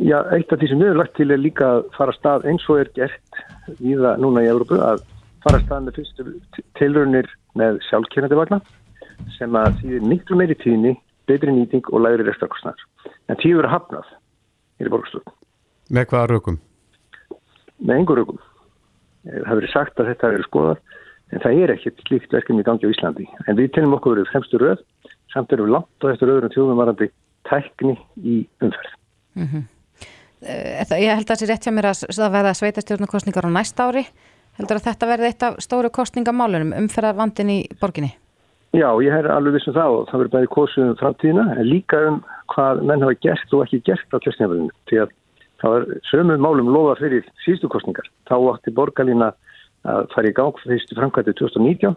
Já, 0.00 0.18
eitt 0.32 0.52
af 0.52 0.60
því 0.60 0.68
sem 0.70 0.80
við 0.80 0.90
erum 0.90 1.00
lagt 1.00 1.16
til 1.16 1.30
er 1.32 1.40
líka 1.40 1.68
að 1.78 1.86
fara 1.96 2.14
stað 2.16 2.46
eins 2.48 2.64
og 2.70 2.82
er 2.82 2.90
gert 2.96 3.40
það 3.80 4.20
núna 4.22 4.44
í 4.44 4.50
Európu 4.52 4.78
að 4.80 5.02
fara 5.44 5.60
stað 5.64 5.86
með 5.86 5.98
fyrstu 5.98 6.62
tilrunir 6.78 7.28
með 7.58 7.80
sjálfkernandi 7.88 8.38
vagna 8.38 8.60
sem 9.36 9.56
að 9.58 9.78
þýðir 9.82 10.06
miklu 10.08 10.38
meiri 10.38 10.56
tíðni, 10.60 10.94
betri 11.30 11.54
nýting 11.54 11.88
og 11.92 12.04
læri 12.04 12.26
restarkostnar. 12.26 12.78
En 13.30 13.38
tíður 13.40 13.68
er 13.68 13.74
hafnað 13.76 14.08
í 14.80 14.88
borgarstofn. 14.88 15.34
Með 15.92 16.08
hvaða 16.10 16.30
rökum? 16.32 16.58
Með 17.82 18.00
engurögum. 18.02 18.40
Eh, 19.26 19.42
það 19.42 19.58
verið 19.60 19.74
sagt 19.74 20.00
að 20.00 20.10
þetta 20.12 20.32
verið 20.36 20.48
skoðað 20.48 20.80
en 21.32 21.44
það 21.44 21.60
er 21.62 21.74
ekkert 21.74 22.02
slíkt 22.06 22.34
verkefni 22.36 22.62
í 22.62 22.66
gangi 22.66 22.88
á 22.88 22.92
Íslandi. 22.92 23.28
En 23.48 23.58
við 23.58 23.72
telum 23.76 23.96
okkur 23.96 24.16
verið 24.16 24.32
fremstu 24.32 24.60
röð 24.60 24.82
samt 25.32 25.52
erum 25.52 25.68
við 25.68 25.76
langt 25.78 26.04
og 26.04 26.12
eftir 26.12 26.32
öðrum 26.32 26.52
tjóðum 26.52 26.80
varandi 26.80 27.08
tækni 27.48 27.96
í 28.20 28.42
umferð. 28.60 28.98
Mm 29.38 29.46
-hmm. 29.48 29.64
Ég 30.42 31.14
held 31.14 31.22
að 31.22 31.30
það 31.30 31.40
sé 31.40 31.46
rétt 31.46 31.66
hjá 31.66 31.72
mér 31.72 31.86
að 31.86 32.00
það 32.18 32.34
verða 32.36 32.54
sveitastjórnarkostningar 32.58 33.46
á 33.46 33.50
næsta 33.54 33.86
ári. 33.88 34.04
Heldur 34.58 34.76
að 34.76 34.86
þetta 34.88 35.06
verði 35.06 35.28
eitt 35.30 35.42
af 35.42 35.54
stóru 35.62 35.90
kostningamálunum 35.90 36.74
umferðarvandin 36.76 37.50
í 37.50 37.58
borginni? 37.80 38.12
Já, 38.72 38.88
ég 39.04 39.12
er 39.12 39.28
alveg 39.28 39.54
vissum 39.54 39.74
það 39.76 39.94
og 39.96 40.08
það 40.08 40.18
verður 40.18 40.34
bæði 40.34 40.50
kosið 40.52 40.84
um 40.84 40.96
framtíðina 41.00 41.44
en 41.56 41.66
líka 41.68 41.98
um 42.08 42.18
hvað 42.52 42.82
menn 42.88 43.04
hafa 43.04 43.16
gert 43.20 43.54
og 43.54 43.64
ekki 43.64 43.82
gert 43.84 44.12
á 44.12 44.22
kjörstningafölinu. 44.24 44.72
Því 44.88 45.00
að 45.02 45.12
það 45.62 45.74
var 45.76 45.88
sömum 46.10 46.42
málum 46.42 46.70
lofa 46.74 46.98
fyrir 47.00 47.26
síðustu 47.44 47.70
kostningar. 47.72 48.08
Þá 48.28 48.36
átti 48.52 48.74
borgarlína 48.74 49.32
að 49.88 50.08
fara 50.14 50.30
í 50.30 50.36
gang 50.36 50.58
fyrstu 50.62 50.98
framkvæmdi 50.98 51.34
2019 51.38 51.96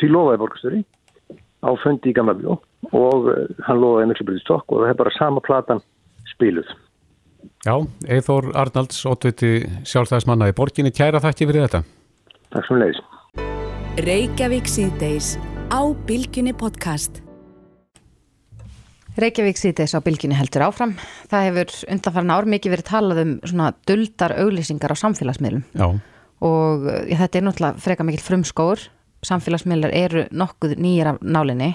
því 0.00 0.10
lofaði 0.10 0.40
borgastöri 0.42 0.80
á 1.64 1.70
fundi 1.82 2.10
í 2.10 2.16
Gamla 2.16 2.34
Bjó 2.38 2.56
og 2.92 3.28
uh, 3.30 3.44
hann 3.66 3.80
lofaði 3.80 4.10
Miklubröði 4.10 4.42
stokk 4.44 4.74
og 4.74 4.82
það 4.84 4.92
er 4.92 5.00
bara 5.00 5.14
sama 5.18 5.42
platan 5.44 5.82
spiluð. 6.34 6.70
Já, 7.64 7.76
Eithór 8.08 8.50
Arnalds, 8.56 9.02
ótviti 9.08 9.64
sjálfstæðismanna 9.88 10.50
í 10.50 10.56
borginni, 10.56 10.92
kæra 10.94 11.20
þakki 11.24 11.48
fyrir 11.50 11.66
þetta. 11.66 11.82
Takk 12.54 12.68
sem 12.68 12.80
leiðis. 12.80 13.02
Reykjavík 14.04 14.68
síðdeis 14.68 15.34
á 15.72 15.80
Bilginni 16.08 16.56
podcast. 16.56 17.22
Reykjavík 19.14 19.58
síðdeis 19.60 19.94
á 19.94 20.02
Bilginni 20.02 20.34
heldur 20.34 20.64
áfram. 20.66 20.96
Það 21.30 21.44
hefur 21.48 21.74
undanfarn 21.94 22.32
ár 22.34 22.48
mikið 22.50 22.74
verið 22.74 22.88
talað 22.88 23.20
um 23.22 23.32
svona 23.46 23.70
duldar 23.86 24.34
auglýsingar 24.42 24.90
á 24.90 24.96
samfélagsmiðlum. 24.98 25.62
Já. 25.78 25.86
Og 26.44 26.88
ja, 27.08 27.18
þetta 27.22 27.38
er 27.38 27.46
náttúrulega 27.46 27.84
freka 27.84 28.06
mikil 28.06 28.24
frumskóur. 28.24 28.82
Samfélagsmiðlar 29.24 29.94
eru 29.94 30.26
nokkuð 30.34 30.74
nýjir 30.82 31.12
af 31.14 31.22
nálinni. 31.22 31.70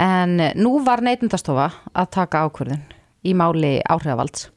En 0.00 0.36
nú 0.60 0.84
var 0.84 1.00
neytundastofa 1.02 1.70
að 1.92 2.10
taka 2.14 2.44
ákvörðun 2.46 2.84
í 3.24 3.34
máli 3.34 3.80
áhrifavalds. 3.88 4.50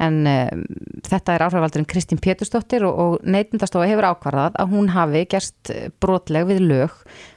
En 0.00 0.22
um, 0.24 0.62
þetta 1.04 1.34
er 1.34 1.44
áhrifaldurinn 1.46 1.88
Kristín 1.90 2.20
Pétursdóttir 2.22 2.86
og, 2.88 2.96
og 2.96 3.26
neytundastofa 3.28 3.90
hefur 3.90 4.08
ákvarðað 4.12 4.56
að 4.62 4.72
hún 4.72 4.88
hafi 4.94 5.24
gerst 5.30 5.72
brotleg 6.02 6.48
við 6.48 6.62
lög 6.70 6.96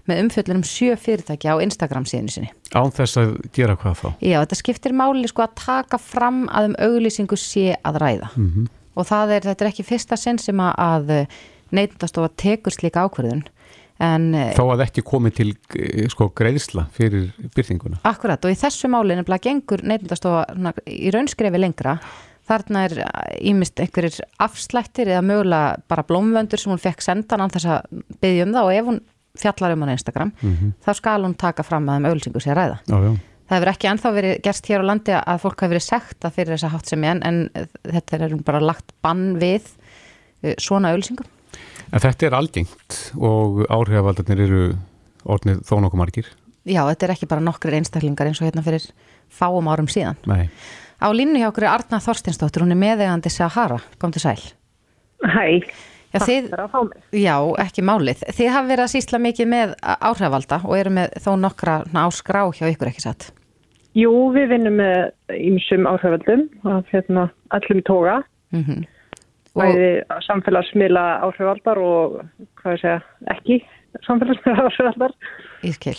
með 0.10 0.24
umfjöllunum 0.24 0.64
sjö 0.68 0.96
fyrirtæki 1.00 1.52
á 1.52 1.60
Instagram 1.64 2.08
síðinu 2.10 2.32
sinni. 2.32 2.54
Án 2.72 2.94
þess 2.96 3.20
að 3.22 3.36
gera 3.56 3.76
hvað 3.80 4.00
þá? 4.00 4.08
Já, 4.22 4.40
þetta 4.40 4.62
skiptir 4.62 4.96
máli 4.96 5.28
sko 5.32 5.46
að 5.46 5.58
taka 5.66 6.00
fram 6.02 6.46
að 6.48 6.72
um 6.72 6.80
auglýsingu 6.88 7.40
sé 7.40 7.76
að 7.84 8.02
ræða. 8.06 8.32
Mm 8.38 8.72
Og 8.96 9.04
það 9.04 9.34
er, 9.36 9.46
þetta 9.50 9.66
er 9.66 9.70
ekki 9.74 9.84
fyrsta 9.84 10.16
sinn 10.16 10.38
sem 10.40 10.60
að, 10.64 11.10
neytundastofa 11.76 12.32
tekur 12.40 12.72
slíka 12.72 13.06
ákvarðun. 13.06 13.44
En 14.04 14.28
Þó 14.58 14.66
að 14.74 14.86
ekki 14.90 15.06
komi 15.08 15.32
til 15.32 15.54
eh, 15.80 16.04
sko 16.12 16.28
greiðsla 16.36 16.90
fyrir 16.96 17.30
byrtinguna. 17.56 18.02
Akkurat 18.08 18.44
og 18.44 18.52
í 18.52 18.58
þessu 18.60 18.90
máli 18.92 19.16
nefnilega 19.16 19.48
gengur 19.48 19.84
neytundastofa 19.88 20.74
í 20.92 21.14
raunskrefi 21.16 21.62
lengra 21.62 21.96
þarna 22.50 22.86
er 22.88 22.96
ímist 23.42 23.80
einhverjir 23.82 24.22
afslættir 24.42 25.10
eða 25.12 25.26
mögulega 25.26 25.76
bara 25.90 26.06
blómvöndur 26.08 26.62
sem 26.62 26.74
hún 26.74 26.82
fekk 26.82 27.04
sendan 27.06 27.44
án 27.46 27.54
þess 27.54 27.70
að 27.76 28.04
byggja 28.22 28.48
um 28.48 28.56
það 28.56 28.70
og 28.70 28.80
ef 28.80 28.90
hún 28.90 29.00
fjallar 29.36 29.76
um 29.76 29.84
hann 29.84 29.92
á 29.92 29.98
Instagram 29.98 30.34
þá 30.86 30.92
skal 30.96 31.22
hún 31.26 31.38
taka 31.38 31.66
fram 31.68 31.90
að 31.90 32.02
um 32.02 32.10
auðlýsingu 32.12 32.44
sé 32.44 32.56
ræða. 32.56 32.82
Já, 32.88 32.98
já. 33.04 33.16
Það 33.46 33.60
hefur 33.60 33.70
ekki 33.70 33.90
ennþá 33.92 34.12
verið 34.16 34.40
gerst 34.46 34.68
hér 34.72 34.82
á 34.82 34.90
landi 34.90 35.14
að 35.14 35.42
fólk 35.44 35.60
hafi 35.62 35.74
verið 35.76 35.86
sekta 35.86 36.32
fyrir 36.34 36.56
þessa 36.56 36.72
háttsemi 36.74 37.10
en, 37.12 37.20
en 37.22 37.68
þetta 37.84 38.18
er 38.18 38.38
bara 38.46 38.62
lagt 38.64 38.96
bann 39.06 39.36
við 39.42 39.68
uh, 39.70 40.56
svona 40.58 40.96
auðlýsingum. 40.96 41.28
En 41.94 42.02
þetta 42.02 42.26
er 42.26 42.38
algengt 42.40 42.98
og 43.22 43.62
áhrifavaldarnir 43.70 44.42
eru 44.48 44.64
orðnið 45.30 45.62
þó 45.68 45.76
nokkuð 45.84 46.02
margir. 46.02 46.32
Já, 46.66 46.82
þetta 46.90 47.06
er 47.06 47.14
ekki 47.14 47.30
bara 47.30 47.46
nokkrir 47.46 47.78
einstaklingar 47.78 48.32
eins 48.32 48.42
og 48.42 48.50
hérna 48.50 48.66
fyrir 48.66 48.88
fáum 49.30 49.70
árum 49.70 49.90
síðan. 49.92 50.18
Nei. 50.26 50.50
Á 51.02 51.08
línu 51.12 51.40
hjá 51.42 51.50
okkur 51.52 51.66
er 51.68 51.74
Arna 51.76 52.00
Þorstinsdóttir, 52.04 52.64
hún 52.64 52.72
er 52.76 52.80
meðegandi 52.80 53.30
Sahara, 53.34 53.80
kom 54.00 54.12
til 54.16 54.22
sæl. 54.24 54.40
Hæ, 55.26 55.64
Já, 56.16 56.20
takk 56.22 56.30
þið, 56.30 56.46
fyrir 56.48 56.62
að 56.64 56.70
fá 56.72 56.80
mig. 56.88 57.00
já, 57.20 57.36
ekki 57.66 57.84
málið. 57.84 58.22
Þið 58.38 58.52
hafa 58.54 58.68
verið 58.70 58.84
að 58.86 58.92
sýsla 58.94 59.20
mikið 59.20 59.48
með 59.52 59.74
áhrifavalda 59.84 60.60
og 60.64 60.76
eru 60.80 60.94
með 60.96 61.16
þó 61.26 61.32
nokkra 61.44 61.74
svona, 61.90 62.06
á 62.08 62.10
skrá 62.16 62.42
hjá 62.56 62.70
ykkur 62.72 62.92
ekki 62.94 63.04
satt. 63.04 63.26
Jú, 63.96 64.12
við 64.36 64.50
vinnum 64.54 64.78
með 64.80 65.12
ýmsum 65.36 65.86
áhrifaldum 65.92 66.46
af 66.72 66.88
hérna, 66.94 67.30
allum 67.52 67.82
toga, 67.88 68.22
Mm 68.56 68.84
bæði 69.56 70.04
samfélagsmiðla 70.26 71.02
áhrifaldar 71.24 71.80
og 71.80 72.18
hvað 72.60 72.74
segja, 72.82 72.96
ekki 73.32 73.62
samfélagsmiðla 74.04 74.66
áhrifaldar. 74.68 75.14
Ískil. 75.64 75.96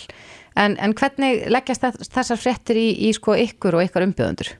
En, 0.57 0.75
en 0.77 0.93
hvernig 0.93 1.47
leggjast 1.49 1.81
þess- 1.87 2.11
þessar 2.13 2.37
fréttir 2.37 2.77
í, 2.77 2.87
í 3.09 3.09
sko 3.17 3.33
ykkur 3.33 3.79
og 3.79 3.85
ykkar 3.87 4.05
umbjöðundur? 4.05 4.51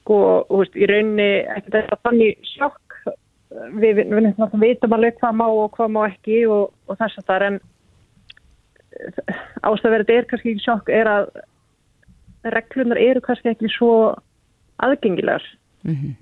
Sko, 0.00 0.20
veist, 0.50 0.76
í 0.76 0.88
rauninni 0.88 1.28
ekki 1.56 1.74
þetta 1.74 1.98
þannig 2.06 2.48
sjokk, 2.54 2.96
við, 3.80 4.00
við, 4.00 4.14
við 4.16 4.56
vitum 4.64 4.96
alveg 4.96 5.20
hvað 5.20 5.36
má 5.38 5.46
og 5.48 5.68
hvað 5.76 5.92
má 5.96 6.00
ekki 6.08 6.40
og, 6.50 6.72
og 6.88 6.98
þess 7.00 7.20
að 7.20 7.28
það 7.28 7.36
er 7.36 7.46
en 7.48 7.60
ástæðverðið 9.68 10.08
þetta 10.08 10.18
er 10.18 10.26
kannski 10.32 10.54
ekki 10.54 10.64
sjokk 10.64 10.90
er 10.94 11.12
að 11.12 11.30
reglunar 12.56 13.00
eru 13.00 13.22
kannski 13.24 13.52
ekki 13.52 13.70
svo 13.76 13.92
aðgengilegar. 14.80 15.44
Mm 15.84 16.16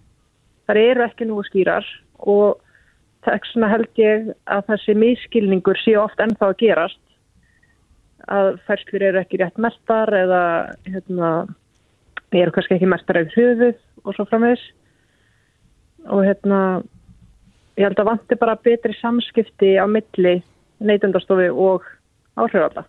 þar 0.69 0.81
eru 0.85 1.05
ekki 1.07 1.29
nú 1.29 1.41
skýrar 1.47 1.87
og 2.21 2.61
þess 3.25 3.55
vegna 3.55 3.71
held 3.73 4.01
ég 4.01 4.27
að 4.53 4.67
þessi 4.69 4.97
miskilningur 5.01 5.81
sé 5.81 5.97
oft 5.99 6.21
ennþá 6.21 6.51
að 6.51 6.59
gerast. 6.61 7.01
Að 8.29 8.59
færslur 8.69 9.07
eru 9.09 9.23
ekki 9.23 9.41
rétt 9.41 9.57
mertar 9.57 10.13
eða 10.13 10.43
hérna, 10.85 11.31
eru 12.37 12.53
kannski 12.53 12.77
ekki 12.77 12.91
mertar 12.91 13.23
af 13.23 13.35
höfuð 13.37 13.77
og 14.05 14.15
svo 14.15 14.27
framvegis 14.29 14.65
og 16.09 16.25
hérna 16.25 16.61
ég 17.79 17.87
held 17.87 18.01
að 18.01 18.11
vanti 18.11 18.39
bara 18.41 18.57
betri 18.57 18.95
samskipti 18.99 19.77
á 19.79 19.87
milli 19.91 20.39
neytundarstofi 20.79 21.49
og 21.51 21.87
áhrifalda. 22.39 22.85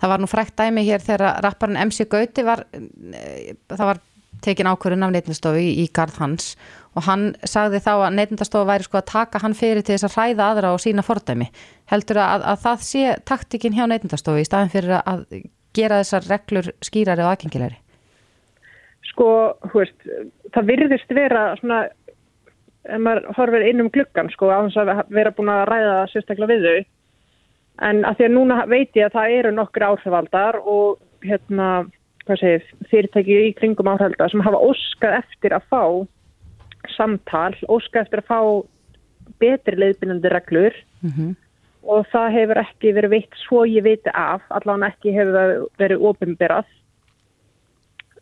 Það 0.00 0.12
var 0.12 0.22
nú 0.22 0.28
frækt 0.30 0.56
dæmi 0.56 0.84
hér 0.86 1.02
þegar 1.04 1.42
rapparinn 1.44 1.80
MC 1.88 2.06
Gauti 2.08 2.44
var, 2.44 2.64
eh, 2.72 3.54
það 3.68 3.86
var 3.90 3.98
tekin 4.40 4.66
ákvörðun 4.66 5.04
af 5.04 5.12
neytundastofi 5.12 5.66
í, 5.82 5.88
garð 5.92 6.16
hans 6.18 6.56
og 6.96 7.04
hann 7.04 7.34
sagði 7.44 7.82
þá 7.84 7.92
að 8.08 8.14
neytundastofa 8.16 8.66
væri 8.66 8.86
sko 8.86 8.98
að 8.98 9.10
taka 9.12 9.38
hann 9.42 9.54
fyrir 9.54 9.84
til 9.84 9.94
þess 9.94 10.08
að 10.08 10.16
hræða 10.16 10.48
aðra 10.50 10.72
og 10.72 10.80
sína 10.80 11.04
fordæmi. 11.04 11.50
Heldur 11.92 12.16
að, 12.16 12.42
að 12.42 12.58
það 12.64 12.86
sé 12.88 13.14
taktikinn 13.28 13.76
hjá 13.76 13.86
neytundastofi 13.86 14.40
í 14.40 14.48
staðin 14.48 14.72
fyrir 14.72 14.96
að 15.04 15.26
gera 15.76 16.00
þessar 16.00 16.26
reglur 16.30 16.72
skýrari 16.80 17.22
og 17.22 17.34
aðgengilegri? 17.34 17.78
Sko, 19.10 19.26
hú 19.70 19.82
veist, 19.82 20.06
það 20.54 20.70
virðist 20.70 21.14
vera 21.14 21.44
svona, 21.60 21.82
ef 22.86 23.02
maður 23.02 23.28
horfir 23.36 23.66
inn 23.68 23.84
um 23.84 23.90
gluggan, 23.92 24.30
sko, 24.34 24.50
á 24.52 24.62
þess 24.66 24.80
að 24.82 25.02
vera 25.16 25.34
búin 25.36 25.52
að 25.52 25.66
ræða 25.70 25.96
sérstaklega 26.12 26.52
við 26.54 26.66
þau. 26.66 26.88
En 27.90 28.02
að 28.04 28.18
því 28.18 28.28
að 28.28 28.34
núna 28.36 28.60
veit 28.68 28.98
ég 28.98 29.08
að 29.08 29.16
það 29.16 29.36
eru 29.38 29.52
nokkri 29.56 29.88
áhrifaldar 29.88 30.60
og 30.60 31.00
hérna, 31.24 31.68
hvað 32.26 32.42
segir, 32.42 32.72
fyrirtæki 32.92 33.38
í 33.48 33.52
kringum 33.58 33.92
áhrifaldar 33.92 34.32
sem 34.32 34.44
hafa 34.44 34.64
óskað 34.70 35.20
eftir 35.22 35.56
að 35.56 35.68
fá 35.72 35.84
samtal, 36.96 37.54
óskað 37.68 38.02
eftir 38.04 38.22
að 38.22 38.30
fá 38.30 38.40
betri 39.40 39.78
leiðbyrjandi 39.78 40.32
reglur 40.32 40.76
Mm 41.00 41.36
og 41.86 42.06
það 42.12 42.34
hefur 42.36 42.60
ekki 42.60 42.92
verið 42.96 43.14
veitt 43.14 43.38
svo 43.44 43.62
ég 43.68 43.84
viti 43.86 44.12
af, 44.12 44.44
allavega 44.52 44.92
ekki 44.92 45.14
hefur 45.16 45.66
verið 45.80 46.04
ofinberað. 46.10 46.68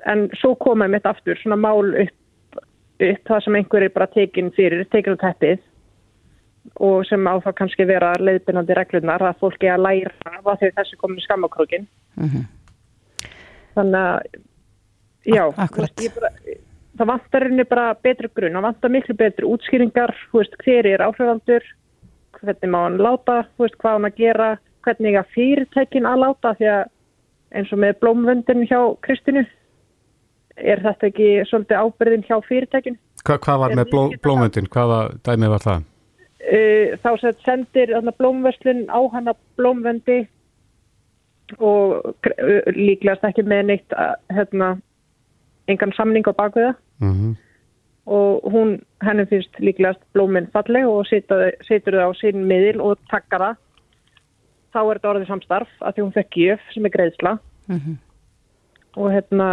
En 0.06 0.28
svo 0.38 0.54
komaði 0.54 0.94
mitt 0.94 1.06
aftur 1.06 1.38
svona 1.40 1.58
mál 1.58 1.94
upp, 2.04 2.60
upp 3.00 3.24
það 3.30 3.42
sem 3.44 3.58
einhver 3.58 3.86
er 3.86 3.94
bara 3.94 4.06
tekin 4.12 4.52
fyrir, 4.54 4.84
tekin 4.92 5.18
á 5.18 5.22
teppið 5.24 5.64
og 6.84 7.06
sem 7.08 7.26
á 7.26 7.34
það 7.40 7.56
kannski 7.58 7.86
vera 7.88 8.12
leiðbyrjandi 8.20 8.76
reglunar 8.76 9.24
að 9.24 9.40
fólki 9.40 9.70
að 9.72 9.84
læra 9.86 10.38
hvað 10.42 10.62
þau 10.62 10.70
þessi 10.76 11.00
komin 11.00 11.24
skammakrókin. 11.24 11.86
-hmm. 12.18 12.44
Þannig 13.74 14.00
að, 14.00 14.40
já, 15.24 15.44
Akkurat. 15.56 16.02
ég 16.02 16.14
bara, 16.14 16.30
það 16.98 17.10
vantar 17.12 17.46
henni 17.46 17.64
bara 17.64 17.94
betri 17.94 18.28
grunn, 18.34 18.56
það 18.56 18.66
vantar 18.68 18.90
miklu 18.90 19.14
betri 19.14 19.46
útskýringar, 19.46 20.14
þú 20.30 20.42
veist, 20.42 20.56
hver 20.64 20.86
er 20.86 21.04
áhrifaldur, 21.04 21.64
hvernig 22.40 22.70
má 22.70 22.80
hann 22.84 22.98
láta, 22.98 23.44
þú 23.56 23.66
veist, 23.66 23.78
hvað 23.78 23.92
hann 23.92 24.08
að 24.10 24.16
gera, 24.16 24.48
hvernig 24.82 25.18
að 25.18 25.30
fyrirtækin 25.34 26.06
að 26.06 26.22
láta, 26.24 26.54
því 26.58 26.70
að 26.74 26.84
eins 27.58 27.72
og 27.72 27.78
með 27.78 28.00
blómvöndin 28.02 28.66
hjá 28.68 28.80
Kristinu, 29.06 29.46
er 30.60 30.82
þetta 30.84 31.10
ekki 31.10 31.28
svolítið 31.50 31.84
ábyrðin 31.84 32.26
hjá 32.28 32.36
fyrirtækin? 32.48 32.98
Hva, 33.24 33.38
hvað 33.38 33.62
var 33.62 33.70
Er 33.74 33.80
með 33.80 33.90
bló, 33.92 34.02
mikið 34.08 34.22
blómvöndin? 34.26 34.70
Hvaða 34.74 34.98
dæmi 35.26 35.52
var 35.52 35.64
það? 35.64 35.86
Uh, 36.48 36.96
þá 37.02 37.10
sendir 37.44 37.92
þarna 37.92 38.14
blómverslun 38.18 38.84
á 38.88 39.00
hana 39.12 39.34
blómvöndi 39.58 40.20
og 41.58 42.14
uh, 42.14 42.70
líklegast 42.76 43.26
ekki 43.28 43.44
með 43.48 43.66
neitt 43.72 43.96
að, 43.96 44.14
hérna, 44.36 44.70
engan 45.68 45.92
samning 45.96 46.26
á 46.28 46.32
bakviða. 46.32 46.72
Mm 47.02 47.36
og 48.08 48.40
hún, 48.52 48.78
henni 49.04 49.26
finnst 49.28 49.58
líklegast 49.60 50.00
blóminn 50.16 50.48
falleg 50.54 50.86
og 50.88 51.04
setur 51.10 51.96
þau 51.98 52.08
á 52.08 52.12
sín 52.16 52.46
miðil 52.48 52.80
og 52.80 53.00
takkar 53.12 53.42
það 53.44 53.58
þá 54.72 54.78
er 54.80 54.98
þetta 54.98 55.10
orðið 55.10 55.28
samstarf 55.28 55.74
að 55.82 55.96
því 55.96 56.04
hún 56.06 56.14
fekk 56.16 56.38
gjöf 56.40 56.62
sem 56.72 56.88
er 56.88 56.94
greiðsla 56.94 57.32
Mhm. 57.68 57.98
og 58.96 59.12
hérna 59.12 59.48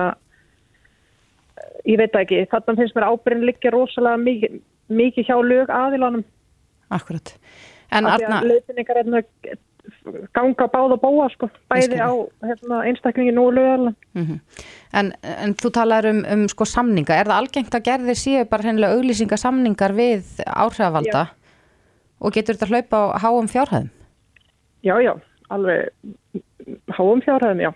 ég 1.85 1.99
veit 2.01 2.15
ekki, 2.21 2.45
þarna 2.51 2.77
finnst 2.79 2.95
mér 2.97 3.09
ábyrðin 3.11 3.47
liggja 3.49 3.73
rosalega 3.75 4.21
mikið, 4.21 4.57
mikið 4.89 5.29
hjá 5.29 5.37
lög 5.43 5.73
aðilanum 5.73 6.25
Akkurat. 6.93 7.35
En 7.91 8.05
af 8.05 8.19
Arna, 8.19 8.41
að 8.41 8.51
leiðbynningar 8.51 8.99
hérna 8.99 9.21
ganga 10.33 10.67
báða 10.73 10.97
bóa 11.01 11.27
sko, 11.33 11.49
bæði 11.69 11.99
á 12.01 12.09
hérna, 12.45 12.81
einstaklingin 12.89 13.41
og 13.41 13.53
lögalan 13.53 13.95
mm 14.17 14.39
en, 14.95 15.11
en 15.21 15.53
þú 15.59 15.71
talar 15.75 16.05
um, 16.07 16.21
um 16.31 16.45
sko 16.47 16.65
samninga. 16.65 17.17
Er 17.19 17.27
það 17.27 17.39
algengt 17.41 17.73
að 17.75 17.85
gerðir 17.89 18.15
séu 18.15 18.45
bara 18.47 18.63
hreinlega 18.63 18.95
auglýsingasamningar 18.95 19.91
við 19.91 20.37
áhrifavalda 20.45 21.25
og 22.23 22.31
getur 22.31 22.55
þetta 22.55 22.69
hlaupa 22.71 23.01
á 23.11 23.19
háum 23.25 23.49
fjárhæðum? 23.51 23.89
Já, 24.87 24.95
já, 25.03 25.11
alveg 25.51 25.91
háum 26.95 27.21
fjárhæðum, 27.25 27.65
já. 27.65 27.71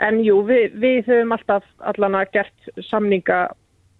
En 0.00 0.20
jú, 0.24 0.38
við, 0.48 0.76
við 0.80 1.08
höfum 1.10 1.34
alltaf 1.36 1.64
allan 1.90 2.14
að 2.16 2.30
gert 2.38 2.70
samninga 2.88 3.40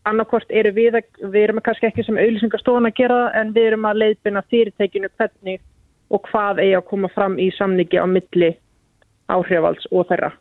annarkvort 0.08 0.48
eru 0.48 0.70
við, 0.72 0.94
að- 0.96 1.26
við 1.34 1.42
erum 1.44 1.60
kannski 1.60 1.90
ekki 1.90 2.04
sem 2.06 2.16
auðlýsingastofan 2.16 2.88
að 2.88 2.94
gera 3.02 3.18
en 3.36 3.50
við 3.52 3.66
erum 3.72 3.84
að 3.90 3.98
leiðbina 4.00 4.42
fyrirtekinu 4.48 5.10
hvernig 5.18 5.60
og 6.10 6.24
hvað 6.30 6.62
eigi 6.64 6.76
að 6.78 6.86
koma 6.88 7.10
fram 7.12 7.36
í 7.38 7.50
samningi 7.58 8.00
á 8.00 8.06
milli 8.08 8.54
áhrifalds 9.30 9.84
og 9.92 10.08
þeirra. 10.08 10.32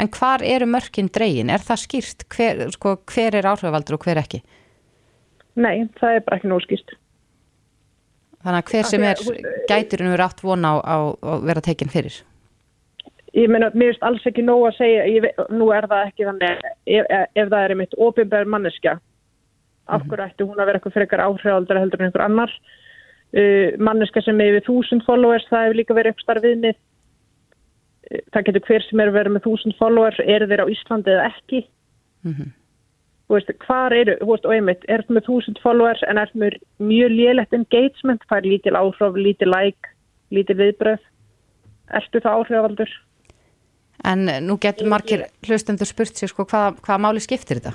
En 0.00 0.08
hvar 0.16 0.42
eru 0.42 0.66
mörkin 0.66 1.10
dregin? 1.12 1.50
Er 1.52 1.60
það 1.62 1.82
skýrt? 1.84 2.24
Hver, 2.32 2.64
sko, 2.74 2.96
hver 3.12 3.36
er 3.38 3.46
áhrifavaldur 3.52 3.98
og 3.98 4.06
hver 4.08 4.18
ekki? 4.24 4.40
Nei, 5.60 5.84
það 6.00 6.16
er 6.16 6.24
bara 6.26 6.40
ekki 6.40 6.48
nóg 6.50 6.64
skýrt. 6.64 6.96
Þannig 8.40 8.64
að 8.64 8.72
hver 8.72 8.88
sem 8.88 9.02
er 9.04 9.20
en 9.20 10.10
verið 10.14 10.24
átt 10.24 10.40
vona 10.42 10.72
á, 10.72 10.76
á, 10.80 10.96
á 11.20 11.30
að 11.36 11.44
vera 11.52 11.60
tekin 11.68 11.92
fyrir. 11.92 12.16
Ég 13.32 13.46
meina, 13.46 13.70
mér 13.74 13.92
finnst 13.92 14.02
alls 14.02 14.26
ekki 14.26 14.42
nóg 14.42 14.64
að 14.66 14.76
segja, 14.80 15.06
ég, 15.06 15.26
nú 15.54 15.68
er 15.70 15.86
það 15.86 16.08
ekki 16.08 16.26
þannig, 16.26 16.62
ef, 16.90 17.10
ef 17.38 17.48
það 17.52 17.60
er 17.62 17.74
einmitt 17.74 17.96
ofinbæður 18.06 18.48
manneskja, 18.50 18.94
af 19.86 20.06
hverju 20.06 20.24
ætti 20.24 20.46
hún 20.48 20.58
að 20.58 20.70
vera 20.70 20.80
eitthvað 20.80 20.96
frekar 20.96 21.22
áhrifaldur 21.26 21.78
heldur 21.78 22.00
en 22.00 22.08
einhver 22.08 22.24
annar. 22.26 22.54
Uh, 23.30 23.76
manneska 23.78 24.22
sem 24.26 24.40
er 24.42 24.56
við 24.56 24.64
þúsund 24.66 25.04
followers, 25.06 25.44
það 25.46 25.68
hefur 25.68 25.78
líka 25.78 25.94
verið 25.94 26.16
uppstarf 26.16 26.42
viðmið. 26.42 26.78
Uh, 28.10 28.22
það 28.34 28.46
getur 28.48 28.64
hver 28.66 28.86
sem 28.88 29.02
er 29.04 29.12
verið 29.14 29.36
með 29.36 29.44
þúsund 29.44 29.76
followers, 29.78 30.18
eru 30.24 30.48
þeir 30.50 30.62
á 30.66 30.72
Íslandi 30.74 31.12
eða 31.14 31.28
ekki. 31.30 31.60
Þú 33.30 33.36
veist, 33.36 33.52
hvar 33.62 33.94
eru, 33.94 34.16
þú 34.18 34.32
veist, 34.32 34.48
og 34.48 34.56
einmitt, 34.56 34.88
er 34.90 35.04
það 35.06 35.14
með 35.14 35.28
þúsund 35.28 35.62
followers 35.62 36.02
en 36.10 36.18
er 36.18 36.32
það 36.32 36.42
með 36.42 36.56
mjög 36.82 37.14
lélegt 37.14 37.54
engagement, 37.54 38.26
fær 38.26 38.42
lítil 38.42 38.74
áhrif, 38.74 39.14
lítil 39.14 39.52
like, 39.54 39.94
lítil 40.34 40.58
viðbröð. 40.58 41.06
Ertu 42.00 42.24
það 42.24 42.40
áhrifaldur? 42.40 42.96
En 44.06 44.24
nú 44.46 44.56
getur 44.60 44.88
margir 44.88 45.26
hlustendur 45.44 45.88
spurt 45.88 46.16
sér 46.16 46.30
sko 46.32 46.46
hvað, 46.48 46.80
hvað 46.84 47.02
máli 47.04 47.20
skiptir 47.20 47.60
þetta? 47.60 47.74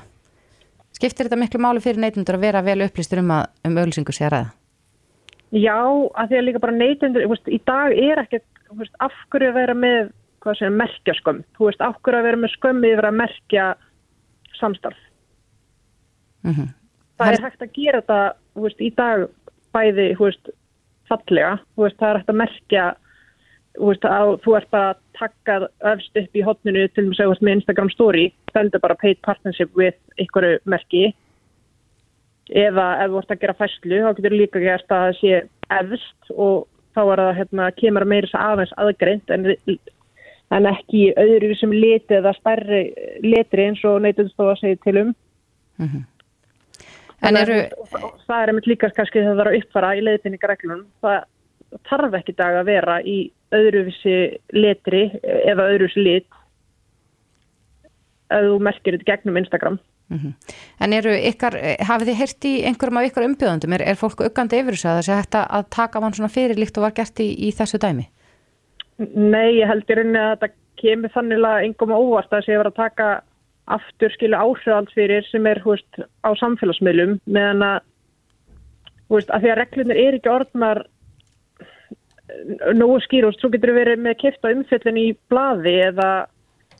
Skiptir 0.95 1.27
þetta 1.27 1.39
miklu 1.39 1.61
máli 1.61 1.83
fyrir 1.83 2.01
neytundur 2.01 2.37
að 2.37 2.45
vera 2.47 2.63
vel 2.65 2.79
upplýstur 2.85 3.21
um 3.21 3.33
að 3.35 3.49
um 3.67 3.77
auðlýsingu 3.81 4.15
sé 4.15 4.25
að 4.25 4.33
ræða? 4.33 4.53
Já, 5.55 5.77
að 6.17 6.29
því 6.31 6.37
að 6.37 6.45
líka 6.47 6.61
bara 6.63 6.77
veist, 7.29 7.47
í 7.47 7.59
dag 7.67 7.93
er 7.93 8.21
ekkert, 8.23 8.47
af 8.99 9.13
hverju 9.31 9.51
að 9.51 9.59
vera 9.59 9.75
með, 9.77 10.09
sem, 10.57 10.73
merkja 10.73 11.15
skömm. 11.19 11.43
Þú 11.55 11.69
veist, 11.69 11.83
af 11.85 11.99
hverju 12.01 12.19
að 12.19 12.27
vera 12.27 12.41
með 12.41 12.53
skömm 12.55 12.87
yfir 12.89 13.07
að 13.09 13.19
merkja 13.21 13.67
samstarf. 14.59 14.97
Mm 16.43 16.53
Það 17.15 17.31
er 17.31 17.43
hægt 17.45 17.61
að 17.61 17.71
gera 17.71 17.99
þetta, 18.01 18.35
veist, 18.59 18.81
í 18.81 18.89
dag 18.91 19.27
bæði, 19.71 20.07
veist, 20.19 20.49
fallega. 21.07 21.51
Veist, 21.79 21.97
það 21.99 22.09
er 22.09 22.17
hægt 22.19 22.29
að 22.33 22.41
merkja, 22.41 22.85
veist, 23.79 24.05
að 24.07 24.35
þú 24.43 24.55
ert 24.59 24.71
bara 24.73 24.95
takkað 25.17 25.67
öfst 25.91 26.19
upp 26.19 26.37
í 26.37 26.43
hotninu 26.45 26.85
til 26.93 27.07
og 27.07 27.15
með 27.19 27.41
með 27.41 27.57
Instagram 27.57 27.91
story, 27.93 28.25
stendur 28.51 28.83
bara 28.83 28.97
paid 28.99 29.21
partnership 29.25 29.75
with 29.75 29.97
einhverju 30.19 30.59
merki. 30.65 31.09
Eða 32.49 32.87
ef 33.03 33.11
þú 33.11 33.19
ert 33.21 33.33
að 33.33 33.41
gera 33.41 33.57
fæslu 33.59 34.01
þá 34.03 34.09
getur 34.15 34.37
líka 34.37 34.61
gert 34.61 34.91
að 34.91 35.05
það 35.05 35.19
sé 35.19 35.43
efst 35.79 36.33
og 36.35 36.67
þá 36.95 37.01
er 37.03 37.21
það 37.23 37.37
hérna, 37.39 37.69
kemur 37.81 38.07
meira 38.07 38.27
þess 38.27 38.41
aðeins 38.41 38.73
aðgreint 38.81 39.31
en, 39.33 39.47
en 40.55 40.67
ekki 40.71 41.05
öðru 41.19 41.55
sem 41.59 41.73
liti 41.73 42.19
eða 42.19 42.35
stærri 42.37 42.83
letri 43.25 43.69
eins 43.69 43.81
og 43.87 44.03
neytundstóða 44.05 44.59
segir 44.61 44.81
til 44.85 45.01
um. 45.01 45.15
En 47.25 47.39
eru, 47.39 47.63
og 47.81 48.19
það 48.27 48.41
er 48.41 48.51
einmitt 48.51 48.67
líka 48.69 48.91
kannski 48.93 49.23
þegar 49.23 49.33
það 49.33 49.41
er 49.45 49.49
að 49.51 49.57
uppfara 49.59 49.95
í 49.95 50.03
leiðbynningareglunum 50.05 50.85
það 51.01 51.23
þarf 51.89 52.19
ekki 52.19 52.35
dag 52.37 52.59
að 52.59 52.69
vera 52.69 52.99
í 53.01 53.17
öðruvísi 53.53 54.15
letri 54.57 55.03
eða 55.23 55.69
öðruvísi 55.73 56.01
lit 56.05 56.39
ef 58.33 58.41
þú 58.47 58.55
merkir 58.65 58.97
þetta 58.97 59.11
gegnum 59.11 59.37
Instagram 59.43 59.77
en 60.85 60.93
eru 60.93 61.13
ykkar, 61.17 61.55
hafið 61.81 62.09
þið 62.11 62.17
heyrt 62.19 62.45
í 62.45 62.53
einhverjum 62.69 62.97
af 63.01 63.05
ykkar 63.07 63.23
umbjöðundum? 63.25 63.73
Er, 63.73 63.83
er 63.89 63.95
fólk 63.97 64.19
uggandi 64.21 64.59
yfir 64.61 64.75
þessu 64.77 64.89
að 64.91 64.97
það 64.99 65.05
sé 65.07 65.15
hægt 65.17 65.37
að- 65.39 65.47
að 65.57 65.63
taka 65.73 65.99
mann 66.03 66.13
svona 66.13 66.29
fyrir 66.29 66.59
líkt 66.61 66.77
og 66.77 66.83
var 66.85 66.93
gert 66.93 67.21
í, 67.25 67.25
í 67.41 67.49
þessu 67.49 67.79
dæmi? 67.81 68.05
Nei, 69.01 69.57
ég 69.57 69.67
held 69.67 69.89
í 69.89 69.95
rauninni 69.97 70.21
að 70.21 70.35
þetta 70.35 70.51
kemur 70.77 71.09
þannig 71.15 71.47
engum 71.65 71.89
á 71.89 71.97
óvart 71.97 72.31
að 72.37 72.45
sé 72.45 72.53
að 72.53 72.61
vera 72.61 72.69
að 72.69 72.75
taka 72.83 73.07
aftur 73.65 74.13
skilu 74.13 74.37
áhrifald 74.37 74.93
fyrir 74.93 75.25
sem 75.31 75.45
er 75.49 75.61
veist, 75.65 75.97
á 76.21 76.29
samfélagsmiðlum 76.37 77.17
meðan 77.25 77.65
að, 77.65 77.79
að 79.09 79.41
því 79.41 79.49
að 79.51 79.57
reglunir 79.63 79.97
er 80.05 80.19
ekki 80.19 80.29
orðnar 80.29 80.85
nógu 82.75 82.99
skýrust, 83.05 83.41
svo 83.41 83.51
getur 83.53 83.75
verið 83.75 84.01
með 84.01 84.17
kipta 84.23 84.53
umfjöllin 84.53 84.97
í 85.01 85.09
blaði 85.29 85.75
eða 85.89 86.09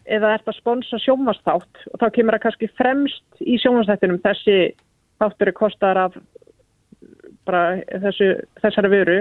eða 0.06 0.36
ert 0.36 0.50
að 0.50 0.60
sponsa 0.60 1.00
sjónvastátt 1.02 1.86
og 1.92 2.02
þá 2.02 2.06
kemur 2.14 2.36
það 2.36 2.44
kannski 2.44 2.70
fremst 2.78 3.42
í 3.42 3.58
sjónvastættinum 3.62 4.22
þessi 4.22 4.58
þáttur 5.22 5.50
er 5.50 5.58
kostar 5.58 6.00
af 6.00 6.20
bara 7.46 7.80
þessu, 8.04 8.28
þessari 8.62 8.92
vöru. 8.92 9.18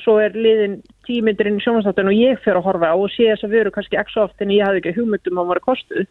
Svo 0.00 0.16
er 0.22 0.36
liðin 0.36 0.78
tímyndir 1.08 1.50
inn 1.50 1.58
í 1.58 1.64
sjónvastáttin 1.64 2.08
og 2.08 2.16
ég 2.16 2.40
fer 2.44 2.56
að 2.56 2.68
horfa 2.68 2.92
á 2.92 2.96
og 2.96 3.10
sé 3.12 3.28
þess 3.32 3.44
að 3.48 3.56
vöru 3.58 3.74
kannski 3.74 3.98
ekki 4.00 4.14
svo 4.14 4.26
oft 4.28 4.40
en 4.40 4.54
ég 4.54 4.64
hafði 4.64 4.82
ekki 4.84 4.96
hugmyndum 5.00 5.40
að 5.42 5.50
var 5.50 5.60
að 5.60 5.68
kostu 5.68 6.06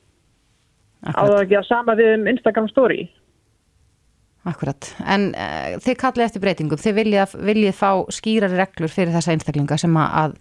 á 1.09 1.21
það 1.23 1.41
ekki 1.41 1.59
að 1.61 1.69
sama 1.69 1.95
við 1.95 2.13
um 2.17 2.27
Instagram 2.27 2.67
story 2.69 3.01
Akkurat, 4.49 4.89
en 5.05 5.29
uh, 5.33 5.75
þið 5.83 5.99
kallið 6.01 6.25
eftir 6.25 6.43
breytingum, 6.43 6.81
þið 6.81 6.97
viljið, 6.97 7.35
viljið 7.51 7.77
fá 7.77 7.91
skýrari 8.15 8.57
reglur 8.57 8.91
fyrir 8.93 9.13
þessa 9.13 9.35
einstaklinga 9.35 9.77
sem 9.77 9.99
að, 10.01 10.35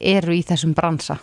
eru 0.00 0.34
í 0.34 0.42
þessum 0.46 0.74
bransa. 0.78 1.18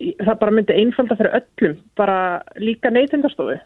það 0.00 0.38
bara 0.40 0.54
myndi 0.54 0.74
einfalda 0.74 1.16
fyrir 1.16 1.36
öllum 1.38 1.80
bara 1.96 2.18
líka 2.58 2.90
neytendastofu. 2.90 3.58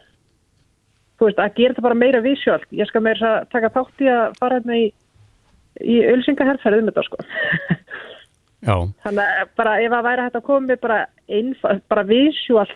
Þú 1.19 1.27
veist, 1.27 1.39
að 1.39 1.55
gera 1.55 1.73
þetta 1.73 1.87
bara 1.87 1.99
meira 1.99 2.21
vísjöld 2.23 2.67
ég 2.71 2.87
skal 2.87 3.01
meira 3.03 3.31
að 3.39 3.47
taka 3.51 3.71
þátt 3.75 4.03
í 4.03 4.11
að 4.11 4.37
fara 4.39 4.59
hérna 4.59 4.77
í 4.79 4.85
í 5.83 5.99
ölsingaherrferð 6.09 6.81
um 6.81 6.89
þetta 6.89 7.05
sko. 7.07 7.21
Já, 8.67 8.75
þannig 9.05 9.23
að 9.23 9.51
bara 9.59 9.77
ef 9.79 9.93
að 9.95 10.07
væri 10.09 10.25
hægt 10.25 10.37
að 10.39 10.47
koma 10.49 10.67
með 10.67 10.81
bara 10.83 10.99
einfald, 11.31 11.83
bara 11.91 12.03
vísjöld 12.09 12.75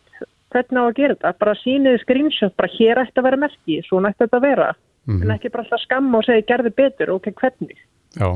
hvernig 0.54 0.80
á 0.80 0.84
að 0.86 0.98
gera 1.00 1.16
þetta, 1.18 1.34
bara 1.42 1.56
síniði 1.60 2.02
screenshot 2.04 2.56
bara 2.60 2.72
hér 2.78 3.02
ætti 3.02 3.20
að 3.20 3.28
vera 3.28 3.42
merki, 3.42 3.80
svona 3.88 4.14
ætti 4.14 4.24
þetta 4.24 4.40
að 4.40 4.46
vera 4.48 4.70
en 5.08 5.32
ekki 5.36 5.50
bara 5.52 5.64
alltaf 5.66 5.82
skamma 5.84 6.18
og 6.22 6.26
segja 6.28 6.46
gerði 6.48 6.72
betur, 6.76 7.10
ok, 7.18 7.32
hvernig 7.42 7.78
já. 8.16 8.30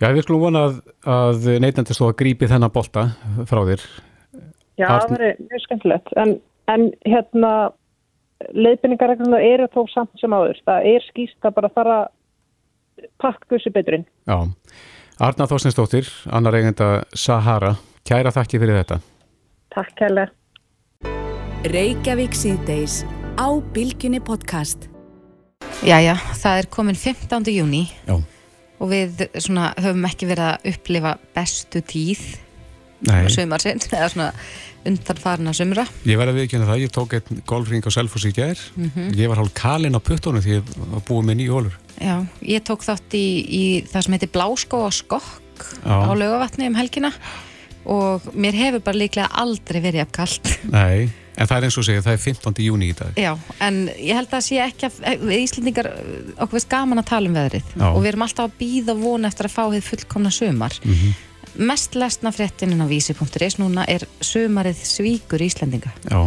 Já, 0.00 0.08
við 0.16 0.22
skulum 0.24 0.40
vona 0.46 0.60
að, 0.70 0.78
að 1.04 1.48
neytendastóða 1.60 2.14
grípi 2.16 2.46
þennan 2.48 2.72
bolta 2.72 3.02
frá 3.44 3.60
þér. 3.68 3.82
Já, 4.80 4.86
Arn- 4.88 5.02
það 5.02 5.10
verður 5.12 5.42
mjög 5.50 5.62
skemmtilegt. 5.66 6.12
En, 6.16 6.32
en 6.72 6.86
hérna, 7.04 7.50
leiðbynningaregluna 8.56 9.42
eru 9.44 9.66
þó 9.74 9.82
samt 9.92 10.16
sem 10.22 10.32
áður. 10.32 10.56
Það 10.64 10.88
er 10.94 11.04
skýst 11.10 11.44
að 11.44 11.54
bara 11.58 11.72
fara 11.74 11.98
pakk 13.20 13.44
gussi 13.52 13.72
beturinn. 13.74 14.06
Já. 14.24 14.38
Arna 15.20 15.44
Þorstensdóttir, 15.50 16.08
annar 16.32 16.56
eigenda 16.56 17.04
Sahara, 17.12 17.74
kæra 18.08 18.32
þakki 18.32 18.60
fyrir 18.62 18.80
þetta. 18.80 19.02
Takk 19.76 19.92
kærlega. 20.00 20.32
Reykjavík 21.68 22.32
síðdeis 22.32 23.02
á 23.36 23.52
Bilginni 23.76 24.20
podcast. 24.24 24.89
Jæja, 25.86 26.14
það 26.36 26.58
er 26.60 26.68
komin 26.72 26.98
15. 26.98 27.48
júni 27.54 27.84
Já. 28.06 28.16
og 28.80 28.90
við 28.90 29.22
svona 29.40 29.70
höfum 29.80 30.04
ekki 30.08 30.28
verið 30.28 30.46
að 30.50 30.66
upplifa 30.74 31.14
bestu 31.36 31.80
tíð 31.88 32.24
Nei, 33.08 33.22
sumarsinn, 33.32 33.80
eða 33.96 34.08
svona 34.12 34.26
undanfarna 34.84 35.54
sumra. 35.56 35.86
ég 36.04 36.18
verði 36.20 36.34
að 36.34 36.38
viðkynna 36.42 36.66
það, 36.68 36.82
ég 36.82 36.92
tók 36.92 37.14
einn 37.16 37.40
golfring 37.48 37.84
á 37.84 37.90
Selfoss 37.92 38.26
í 38.28 38.32
gær. 38.36 38.60
Ég 39.16 39.28
var 39.32 39.40
hálf 39.40 39.54
kalinn 39.56 39.96
á 39.96 40.00
puttunum 40.04 40.44
því 40.44 40.58
ég 40.58 40.74
var 40.92 41.04
búið 41.08 41.26
með 41.30 41.38
nýju 41.40 41.54
hólur. 41.56 41.78
Já, 42.00 42.16
ég 42.44 42.64
tók 42.68 42.84
þátt 42.84 43.16
í, 43.16 43.24
í 43.48 43.62
það 43.88 44.04
sem 44.04 44.16
heitir 44.16 44.32
Bláskó 44.36 44.82
og 44.84 44.92
Skokk 44.96 45.64
á 45.84 46.12
laugavatni 46.12 46.68
um 46.68 46.76
helgina 46.76 47.12
og 47.88 48.28
mér 48.36 48.56
hefur 48.56 48.84
bara 48.84 49.00
líklega 49.00 49.32
aldrei 49.40 49.80
verið 49.80 50.04
af 50.04 50.12
kallt. 50.16 50.52
Nei, 50.68 51.08
en 51.40 51.48
það 51.48 51.56
er 51.56 51.66
eins 51.68 51.78
og 51.80 51.86
segja, 51.86 52.04
það 52.04 52.16
er 52.16 52.22
15. 52.26 52.60
júni 52.66 52.90
í 52.90 52.96
dag. 52.98 53.16
Já, 53.20 53.30
en 53.64 53.80
ég 53.96 54.18
held 54.18 54.36
að 54.36 54.44
sé 54.46 54.60
ekki 54.64 54.90
að 54.90 55.24
við 55.24 55.46
Íslendingar, 55.46 55.88
okkur 56.36 56.58
veist 56.58 56.70
gaman 56.70 57.00
að 57.00 57.08
tala 57.14 57.30
um 57.30 57.38
veðrið 57.38 57.72
Já. 57.72 57.88
og 57.88 57.98
við 58.02 58.12
erum 58.12 58.26
alltaf 58.26 58.50
að 58.50 58.60
býða 58.60 58.94
og 58.94 59.02
vona 59.06 59.30
eftir 59.30 59.48
að 59.48 59.56
fá 59.56 59.62
þið 59.64 59.88
fullkomna 59.88 60.34
sumar. 60.34 60.78
Mest 61.70 61.96
lesna 61.98 62.30
fréttinin 62.30 62.84
á 62.84 62.86
vísi.is 62.86 63.58
núna 63.58 63.86
er 63.90 64.04
sumarið 64.22 64.84
svíkur 64.86 65.42
Íslendinga. 65.42 65.90
Já. 66.06 66.20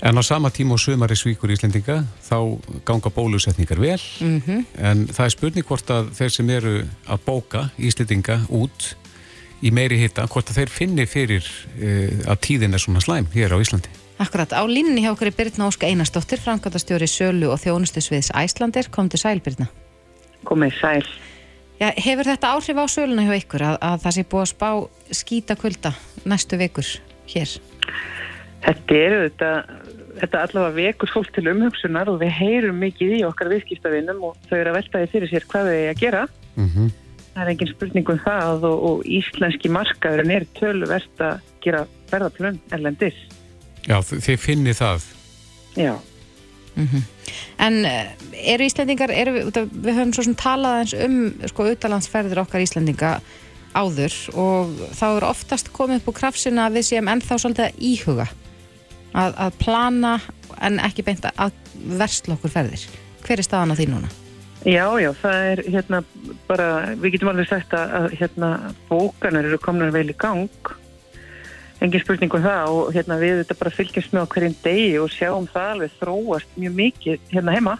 En 0.00 0.16
á 0.16 0.22
sama 0.24 0.48
tíma 0.48 0.78
og 0.78 0.80
sumari 0.80 1.18
svíkur 1.18 1.52
Íslendinga, 1.52 1.98
þá 2.24 2.56
ganga 2.88 3.10
bólusetningar 3.12 3.82
vel, 3.82 4.00
Mm 4.20 4.64
en 4.78 5.06
það 5.10 5.26
er 5.26 5.34
spurning 5.34 5.66
hvort 5.66 5.90
að 5.90 6.14
þeir 6.16 6.32
sem 6.32 6.50
eru 6.50 6.74
að 7.04 7.24
bóka 7.26 7.68
Íslendinga 7.76 8.46
út 8.48 8.94
í 9.60 9.70
meiri 9.70 9.98
hitta, 10.00 10.24
hvort 10.30 10.48
að 10.48 10.62
þeir 10.62 10.70
finni 10.72 11.06
fyrir 11.06 11.44
uh, 11.44 12.30
að 12.32 12.40
tíðin 12.46 12.74
er 12.74 12.80
svona 12.80 13.02
slæm 13.04 13.28
hér 13.34 13.52
á 13.52 13.60
Íslandi. 13.60 13.99
Akkurat, 14.20 14.52
á 14.52 14.60
línni 14.68 15.00
hjá 15.00 15.14
okkur 15.14 15.30
er 15.30 15.36
Birna 15.36 15.70
Óska 15.70 15.88
Einarsdóttir, 15.88 16.42
framkvæmdastjóri 16.44 17.08
Sölu 17.08 17.48
og 17.54 17.60
þjónustusviðs 17.62 18.34
Æslandir, 18.36 18.90
kom 18.92 19.08
til 19.08 19.20
sæl 19.22 19.40
Birna. 19.40 19.70
komið 20.44 20.76
sæl. 20.80 21.06
Já, 21.80 21.88
hefur 21.96 22.28
þetta 22.28 22.52
áhrif 22.52 22.76
á 22.76 22.84
söluna 22.92 23.24
hjá 23.24 23.38
ykkur 23.40 23.62
að, 23.64 23.76
að 23.80 24.02
það 24.02 24.14
sé 24.16 24.24
búið 24.28 24.42
að 24.42 24.50
spá 24.50 24.70
skýta 25.16 25.56
kulda 25.56 25.92
næstu 26.28 26.58
vikur 26.60 26.90
hér? 27.32 27.54
Þetta 28.60 28.98
eru 28.98 29.20
þetta, 29.24 29.50
þetta 30.20 30.42
allavega 30.44 30.76
vekur 30.76 31.12
fólk 31.14 31.32
til 31.32 31.46
umhugsunar 31.54 32.12
og 32.12 32.20
við 32.20 32.34
heyrum 32.36 32.80
mikið 32.84 33.16
í 33.16 33.24
okkar 33.24 33.48
viðskiptavinnum 33.54 34.20
og 34.28 34.36
þau 34.50 34.58
eru 34.58 34.74
að 34.74 34.78
veltaði 34.82 35.10
fyrir 35.14 35.32
sér 35.32 35.48
hvað 35.48 35.70
þau 35.70 35.78
er 35.78 35.92
að 35.94 36.02
gera. 36.04 36.26
Mm 36.56 36.90
Það 37.30 37.44
er 37.44 37.48
engin 37.52 37.68
spurning 37.70 38.08
um 38.10 38.18
það 38.18 38.64
og, 38.66 38.80
og 38.88 39.02
íslenski 39.06 39.68
markaðurinn 39.70 40.32
er 40.34 40.44
tölverst 40.58 41.20
að 41.22 41.44
gera 41.62 41.84
verðaplun 42.10 42.58
erlendis. 42.74 43.14
Já, 43.88 43.98
þið 44.04 44.40
finnið 44.40 44.80
það. 44.80 45.06
Já. 45.78 45.94
En 47.60 47.84
eh, 47.84 48.10
eru 48.54 48.66
Íslendingar, 48.66 49.12
eru 49.12 49.34
við, 49.36 49.58
við 49.72 49.96
höfum 49.96 50.12
svo 50.16 50.24
sem 50.26 50.36
talað 50.38 50.82
eins 50.82 50.94
um 51.04 51.16
sko 51.50 51.68
utalandsferðir 51.74 52.42
okkar 52.44 52.64
Íslendinga 52.64 53.18
áður 53.76 54.14
og 54.40 54.70
þá 54.98 55.04
er 55.08 55.26
oftast 55.28 55.70
komið 55.74 56.00
upp 56.00 56.10
úr 56.10 56.18
krafsina 56.22 56.66
að 56.66 56.80
við 56.80 56.88
séum 56.88 57.10
ennþá 57.12 57.38
svolítið 57.38 57.66
að 57.68 57.84
íhuga 57.90 58.26
að, 59.12 59.36
að 59.36 59.60
plana 59.60 60.16
en 60.58 60.80
ekki 60.82 61.04
beint 61.06 61.28
að 61.30 61.54
versla 62.00 62.36
okkur 62.36 62.54
ferðir. 62.56 62.88
Hver 63.26 63.42
er 63.42 63.46
staðan 63.46 63.76
á 63.76 63.78
því 63.78 63.86
núna? 63.92 64.10
Já, 64.68 64.84
já, 65.00 65.08
það 65.16 65.46
er 65.52 65.62
hérna 65.72 66.02
bara, 66.48 66.66
við 67.00 67.14
getum 67.14 67.30
alveg 67.32 67.48
sagt 67.48 67.72
að, 67.76 67.94
að 67.96 68.16
hérna 68.20 68.50
bókanar 68.90 69.48
eru 69.48 69.60
komnar 69.62 69.92
vel 69.94 70.10
í 70.12 70.16
gang 70.20 70.74
engin 71.80 72.02
spurning 72.02 72.34
um 72.36 72.44
það 72.44 72.72
og 72.76 72.90
hérna 72.94 73.20
við 73.20 73.42
þetta 73.42 73.58
bara 73.60 73.76
fylgjast 73.76 74.14
með 74.14 74.26
á 74.26 74.32
hverjum 74.34 74.56
degi 74.64 74.98
og 75.00 75.14
sjáum 75.14 75.46
það 75.50 75.70
alveg 75.74 75.94
þróast 76.00 76.58
mjög 76.60 76.74
mikið 76.80 77.30
hérna 77.34 77.56
heima 77.56 77.78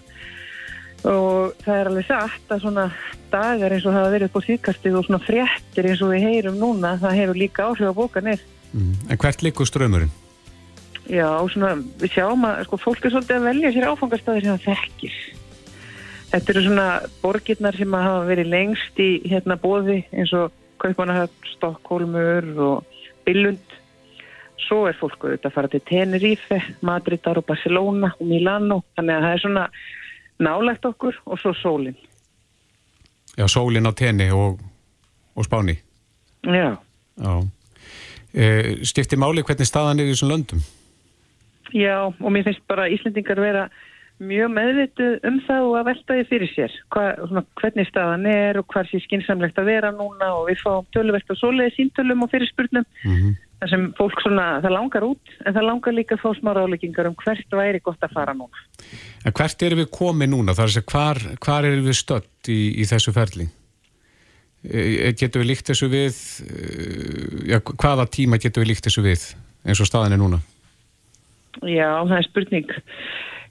og 1.01 1.59
það 1.65 1.77
er 1.77 1.91
alveg 1.91 2.07
sagt 2.09 2.53
að 2.53 2.65
svona 2.65 2.87
dagar 3.33 3.73
eins 3.73 3.85
og 3.87 3.93
það 3.95 4.01
hafa 4.01 4.15
verið 4.15 4.31
upp 4.31 4.41
á 4.41 4.47
síðkastið 4.47 4.97
og 4.99 5.05
svona 5.07 5.25
fréttir 5.25 5.89
eins 5.89 6.03
og 6.05 6.15
við 6.15 6.27
heyrum 6.29 6.59
núna 6.61 6.97
það 7.01 7.21
hefur 7.23 7.41
líka 7.41 7.69
áhrif 7.69 7.93
á 7.93 7.99
bókanir 8.01 8.43
Mm. 8.73 8.95
En 9.11 9.19
hvert 9.19 9.43
likur 9.43 9.67
ströymurinn? 9.67 10.13
Já, 11.11 11.27
svona, 11.51 11.75
við 11.99 12.15
sjáum 12.15 12.47
að 12.47 12.63
sko, 12.69 12.79
fólk 12.79 13.05
er 13.05 13.15
svolítið 13.15 13.39
að 13.41 13.47
velja 13.49 13.73
sér 13.75 13.89
áfangastæði 13.91 14.45
sem 14.45 14.53
það 14.53 14.67
þekkir. 14.69 15.17
Þetta 16.31 16.53
eru 16.53 16.63
svona 16.69 16.87
borgirnar 17.25 17.79
sem 17.79 17.97
að 17.99 18.07
hafa 18.07 18.29
verið 18.29 18.53
lengst 18.53 19.03
í 19.03 19.09
hérna 19.27 19.57
bóði 19.59 20.05
eins 20.15 20.35
og 20.39 20.55
Kaupanahöfn, 20.81 21.51
Stokkólmur 21.57 22.47
og 22.63 23.01
Billund. 23.27 23.70
Svo 24.67 24.85
er 24.89 24.97
fólk 24.99 25.25
auðvitað 25.25 25.51
að 25.51 25.55
fara 25.57 25.71
til 25.73 25.83
Tenerife, 25.89 26.61
Madridar 26.87 27.41
og 27.41 27.47
Barcelona 27.49 28.13
og 28.17 28.27
Milano. 28.27 28.81
Þannig 28.99 29.17
að 29.17 29.27
það 29.27 29.35
er 29.35 29.43
svona 29.45 29.67
nálægt 30.41 30.89
okkur 30.89 31.21
og 31.27 31.41
svo 31.41 31.55
sólinn. 31.57 31.99
Já, 33.39 33.47
sólin 33.49 33.89
á 33.89 33.93
tenni 33.97 34.31
og, 34.35 34.61
og 35.37 35.47
spáni. 35.47 35.79
Já. 36.45 36.77
Já. 37.21 37.35
E, 38.35 38.45
Stifti 38.87 39.19
máli 39.19 39.45
hvernig 39.47 39.69
staðan 39.69 40.01
er 40.01 40.11
í 40.11 40.15
þessum 40.15 40.33
löndum? 40.33 40.65
Já, 41.75 42.11
og 42.11 42.29
mér 42.35 42.47
finnst 42.47 42.67
bara 42.71 42.89
Íslendingar 42.91 43.41
vera 43.43 43.69
mjög 44.21 44.51
meðvituð 44.53 45.27
um 45.27 45.39
það 45.47 45.67
og 45.67 45.77
að 45.79 45.87
velta 45.89 46.17
því 46.17 46.25
fyrir 46.29 46.51
sér 46.53 46.73
Hva, 46.93 47.05
svona, 47.25 47.43
hvernig 47.57 47.89
staðan 47.89 48.27
er 48.29 48.59
og 48.61 48.67
hvað 48.69 48.91
sé 48.91 49.01
skinsamlegt 49.07 49.61
að 49.61 49.71
vera 49.71 49.93
núna 49.95 50.29
og 50.37 50.51
við 50.51 50.61
fáum 50.61 50.89
töluvert 50.93 51.33
og 51.33 51.39
svoleiði 51.41 51.73
síntölum 51.79 52.27
og 52.27 52.33
fyrirspurnum 52.35 52.85
Mm 53.01 53.39
þar 53.61 53.71
sem 53.75 53.87
fólk 53.99 54.23
svona, 54.25 54.47
það 54.65 54.75
langar 54.75 55.05
út 55.05 55.33
en 55.45 55.55
það 55.57 55.67
langar 55.67 55.97
líka 55.97 56.17
að 56.17 56.23
fá 56.23 56.31
smá 56.39 56.51
ráleikingar 56.57 57.09
um 57.11 57.17
hvert 57.21 57.57
væri 57.61 57.81
gott 57.85 58.05
að 58.07 58.15
fara 58.17 58.35
núna. 58.37 58.63
En 59.29 59.35
hvert 59.37 59.65
erum 59.67 59.83
við 59.83 59.91
komið 59.93 60.31
núna? 60.33 60.55
Það 60.57 60.65
er 60.65 60.71
að 60.71 60.77
segja, 60.77 60.91
hvar, 60.95 61.21
hvar 61.45 61.69
erum 61.69 61.89
við 61.91 61.99
stött 61.99 62.53
í, 62.53 62.61
í 62.81 62.87
þessu 62.89 63.15
ferli? 63.17 63.49
E, 64.65 65.13
getur 65.17 65.45
við 65.45 65.51
líkt 65.53 65.73
þessu 65.73 65.91
við, 65.93 66.23
e, 66.47 66.65
já, 67.53 67.59
hvaða 67.61 68.09
tíma 68.13 68.41
getur 68.41 68.65
við 68.65 68.73
líkt 68.73 68.89
þessu 68.89 69.05
við 69.05 69.29
eins 69.69 69.85
og 69.85 69.89
staðan 69.89 70.17
er 70.17 70.23
núna? 70.23 70.41
Já, 71.61 71.89
það 72.09 72.17
er 72.17 72.29
spurning. 72.31 72.75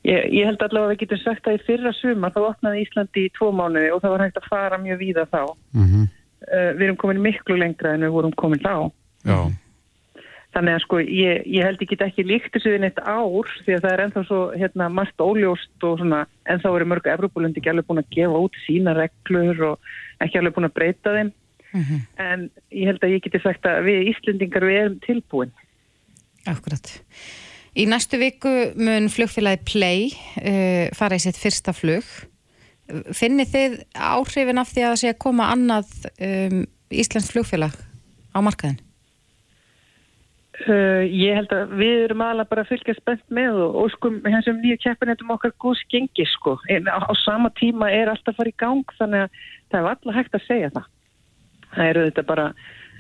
Ég, 0.08 0.30
ég 0.34 0.48
held 0.48 0.62
allavega 0.64 0.88
að 0.88 0.94
við 0.96 1.02
getum 1.04 1.22
sagt 1.22 1.50
að 1.50 1.60
í 1.60 1.64
fyrra 1.68 1.94
sumar 2.00 2.34
þá 2.34 2.44
opnaði 2.48 2.86
Íslandi 2.86 3.28
í 3.28 3.32
tvo 3.36 3.52
mánuði 3.54 3.90
og 3.94 4.02
það 4.02 4.16
var 4.16 4.26
hægt 4.26 4.42
að 4.42 4.50
fara 4.50 4.82
mjög 4.82 5.02
víða 5.04 5.26
þá. 5.30 5.42
Mm 5.76 5.90
-hmm. 5.90 6.14
Við 6.50 6.86
erum 6.86 6.98
komin 6.98 7.20
miklu 7.22 7.58
lengra 7.60 7.94
en 7.94 8.06
við 8.08 8.16
vorum 8.16 8.34
komin 8.40 8.62
þá. 8.64 8.90
Já, 9.28 9.40
Þannig 10.50 10.76
að 10.76 10.82
sko 10.82 11.00
ég, 11.04 11.44
ég 11.46 11.66
held 11.68 11.82
ég 11.84 11.92
get 11.92 12.02
ekki 12.08 12.26
líkt 12.26 12.56
þessu 12.56 12.72
við 12.74 12.82
neitt 12.82 13.00
ár 13.06 13.52
því 13.66 13.76
að 13.76 13.84
það 13.84 13.92
er 13.92 14.02
ennþá 14.06 14.24
svo 14.26 14.40
hérna 14.58 14.88
margt 14.90 15.22
óljóst 15.22 15.86
og 15.86 16.00
svona 16.02 16.24
ennþá 16.50 16.72
eru 16.74 16.88
mörg 16.90 17.10
Evropalundi 17.12 17.62
ekki 17.62 17.70
alveg 17.70 17.86
búin 17.86 18.02
að 18.02 18.16
gefa 18.16 18.42
út 18.48 18.58
sína 18.64 18.96
reglur 18.98 19.62
og 19.68 19.92
ekki 20.26 20.42
alveg 20.42 20.56
búin 20.56 20.70
að 20.70 20.74
breyta 20.80 21.14
þeim. 21.20 21.30
En 22.18 22.48
ég 22.74 22.90
held 22.90 23.06
að 23.06 23.14
ég 23.14 23.24
geti 23.28 23.44
sagt 23.44 23.70
að 23.70 23.84
við 23.86 24.10
Íslendingar 24.10 24.66
við 24.66 24.80
erum 24.80 24.98
tilbúin. 25.06 25.54
Akkurat. 26.50 26.96
Í 27.78 27.86
næstu 27.86 28.18
viku 28.18 28.56
mun 28.80 29.12
flugfélagi 29.14 29.62
Play 29.70 30.10
uh, 30.10 30.90
fara 30.98 31.20
í 31.20 31.22
sitt 31.22 31.38
fyrsta 31.38 31.76
flug. 31.78 32.10
Finnir 33.14 33.46
þið 33.46 33.84
áhrifin 33.94 34.58
af 34.58 34.74
því 34.74 34.82
að 34.82 34.94
það 34.96 35.02
sé 35.04 35.14
að 35.14 35.22
koma 35.22 35.52
annað 35.54 35.94
um, 36.26 36.64
Íslands 36.90 37.30
flugfélag 37.30 37.76
á 38.34 38.40
markaðin? 38.42 38.82
Uh, 40.60 41.06
ég 41.08 41.38
held 41.38 41.54
að 41.56 41.70
við 41.80 42.02
erum 42.04 42.22
alveg 42.26 42.50
bara 42.50 42.66
að 42.66 42.74
fylgja 42.74 42.96
spennt 42.98 43.24
með 43.32 43.62
og, 43.64 43.78
og 43.80 43.92
sko 43.94 44.10
þessum 44.26 44.58
nýju 44.60 44.80
keppinetum 44.84 45.32
okkar 45.32 45.54
góðs 45.62 45.86
gengi 45.92 46.26
sko. 46.28 46.58
En 46.68 46.90
á, 46.92 47.00
á 47.00 47.14
sama 47.22 47.52
tíma 47.56 47.88
er 47.96 48.12
alltaf 48.12 48.34
að 48.34 48.42
fara 48.42 48.52
í 48.52 48.58
gang 48.60 48.92
þannig 48.98 49.24
að 49.24 49.38
það 49.72 49.80
er 49.80 49.90
alltaf 49.94 50.18
hægt 50.18 50.36
að 50.36 50.44
segja 50.50 50.72
það. 50.76 50.90
Það 51.70 51.92
eru 51.94 52.04
þetta 52.10 52.26
bara 52.34 52.48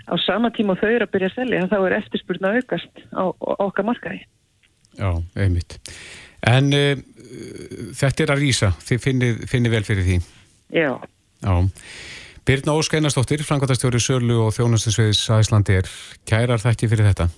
á 0.07 0.15
sama 0.23 0.51
tíma 0.55 0.77
þau 0.79 0.87
eru 0.87 1.07
að 1.07 1.11
byrja 1.15 1.31
að 1.31 1.35
selja 1.35 1.65
þá 1.73 1.77
er 1.79 1.97
eftirspurna 1.97 2.53
aukast 2.55 3.03
á, 3.11 3.23
á 3.27 3.63
okkar 3.67 3.87
markaði. 3.89 4.21
já, 4.95 5.09
einmitt. 5.35 5.75
En 6.47 6.71
e, 6.71 6.85
þetta 7.99 8.23
er 8.23 8.33
að 8.37 8.45
rýsa, 8.45 8.71
þið 8.87 9.03
finnið, 9.03 9.43
finnið 9.51 9.75
vel 9.75 9.83
fyrir 9.89 10.07
því. 10.07 10.17
Já. 10.79 10.93
Já. 11.43 11.53
Birna 12.47 12.73
Ósk 12.79 12.95
Einarsdóttir, 12.95 13.43
Frankværtastjóri 13.45 13.99
Sölu 14.01 14.39
og 14.47 14.55
Þjónastisviðs 14.55 15.27
Æslandi 15.35 15.75
er 15.81 15.91
kærar 16.25 16.63
þekki 16.63 16.89
fyrir 16.89 17.11
þetta. 17.11 17.29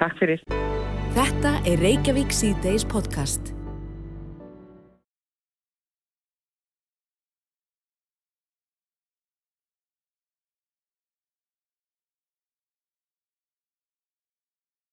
Takk 0.00 0.18
fyrir. 0.20 0.42
Þetta 1.14 1.58
er 1.70 1.82
Reykjavík 1.84 2.32
C-Days 2.34 2.86
podcast. 2.90 3.54